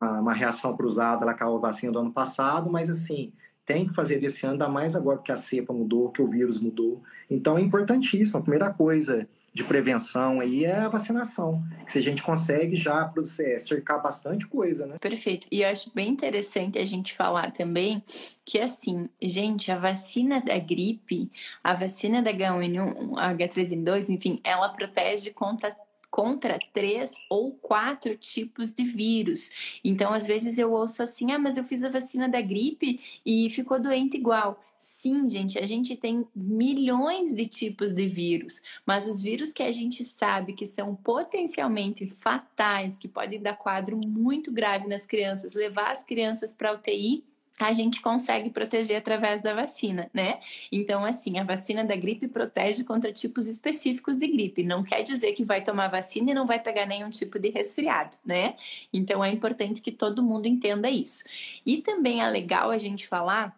uma, 0.00 0.20
uma 0.20 0.32
reação 0.32 0.76
cruzada 0.76 1.24
lá 1.24 1.34
com 1.34 1.44
a 1.44 1.58
vacina 1.58 1.92
do 1.92 2.00
ano 2.00 2.12
passado, 2.12 2.68
mas 2.68 2.90
assim, 2.90 3.32
tem 3.64 3.86
que 3.86 3.94
fazer 3.94 4.22
esse 4.24 4.44
ano, 4.44 4.54
ainda 4.54 4.68
mais 4.68 4.96
agora 4.96 5.18
que 5.18 5.30
a 5.30 5.36
cepa 5.36 5.72
mudou, 5.72 6.10
que 6.10 6.20
o 6.20 6.26
vírus 6.26 6.60
mudou. 6.60 7.02
Então, 7.30 7.56
é 7.56 7.60
importantíssimo. 7.60 8.40
A 8.40 8.42
primeira 8.42 8.72
coisa 8.72 9.28
de 9.58 9.64
prevenção 9.64 10.38
aí 10.40 10.64
é 10.64 10.76
a 10.76 10.88
vacinação. 10.88 11.64
Que 11.84 11.92
se 11.92 11.98
a 11.98 12.02
gente 12.02 12.22
consegue 12.22 12.76
já 12.76 13.12
é, 13.40 13.58
cercar 13.58 14.00
bastante 14.00 14.46
coisa, 14.46 14.86
né? 14.86 14.96
Perfeito. 15.00 15.48
E 15.50 15.62
eu 15.62 15.68
acho 15.68 15.90
bem 15.92 16.08
interessante 16.08 16.78
a 16.78 16.84
gente 16.84 17.12
falar 17.12 17.50
também 17.50 18.00
que, 18.44 18.60
assim, 18.60 19.08
gente, 19.20 19.72
a 19.72 19.76
vacina 19.76 20.40
da 20.40 20.56
gripe, 20.58 21.28
a 21.62 21.74
vacina 21.74 22.22
da 22.22 22.32
H1N1, 22.32 23.14
H3N2, 23.36 24.10
enfim, 24.10 24.40
ela 24.44 24.68
protege 24.68 25.30
contra 25.30 25.76
contra 26.10 26.58
três 26.72 27.12
ou 27.28 27.52
quatro 27.52 28.16
tipos 28.16 28.70
de 28.70 28.84
vírus. 28.84 29.50
Então, 29.84 30.12
às 30.12 30.26
vezes 30.26 30.58
eu 30.58 30.72
ouço 30.72 31.02
assim: 31.02 31.32
ah, 31.32 31.38
mas 31.38 31.56
eu 31.56 31.64
fiz 31.64 31.84
a 31.84 31.88
vacina 31.88 32.28
da 32.28 32.40
gripe 32.40 33.00
e 33.24 33.50
ficou 33.50 33.80
doente 33.80 34.16
igual. 34.16 34.62
Sim, 34.78 35.28
gente, 35.28 35.58
a 35.58 35.66
gente 35.66 35.96
tem 35.96 36.24
milhões 36.34 37.34
de 37.34 37.46
tipos 37.46 37.92
de 37.92 38.06
vírus, 38.06 38.62
mas 38.86 39.08
os 39.08 39.20
vírus 39.20 39.52
que 39.52 39.62
a 39.64 39.72
gente 39.72 40.04
sabe 40.04 40.52
que 40.52 40.64
são 40.64 40.94
potencialmente 40.94 42.08
fatais, 42.08 42.96
que 42.96 43.08
podem 43.08 43.42
dar 43.42 43.56
quadro 43.56 43.98
muito 44.06 44.52
grave 44.52 44.86
nas 44.86 45.04
crianças, 45.04 45.52
levar 45.52 45.90
as 45.90 46.04
crianças 46.04 46.52
para 46.52 46.72
UTI, 46.72 47.24
a 47.58 47.72
gente 47.72 48.00
consegue 48.00 48.50
proteger 48.50 48.96
através 48.96 49.42
da 49.42 49.52
vacina, 49.54 50.08
né? 50.14 50.38
Então, 50.70 51.04
assim, 51.04 51.38
a 51.38 51.44
vacina 51.44 51.84
da 51.84 51.96
gripe 51.96 52.28
protege 52.28 52.84
contra 52.84 53.12
tipos 53.12 53.46
específicos 53.48 54.16
de 54.16 54.28
gripe. 54.28 54.62
Não 54.62 54.84
quer 54.84 55.02
dizer 55.02 55.32
que 55.32 55.44
vai 55.44 55.62
tomar 55.62 55.88
vacina 55.88 56.30
e 56.30 56.34
não 56.34 56.46
vai 56.46 56.60
pegar 56.60 56.86
nenhum 56.86 57.10
tipo 57.10 57.38
de 57.38 57.48
resfriado, 57.48 58.16
né? 58.24 58.54
Então, 58.92 59.24
é 59.24 59.30
importante 59.30 59.80
que 59.80 59.90
todo 59.90 60.22
mundo 60.22 60.46
entenda 60.46 60.88
isso. 60.88 61.24
E 61.66 61.78
também 61.78 62.22
é 62.22 62.28
legal 62.30 62.70
a 62.70 62.78
gente 62.78 63.08
falar 63.08 63.57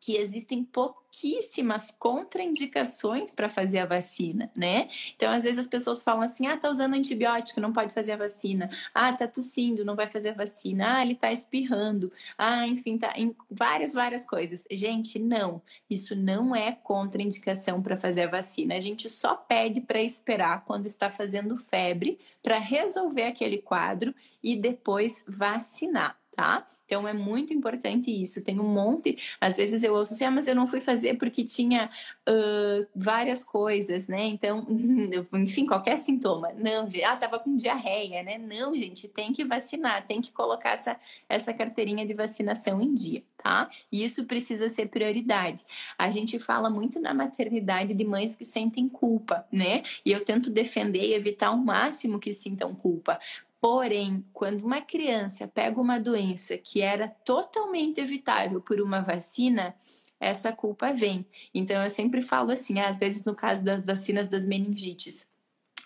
que 0.00 0.16
existem 0.16 0.64
pouquíssimas 0.64 1.90
contraindicações 1.90 3.30
para 3.30 3.48
fazer 3.48 3.78
a 3.78 3.86
vacina, 3.86 4.50
né? 4.54 4.88
Então, 5.16 5.30
às 5.32 5.44
vezes 5.44 5.58
as 5.58 5.66
pessoas 5.66 6.02
falam 6.02 6.22
assim: 6.22 6.46
ah, 6.46 6.56
tá 6.56 6.70
usando 6.70 6.94
antibiótico, 6.94 7.60
não 7.60 7.72
pode 7.72 7.92
fazer 7.92 8.12
a 8.12 8.16
vacina. 8.16 8.70
Ah, 8.94 9.12
tá 9.12 9.26
tossindo, 9.26 9.84
não 9.84 9.96
vai 9.96 10.06
fazer 10.06 10.30
a 10.30 10.34
vacina. 10.34 10.96
Ah, 10.96 11.02
ele 11.02 11.14
tá 11.14 11.32
espirrando. 11.32 12.12
Ah, 12.36 12.66
enfim, 12.66 12.96
tá 12.96 13.12
em 13.16 13.34
várias, 13.50 13.92
várias 13.92 14.24
coisas. 14.24 14.64
Gente, 14.70 15.18
não. 15.18 15.60
Isso 15.90 16.14
não 16.14 16.54
é 16.54 16.72
contraindicação 16.72 17.82
para 17.82 17.96
fazer 17.96 18.22
a 18.22 18.30
vacina. 18.30 18.74
A 18.74 18.80
gente 18.80 19.08
só 19.10 19.34
pede 19.34 19.80
para 19.80 20.00
esperar 20.00 20.64
quando 20.64 20.86
está 20.86 21.10
fazendo 21.10 21.56
febre 21.56 22.18
para 22.42 22.58
resolver 22.58 23.24
aquele 23.24 23.58
quadro 23.58 24.14
e 24.42 24.56
depois 24.56 25.24
vacinar 25.26 26.16
tá? 26.38 26.64
Então 26.84 27.08
é 27.08 27.12
muito 27.12 27.52
importante 27.52 28.12
isso. 28.12 28.40
Tem 28.44 28.60
um 28.60 28.68
monte, 28.68 29.18
às 29.40 29.56
vezes 29.56 29.82
eu 29.82 29.92
ouço 29.92 30.14
assim, 30.14 30.24
ah, 30.24 30.30
mas 30.30 30.46
eu 30.46 30.54
não 30.54 30.68
fui 30.68 30.80
fazer 30.80 31.18
porque 31.18 31.42
tinha 31.42 31.90
uh, 32.28 32.86
várias 32.94 33.42
coisas, 33.42 34.06
né? 34.06 34.24
Então, 34.26 34.64
enfim, 35.34 35.66
qualquer 35.66 35.98
sintoma. 35.98 36.52
Não, 36.56 36.86
de, 36.86 37.02
ah, 37.02 37.16
tava 37.16 37.40
com 37.40 37.56
diarreia, 37.56 38.22
né? 38.22 38.38
Não, 38.38 38.72
gente, 38.72 39.08
tem 39.08 39.32
que 39.32 39.44
vacinar, 39.44 40.06
tem 40.06 40.20
que 40.20 40.30
colocar 40.30 40.74
essa, 40.74 40.96
essa 41.28 41.52
carteirinha 41.52 42.06
de 42.06 42.14
vacinação 42.14 42.80
em 42.80 42.94
dia, 42.94 43.24
tá? 43.42 43.68
E 43.90 44.04
isso 44.04 44.24
precisa 44.24 44.68
ser 44.68 44.90
prioridade. 44.90 45.64
A 45.98 46.08
gente 46.08 46.38
fala 46.38 46.70
muito 46.70 47.00
na 47.00 47.12
maternidade 47.12 47.92
de 47.94 48.04
mães 48.04 48.36
que 48.36 48.44
sentem 48.44 48.88
culpa, 48.88 49.44
né? 49.50 49.82
E 50.06 50.12
eu 50.12 50.24
tento 50.24 50.50
defender 50.50 51.02
e 51.02 51.14
evitar 51.14 51.48
ao 51.48 51.56
máximo 51.56 52.20
que 52.20 52.32
sintam 52.32 52.76
culpa. 52.76 53.18
Porém, 53.60 54.24
quando 54.32 54.64
uma 54.64 54.80
criança 54.80 55.48
pega 55.48 55.80
uma 55.80 55.98
doença 55.98 56.56
que 56.56 56.80
era 56.80 57.08
totalmente 57.08 58.00
evitável 58.00 58.60
por 58.60 58.80
uma 58.80 59.00
vacina, 59.00 59.74
essa 60.20 60.52
culpa 60.52 60.92
vem. 60.92 61.26
Então, 61.52 61.82
eu 61.82 61.90
sempre 61.90 62.22
falo 62.22 62.52
assim, 62.52 62.78
às 62.78 62.98
vezes 62.98 63.24
no 63.24 63.34
caso 63.34 63.64
das 63.64 63.84
vacinas 63.84 64.28
das 64.28 64.44
meningites, 64.44 65.28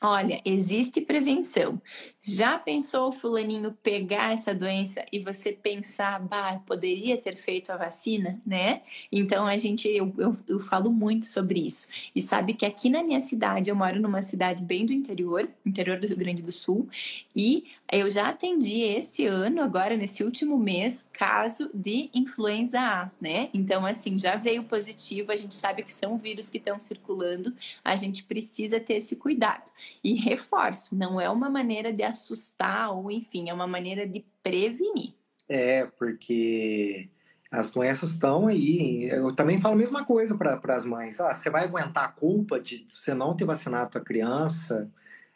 Olha, 0.04 0.40
existe 0.44 1.00
prevenção. 1.00 1.80
Já 2.20 2.58
pensou 2.58 3.10
o 3.10 3.12
fulaninho 3.12 3.72
pegar 3.84 4.32
essa 4.32 4.52
doença 4.52 5.06
e 5.12 5.20
você 5.20 5.52
pensar, 5.52 6.18
bah, 6.18 6.60
poderia 6.66 7.16
ter 7.16 7.36
feito 7.36 7.70
a 7.70 7.76
vacina, 7.76 8.42
né? 8.44 8.82
Então 9.12 9.46
a 9.46 9.56
gente, 9.56 9.86
eu, 9.88 10.12
eu, 10.18 10.36
eu, 10.48 10.58
falo 10.58 10.90
muito 10.90 11.26
sobre 11.26 11.60
isso. 11.64 11.86
E 12.16 12.20
sabe 12.20 12.54
que 12.54 12.66
aqui 12.66 12.90
na 12.90 13.04
minha 13.04 13.20
cidade, 13.20 13.70
eu 13.70 13.76
moro 13.76 14.00
numa 14.00 14.22
cidade 14.22 14.64
bem 14.64 14.84
do 14.84 14.92
interior, 14.92 15.48
interior 15.64 16.00
do 16.00 16.08
Rio 16.08 16.16
Grande 16.16 16.42
do 16.42 16.50
Sul, 16.50 16.88
e 17.34 17.64
eu 17.92 18.10
já 18.10 18.30
atendi 18.30 18.80
esse 18.80 19.26
ano, 19.26 19.60
agora 19.60 19.98
nesse 19.98 20.24
último 20.24 20.58
mês, 20.58 21.06
caso 21.12 21.70
de 21.74 22.08
influenza 22.14 22.80
A, 22.80 23.10
né? 23.20 23.50
Então, 23.52 23.84
assim, 23.84 24.18
já 24.18 24.34
veio 24.34 24.64
positivo, 24.64 25.30
a 25.30 25.36
gente 25.36 25.54
sabe 25.54 25.82
que 25.82 25.92
são 25.92 26.16
vírus 26.16 26.48
que 26.48 26.56
estão 26.56 26.80
circulando, 26.80 27.54
a 27.84 27.94
gente 27.94 28.24
precisa 28.24 28.80
ter 28.80 28.94
esse 28.94 29.16
cuidado. 29.16 29.70
E 30.02 30.14
reforço, 30.14 30.96
não 30.96 31.20
é 31.20 31.28
uma 31.28 31.50
maneira 31.50 31.92
de 31.92 32.02
assustar 32.02 32.90
ou, 32.96 33.10
enfim, 33.10 33.50
é 33.50 33.52
uma 33.52 33.66
maneira 33.66 34.06
de 34.06 34.24
prevenir. 34.42 35.12
É, 35.46 35.84
porque 35.84 37.10
as 37.50 37.72
doenças 37.72 38.12
estão 38.12 38.46
aí. 38.46 39.10
Eu 39.10 39.36
também 39.36 39.60
falo 39.60 39.74
a 39.74 39.78
mesma 39.78 40.02
coisa 40.02 40.34
para 40.38 40.74
as 40.74 40.86
mães. 40.86 41.20
Ah, 41.20 41.34
você 41.34 41.50
vai 41.50 41.64
aguentar 41.64 42.04
a 42.06 42.08
culpa 42.08 42.58
de 42.58 42.86
você 42.88 43.12
não 43.12 43.36
ter 43.36 43.44
vacinado 43.44 43.98
a 43.98 44.00
criança? 44.00 44.90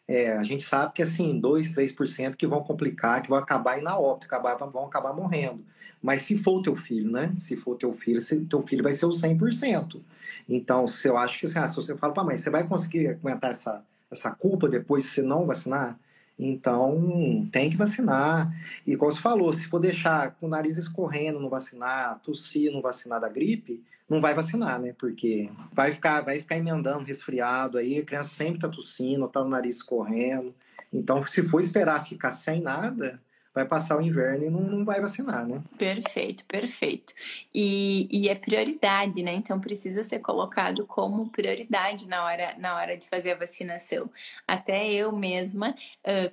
É, 0.07 0.31
a 0.37 0.43
gente 0.43 0.63
sabe 0.63 0.93
que 0.93 1.01
assim, 1.01 1.37
2, 1.39 1.73
3% 1.73 2.35
que 2.35 2.47
vão 2.47 2.63
complicar, 2.63 3.21
que 3.21 3.29
vão 3.29 3.37
acabar 3.37 3.81
na 3.81 3.99
óbito, 3.99 4.25
acabar, 4.27 4.55
vão 4.55 4.85
acabar 4.85 5.13
morrendo. 5.13 5.63
Mas 6.01 6.21
se 6.21 6.41
for 6.41 6.61
teu 6.61 6.75
filho, 6.75 7.11
né? 7.11 7.33
Se 7.37 7.57
for 7.57 7.75
teu 7.75 7.91
filho, 7.93 8.21
se, 8.21 8.45
teu 8.45 8.61
filho 8.61 8.83
vai 8.83 8.93
ser 8.93 9.05
o 9.05 9.09
100%. 9.09 9.99
Então, 10.47 10.87
se 10.87 11.07
eu 11.07 11.17
acho 11.17 11.39
que 11.39 11.45
assim, 11.45 11.59
ah, 11.59 11.67
se 11.67 11.75
você 11.75 11.97
fala 11.97 12.13
para 12.13 12.23
mãe, 12.23 12.37
você 12.37 12.49
vai 12.49 12.65
conseguir 12.65 13.09
aguentar 13.09 13.51
essa, 13.51 13.83
essa 14.09 14.31
culpa 14.31 14.69
depois 14.69 15.05
se 15.05 15.21
não 15.21 15.45
vacinar? 15.45 15.99
Então, 16.39 17.47
tem 17.51 17.69
que 17.69 17.77
vacinar. 17.77 18.53
E 18.85 18.95
como 18.95 19.11
você 19.11 19.19
falou, 19.19 19.51
se 19.51 19.67
for 19.67 19.79
deixar 19.79 20.35
com 20.35 20.45
o 20.45 20.49
nariz 20.49 20.77
escorrendo, 20.77 21.39
não 21.39 21.49
vacinar, 21.49 22.19
tossir, 22.19 22.71
não 22.71 22.81
vacinar 22.81 23.19
da 23.19 23.27
gripe, 23.27 23.83
não 24.07 24.21
vai 24.21 24.33
vacinar, 24.33 24.79
né? 24.79 24.93
Porque 24.97 25.49
vai 25.73 25.91
ficar, 25.91 26.21
vai 26.21 26.39
ficar 26.39 26.57
emendando 26.57 27.03
resfriado 27.03 27.77
aí, 27.77 27.97
a 27.97 28.05
criança 28.05 28.29
sempre 28.29 28.61
tá 28.61 28.69
tossindo, 28.69 29.27
tá 29.27 29.43
no 29.43 29.49
nariz 29.49 29.81
correndo. 29.81 30.53
Então, 30.93 31.25
se 31.25 31.47
for 31.49 31.59
esperar 31.59 32.07
ficar 32.07 32.31
sem 32.31 32.61
nada, 32.61 33.19
vai 33.57 33.65
passar 33.65 33.97
o 33.97 34.01
inverno 34.01 34.45
e 34.45 34.49
não, 34.49 34.61
não 34.61 34.85
vai 34.85 35.01
vacinar, 35.01 35.45
né? 35.45 35.61
Perfeito, 35.77 36.45
perfeito. 36.45 37.13
E, 37.53 38.07
e 38.11 38.29
é 38.29 38.35
prioridade, 38.35 39.23
né? 39.23 39.33
Então 39.33 39.59
precisa 39.59 40.03
ser 40.03 40.19
colocado 40.19 40.85
como 40.85 41.29
prioridade 41.29 42.07
na 42.07 42.23
hora, 42.23 42.55
na 42.59 42.75
hora 42.75 42.95
de 42.95 43.07
fazer 43.07 43.31
a 43.31 43.35
vacinação. 43.35 44.09
Até 44.47 44.91
eu 44.91 45.11
mesma, 45.11 45.73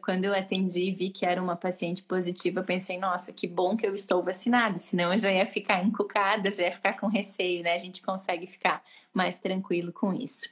quando 0.02 0.26
eu 0.26 0.34
atendi 0.34 0.88
e 0.88 0.92
vi 0.92 1.10
que 1.10 1.24
era 1.24 1.42
uma 1.42 1.56
paciente 1.56 2.02
positiva, 2.02 2.62
pensei, 2.62 2.98
nossa, 2.98 3.32
que 3.32 3.46
bom 3.46 3.76
que 3.76 3.86
eu 3.86 3.94
estou 3.94 4.22
vacinada, 4.22 4.76
senão 4.76 5.12
eu 5.12 5.18
já 5.18 5.32
ia 5.32 5.46
ficar 5.46 5.82
encucada, 5.82 6.50
já 6.50 6.64
ia 6.64 6.72
ficar 6.72 6.98
com 6.98 7.06
receio, 7.06 7.62
né? 7.62 7.74
A 7.74 7.78
gente 7.78 8.02
consegue 8.02 8.46
ficar 8.46 8.82
mais 9.14 9.38
tranquilo 9.38 9.92
com 9.92 10.12
isso. 10.12 10.50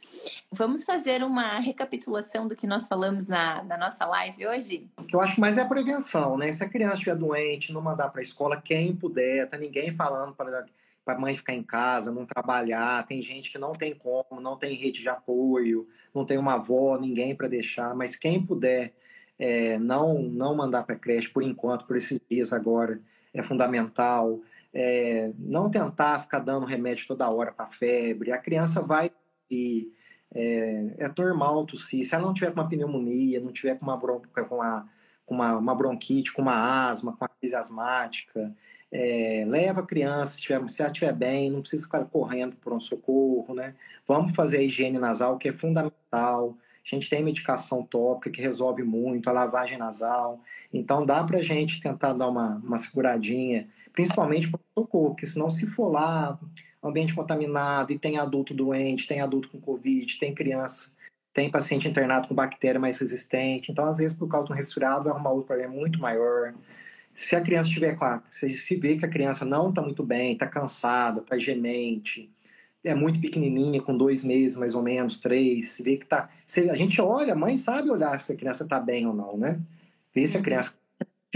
Vamos 0.51 0.85
fazer 0.85 1.25
uma 1.25 1.59
recapitulação 1.59 2.47
do 2.47 2.55
que 2.55 2.67
nós 2.67 2.87
falamos 2.87 3.27
na, 3.27 3.63
na 3.65 3.77
nossa 3.77 4.07
live 4.07 4.47
hoje? 4.47 4.89
O 4.97 5.05
que 5.05 5.17
eu 5.17 5.21
acho 5.21 5.41
mais 5.41 5.59
é 5.59 5.63
a 5.63 5.67
prevenção, 5.67 6.39
né? 6.39 6.53
Se 6.53 6.63
a 6.63 6.69
criança 6.69 6.95
estiver 6.95 7.17
doente, 7.17 7.73
não 7.73 7.83
mandar 7.83 8.09
para 8.11 8.21
a 8.21 8.23
escola 8.23 8.63
quem 8.63 8.95
puder, 8.95 9.49
tá 9.51 9.59
ninguém 9.59 9.95
falando 9.95 10.35
para 10.35 10.65
a 11.07 11.19
mãe 11.19 11.35
ficar 11.35 11.55
em 11.55 11.63
casa, 11.63 12.13
não 12.13 12.25
trabalhar. 12.25 13.05
Tem 13.07 13.21
gente 13.21 13.51
que 13.51 13.59
não 13.59 13.73
tem 13.73 13.95
como, 13.95 14.41
não 14.41 14.57
tem 14.57 14.77
rede 14.77 15.03
de 15.03 15.09
apoio, 15.09 15.89
não 16.15 16.25
tem 16.25 16.39
uma 16.39 16.55
avó, 16.55 16.97
ninguém 16.99 17.35
para 17.35 17.49
deixar. 17.49 17.95
Mas 17.97 18.15
quem 18.15 18.41
puder 18.41 18.95
é, 19.39 19.77
não 19.79 20.23
não 20.23 20.55
mandar 20.55 20.85
para 20.85 20.95
creche 20.95 21.29
por 21.29 21.43
enquanto, 21.43 21.85
por 21.85 21.97
esses 21.97 22.21
dias 22.31 22.53
agora, 22.53 23.01
é 23.35 23.43
fundamental 23.43 24.41
é, 24.75 25.33
não 25.39 25.71
tentar 25.71 26.21
ficar 26.21 26.39
dando 26.39 26.67
remédio 26.67 27.07
toda 27.07 27.29
hora 27.29 27.53
para 27.53 27.67
febre. 27.67 28.33
A 28.33 28.39
criança 28.39 28.81
vai 28.81 29.11
tossir, 29.11 29.89
é, 30.35 30.95
é, 30.99 31.11
normal 31.17 31.67
tossir. 31.67 32.05
Se 32.05 32.15
ela 32.15 32.27
não 32.27 32.35
tiver 32.35 32.53
com 32.53 32.61
uma 32.61 32.69
pneumonia, 32.69 33.41
não 33.41 33.53
tiver 33.53 33.79
com 33.79 33.85
uma, 33.85 33.97
bronca, 33.97 34.45
com 34.45 34.57
uma, 34.57 34.89
com 35.27 35.35
uma, 35.35 35.57
uma 35.59 35.75
bronquite, 35.75 36.33
com 36.33 36.43
uma 36.43 36.89
asma, 36.89 37.13
com 37.13 37.25
uma 37.25 37.31
crise 37.41 37.55
asmática, 37.55 38.55
é, 38.91 39.45
leva 39.47 39.81
a 39.81 39.87
criança, 39.87 40.35
se, 40.35 40.43
tiver, 40.43 40.69
se 40.69 40.83
ela 40.83 40.91
estiver 40.91 41.15
bem, 41.15 41.51
não 41.51 41.61
precisa 41.61 41.85
ficar 41.85 42.05
correndo 42.07 42.57
por 42.57 42.73
um 42.73 42.81
socorro, 42.81 43.55
né? 43.55 43.75
Vamos 44.07 44.35
fazer 44.35 44.59
a 44.59 44.63
higiene 44.63 44.99
nasal, 44.99 45.39
que 45.39 45.49
é 45.49 45.53
fundamental. 45.53 46.57
A 46.85 46.95
gente 46.95 47.09
tem 47.09 47.23
medicação 47.23 47.83
tópica 47.85 48.31
que 48.31 48.43
resolve 48.43 48.83
muito, 48.83 49.29
a 49.29 49.33
lavagem 49.33 49.79
nasal. 49.79 50.41
Então 50.73 51.07
dá 51.07 51.23
para 51.25 51.39
a 51.39 51.43
gente 51.43 51.81
tentar 51.81 52.13
dar 52.13 52.29
uma, 52.29 52.57
uma 52.57 52.77
seguradinha 52.77 53.69
principalmente 53.93 54.51
para 54.51 54.59
o 54.59 54.81
socorro, 54.81 55.11
porque 55.11 55.27
senão 55.27 55.51
se 55.51 55.67
for 55.67 55.91
lá, 55.91 56.39
ambiente 56.83 57.15
contaminado 57.15 57.93
e 57.93 57.99
tem 57.99 58.19
adulto 58.19 58.53
doente, 58.53 59.07
tem 59.07 59.21
adulto 59.21 59.49
com 59.49 59.61
Covid, 59.61 60.19
tem 60.19 60.35
criança, 60.35 60.97
tem 61.33 61.51
paciente 61.51 61.89
internado 61.89 62.29
com 62.29 62.35
bactéria 62.35 62.81
mais 62.81 62.99
resistente, 62.99 63.71
então 63.71 63.87
às 63.87 63.99
vezes 63.99 64.17
por 64.17 64.29
causa 64.29 64.49
do 64.49 64.55
resfriado 64.55 65.05
vai 65.05 65.13
arrumar 65.13 65.31
outro 65.31 65.47
problema 65.47 65.73
muito 65.73 66.01
maior. 66.01 66.55
Se 67.15 67.37
a 67.37 67.41
criança 67.41 67.69
estiver, 67.69 67.97
claro, 67.97 68.23
se, 68.31 68.51
se 68.51 68.77
vê 68.77 68.97
que 68.97 69.05
a 69.05 69.09
criança 69.09 69.45
não 69.45 69.69
está 69.69 69.83
muito 69.83 70.03
bem, 70.03 70.33
está 70.33 70.47
cansada, 70.47 71.21
está 71.21 71.39
gemente, 71.39 72.31
é 72.85 72.95
muito 72.95 73.21
pequenininha, 73.21 73.81
com 73.81 73.97
dois 73.97 74.25
meses 74.25 74.59
mais 74.59 74.75
ou 74.75 74.83
menos, 74.83 75.21
três, 75.21 75.69
se 75.69 75.83
vê 75.83 75.97
que 75.97 76.05
está... 76.05 76.29
a 76.71 76.77
gente 76.77 77.01
olha, 77.01 77.35
a 77.35 77.37
mãe 77.37 77.57
sabe 77.57 77.91
olhar 77.91 78.19
se 78.21 78.33
a 78.33 78.37
criança 78.37 78.65
está 78.65 78.81
bem 78.81 79.07
ou 79.07 79.15
não, 79.15 79.37
né? 79.37 79.61
Ver 80.15 80.27
se 80.27 80.37
a 80.37 80.43
criança 80.43 80.75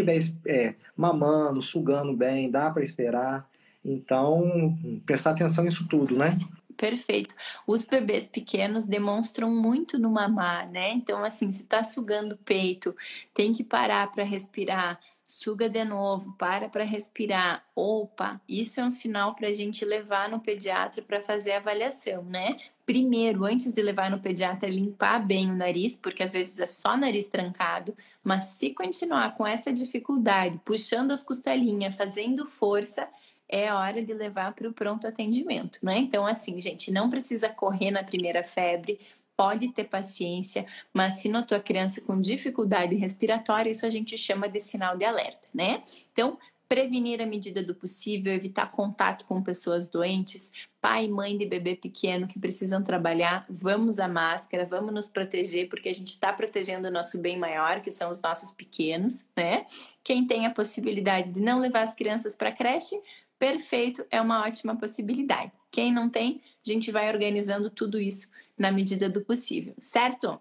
estiver 0.03 0.18
é, 0.47 0.74
mamando, 0.97 1.62
sugando 1.62 2.12
bem, 2.12 2.51
dá 2.51 2.70
para 2.70 2.82
esperar. 2.82 3.49
Então, 3.84 4.76
prestar 5.05 5.30
atenção 5.30 5.64
nisso 5.64 5.86
tudo, 5.88 6.16
né? 6.16 6.36
Perfeito. 6.76 7.34
Os 7.66 7.84
bebês 7.84 8.28
pequenos 8.28 8.84
demonstram 8.84 9.51
muito 9.51 9.99
no 9.99 10.11
mamar, 10.11 10.68
né? 10.68 10.90
Então, 10.90 11.24
assim, 11.24 11.51
se 11.51 11.64
tá 11.64 11.82
sugando 11.82 12.34
o 12.34 12.38
peito, 12.38 12.94
tem 13.32 13.53
que 13.53 13.64
parar 13.64 14.11
para 14.12 14.24
respirar, 14.24 15.01
suga 15.24 15.68
de 15.68 15.84
novo, 15.84 16.34
para 16.36 16.68
para 16.68 16.84
respirar. 16.84 17.64
Opa, 17.74 18.40
isso 18.49 18.80
é 18.80 18.84
um 18.84 18.92
sinal 18.92 19.34
para 19.34 19.49
a 19.49 19.53
gente 19.53 19.84
levar 19.84 20.28
no 20.28 20.40
pediatra 20.40 21.03
para 21.03 21.22
fazer 21.22 21.53
avaliação, 21.53 22.22
né? 22.24 22.59
Primeiro, 22.87 23.45
antes 23.45 23.72
de 23.72 23.82
levar 23.82 24.09
no 24.09 24.20
pediatra, 24.20 24.68
limpar 24.68 25.18
bem 25.18 25.51
o 25.51 25.57
nariz, 25.57 25.97
porque 25.97 26.22
às 26.22 26.32
vezes 26.32 26.61
é 26.61 26.68
só 26.68 26.97
nariz 26.97 27.26
trancado, 27.26 27.97
mas 28.22 28.45
se 28.47 28.70
continuar 28.70 29.34
com 29.34 29.45
essa 29.45 29.72
dificuldade, 29.72 30.61
puxando 30.64 31.11
as 31.11 31.24
costelinhas, 31.24 31.97
fazendo 31.97 32.47
força, 32.47 33.09
é 33.49 33.72
hora 33.72 34.01
de 34.01 34.14
levar 34.14 34.55
para 34.55 34.68
o 34.68 34.72
pronto 34.72 35.05
atendimento, 35.05 35.80
né? 35.82 35.99
Então, 35.99 36.24
assim, 36.24 36.61
gente, 36.61 36.93
não 36.93 37.11
precisa 37.11 37.49
correr 37.49 37.91
na 37.91 38.05
primeira 38.05 38.45
febre, 38.45 39.01
pode 39.37 39.68
ter 39.72 39.84
paciência, 39.84 40.64
mas 40.95 41.14
se 41.14 41.28
notou 41.28 41.59
a 41.59 41.61
criança 41.61 42.01
com 42.01 42.20
dificuldade 42.20 42.95
respiratória, 42.95 43.70
isso 43.70 43.84
a 43.84 43.91
gente 43.91 44.16
chama 44.16 44.49
de 44.49 44.61
sinal 44.61 44.97
de 44.97 45.05
alerta, 45.05 45.49
né? 45.53 45.82
Então, 46.12 46.39
prevenir 46.68 47.22
à 47.22 47.26
medida 47.26 47.62
do 47.62 47.74
possível, 47.74 48.32
evitar 48.32 48.70
contato 48.70 49.24
com 49.26 49.42
pessoas 49.42 49.88
doentes, 49.88 50.50
pai 50.80 51.04
e 51.04 51.08
mãe 51.08 51.36
de 51.36 51.46
bebê 51.46 51.76
pequeno 51.76 52.26
que 52.26 52.38
precisam 52.38 52.82
trabalhar, 52.82 53.46
vamos 53.48 53.98
a 53.98 54.08
máscara, 54.08 54.64
vamos 54.64 54.92
nos 54.92 55.08
proteger, 55.08 55.68
porque 55.68 55.88
a 55.88 55.94
gente 55.94 56.08
está 56.08 56.32
protegendo 56.32 56.88
o 56.88 56.90
nosso 56.90 57.18
bem 57.18 57.38
maior, 57.38 57.80
que 57.80 57.90
são 57.90 58.10
os 58.10 58.20
nossos 58.20 58.52
pequenos, 58.52 59.26
né? 59.36 59.64
Quem 60.02 60.26
tem 60.26 60.46
a 60.46 60.50
possibilidade 60.50 61.30
de 61.32 61.40
não 61.40 61.60
levar 61.60 61.82
as 61.82 61.94
crianças 61.94 62.34
para 62.34 62.52
creche, 62.52 63.00
perfeito, 63.38 64.04
é 64.10 64.20
uma 64.20 64.44
ótima 64.44 64.76
possibilidade. 64.76 65.52
Quem 65.70 65.92
não 65.92 66.08
tem, 66.08 66.40
a 66.66 66.70
gente 66.70 66.90
vai 66.90 67.08
organizando 67.12 67.70
tudo 67.70 68.00
isso 68.00 68.30
na 68.58 68.72
medida 68.72 69.08
do 69.08 69.20
possível, 69.20 69.74
certo? 69.78 70.40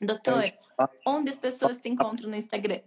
Doutor, 0.00 0.52
onde 1.06 1.30
as 1.30 1.36
pessoas 1.36 1.78
te 1.78 1.88
encontram 1.88 2.28
no 2.28 2.36
Instagram? 2.36 2.80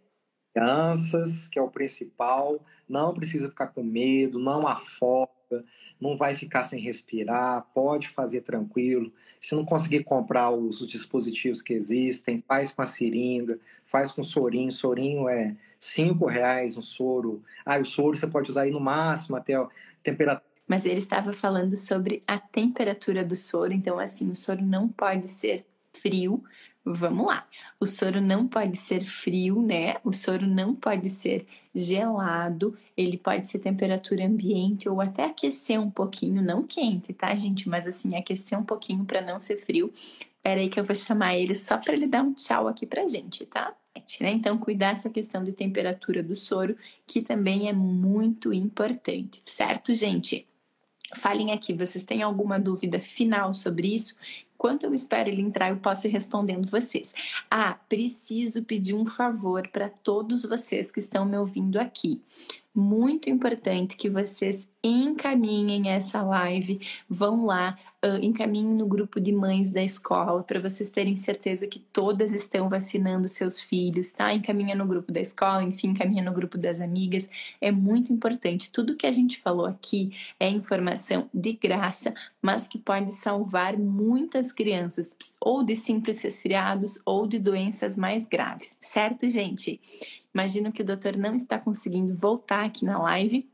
Crianças, 0.56 1.50
que 1.50 1.60
é 1.60 1.62
o 1.62 1.70
principal, 1.70 2.64
não 2.88 3.14
precisa 3.14 3.50
ficar 3.50 3.68
com 3.68 3.84
medo, 3.84 4.40
não 4.40 4.66
afoga, 4.66 5.30
não 6.00 6.16
vai 6.16 6.36
ficar 6.36 6.64
sem 6.64 6.80
respirar, 6.80 7.66
pode 7.74 8.08
fazer 8.08 8.42
tranquilo. 8.42 9.12
Se 9.42 9.54
não 9.54 9.66
conseguir 9.66 10.06
comprar 10.06 10.52
os, 10.52 10.88
dispositivos 10.88 11.62
que 11.62 11.74
existem, 11.74 12.44
faz 12.48 12.74
com 12.74 12.82
a 12.82 12.88
seringa, 12.88 13.60
faz 13.86 14.14
com 14.14 14.24
sorinho. 14.24 14.72
Sorinho 14.72 15.28
é 15.28 15.56
cinco 15.78 16.26
reais 16.26 16.78
um 16.78 16.82
soro. 16.82 17.44
Ah, 17.66 17.78
o 17.78 17.86
soro 17.86 18.16
você 18.16 18.28
pode 18.28 18.50
usar 18.50 18.62
aí 18.62 18.72
no 18.72 18.80
máximo 18.80 19.36
até 19.36 19.56
a 19.56 19.68
temperatura. 20.02 20.46
Mas 20.68 20.86
ele 20.86 20.98
estava 20.98 21.34
falando 21.34 21.76
sobre 21.76 22.24
a 22.26 22.40
temperatura 22.40 23.24
do 23.24 23.36
soro, 23.36 23.72
então 23.72 24.00
assim, 24.00 24.32
o 24.32 24.36
soro 24.36 24.64
não 24.64 24.88
pode 24.88 25.28
ser 25.28 25.66
frio, 25.94 26.44
Vamos 26.88 27.26
lá. 27.26 27.48
O 27.80 27.86
soro 27.88 28.22
não 28.22 28.48
pode 28.48 28.78
ser 28.78 29.04
frio, 29.04 29.60
né? 29.60 29.96
O 30.04 30.14
soro 30.14 30.46
não 30.46 30.76
pode 30.76 31.10
ser 31.10 31.48
gelado. 31.74 32.78
Ele 32.96 33.18
pode 33.18 33.48
ser 33.48 33.58
temperatura 33.58 34.24
ambiente 34.24 34.88
ou 34.88 35.02
até 35.02 35.24
aquecer 35.26 35.82
um 35.82 35.90
pouquinho, 35.90 36.44
não 36.44 36.62
quente, 36.62 37.12
tá, 37.12 37.36
gente? 37.36 37.68
Mas 37.68 37.88
assim, 37.88 38.16
aquecer 38.16 38.58
um 38.58 38.64
pouquinho 38.64 39.04
para 39.04 39.20
não 39.20 39.40
ser 39.40 39.58
frio. 39.58 39.92
Espera 39.96 40.62
aí 40.62 40.70
que 40.70 40.80
eu 40.80 40.84
vou 40.84 40.96
chamar 40.96 41.36
ele 41.36 41.56
só 41.56 41.76
para 41.76 41.94
ele 41.96 42.06
dar 42.06 42.22
um 42.22 42.34
tchau 42.34 42.68
aqui 42.68 42.86
pra 42.86 43.08
gente, 43.08 43.48
tá? 43.48 43.76
Né? 44.22 44.32
Então, 44.32 44.58
cuidar 44.58 44.92
essa 44.92 45.10
questão 45.10 45.44
de 45.44 45.54
temperatura 45.54 46.22
do 46.22 46.36
soro, 46.36 46.78
que 47.08 47.22
também 47.22 47.68
é 47.68 47.74
muito 47.74 48.54
importante, 48.54 49.40
certo, 49.42 49.94
gente? 49.94 50.46
Falem 51.16 51.52
aqui, 51.52 51.74
vocês 51.74 52.04
têm 52.04 52.22
alguma 52.22 52.60
dúvida 52.60 53.00
final 53.00 53.54
sobre 53.54 53.94
isso? 53.94 54.16
Enquanto 54.56 54.84
eu 54.84 54.94
espero 54.94 55.30
ele 55.30 55.42
entrar, 55.42 55.70
eu 55.70 55.78
posso 55.78 56.08
ir 56.08 56.12
respondendo 56.12 56.70
vocês. 56.70 57.14
Ah, 57.52 57.78
preciso 57.88 58.64
pedir 58.64 58.94
um 58.94 59.06
favor 59.06 59.68
para 59.68 59.90
todos 59.90 60.44
vocês 60.44 60.92
que 60.92 61.00
estão 61.00 61.26
me 61.26 61.38
ouvindo 61.38 61.78
aqui 61.78 62.22
muito 62.76 63.30
importante 63.30 63.96
que 63.96 64.10
vocês 64.10 64.70
encaminhem 64.84 65.90
essa 65.90 66.22
live, 66.22 66.80
vão 67.10 67.46
lá, 67.46 67.78
uh, 68.06 68.24
encaminhem 68.24 68.76
no 68.76 68.86
grupo 68.86 69.20
de 69.20 69.32
mães 69.32 69.72
da 69.72 69.82
escola 69.82 70.44
para 70.44 70.60
vocês 70.60 70.90
terem 70.90 71.16
certeza 71.16 71.66
que 71.66 71.80
todas 71.80 72.34
estão 72.34 72.70
vacinando 72.70 73.28
seus 73.28 73.60
filhos, 73.60 74.12
tá? 74.12 74.34
Encaminha 74.34 74.76
no 74.76 74.86
grupo 74.86 75.12
da 75.12 75.20
escola, 75.20 75.64
enfim, 75.64 75.88
encaminha 75.88 76.24
no 76.24 76.34
grupo 76.34 76.58
das 76.58 76.80
amigas. 76.82 77.30
É 77.60 77.72
muito 77.72 78.14
importante. 78.14 78.72
Tudo 78.72 78.96
que 78.96 79.08
a 79.08 79.12
gente 79.12 79.40
falou 79.40 79.66
aqui 79.66 80.12
é 80.40 80.48
informação 80.48 81.30
de 81.34 81.54
graça, 81.54 82.14
mas 82.42 82.68
que 82.68 82.78
pode 82.78 83.12
salvar 83.12 83.78
muitas 83.78 84.52
crianças, 84.52 85.16
ou 85.40 85.64
de 85.64 85.76
simples 85.76 86.22
resfriados 86.22 87.00
ou 87.06 87.26
de 87.26 87.40
doenças 87.40 87.98
mais 87.98 88.28
graves, 88.28 88.78
certo, 88.82 89.28
gente? 89.28 89.80
Imagino 90.36 90.70
que 90.70 90.82
o 90.82 90.86
doutor 90.86 91.16
não 91.16 91.34
está 91.34 91.58
conseguindo 91.58 92.14
voltar 92.14 92.66
aqui 92.66 92.84
na 92.84 93.02
live. 93.02 93.50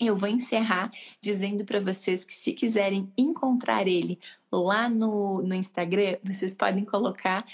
Eu 0.00 0.16
vou 0.16 0.28
encerrar 0.28 0.90
dizendo 1.20 1.64
para 1.64 1.78
vocês 1.78 2.24
que 2.24 2.34
se 2.34 2.52
quiserem 2.52 3.12
encontrar 3.16 3.86
ele 3.86 4.18
lá 4.50 4.88
no, 4.88 5.42
no 5.42 5.54
Instagram, 5.54 6.16
vocês 6.24 6.54
podem 6.54 6.84
colocar 6.84 7.44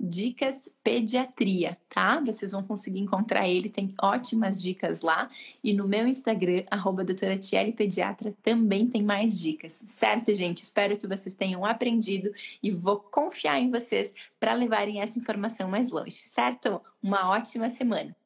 dicaspediatria, 0.00 1.76
tá? 1.88 2.20
Vocês 2.20 2.52
vão 2.52 2.62
conseguir 2.62 3.00
encontrar 3.00 3.48
ele, 3.48 3.68
tem 3.68 3.94
ótimas 4.00 4.62
dicas 4.62 5.02
lá. 5.02 5.30
E 5.62 5.72
no 5.72 5.86
meu 5.86 6.06
Instagram, 6.06 6.64
arroba 6.70 7.04
doutora 7.04 7.38
Pediatra, 7.76 8.34
também 8.42 8.88
tem 8.88 9.02
mais 9.02 9.38
dicas, 9.38 9.84
certo, 9.86 10.32
gente? 10.32 10.62
Espero 10.62 10.96
que 10.96 11.06
vocês 11.06 11.34
tenham 11.34 11.64
aprendido 11.64 12.32
e 12.62 12.70
vou 12.70 12.98
confiar 12.98 13.60
em 13.60 13.70
vocês 13.70 14.12
para 14.40 14.54
levarem 14.54 15.00
essa 15.00 15.18
informação 15.18 15.68
mais 15.68 15.90
longe, 15.90 16.16
certo? 16.16 16.80
Uma 17.02 17.30
ótima 17.30 17.70
semana! 17.70 18.21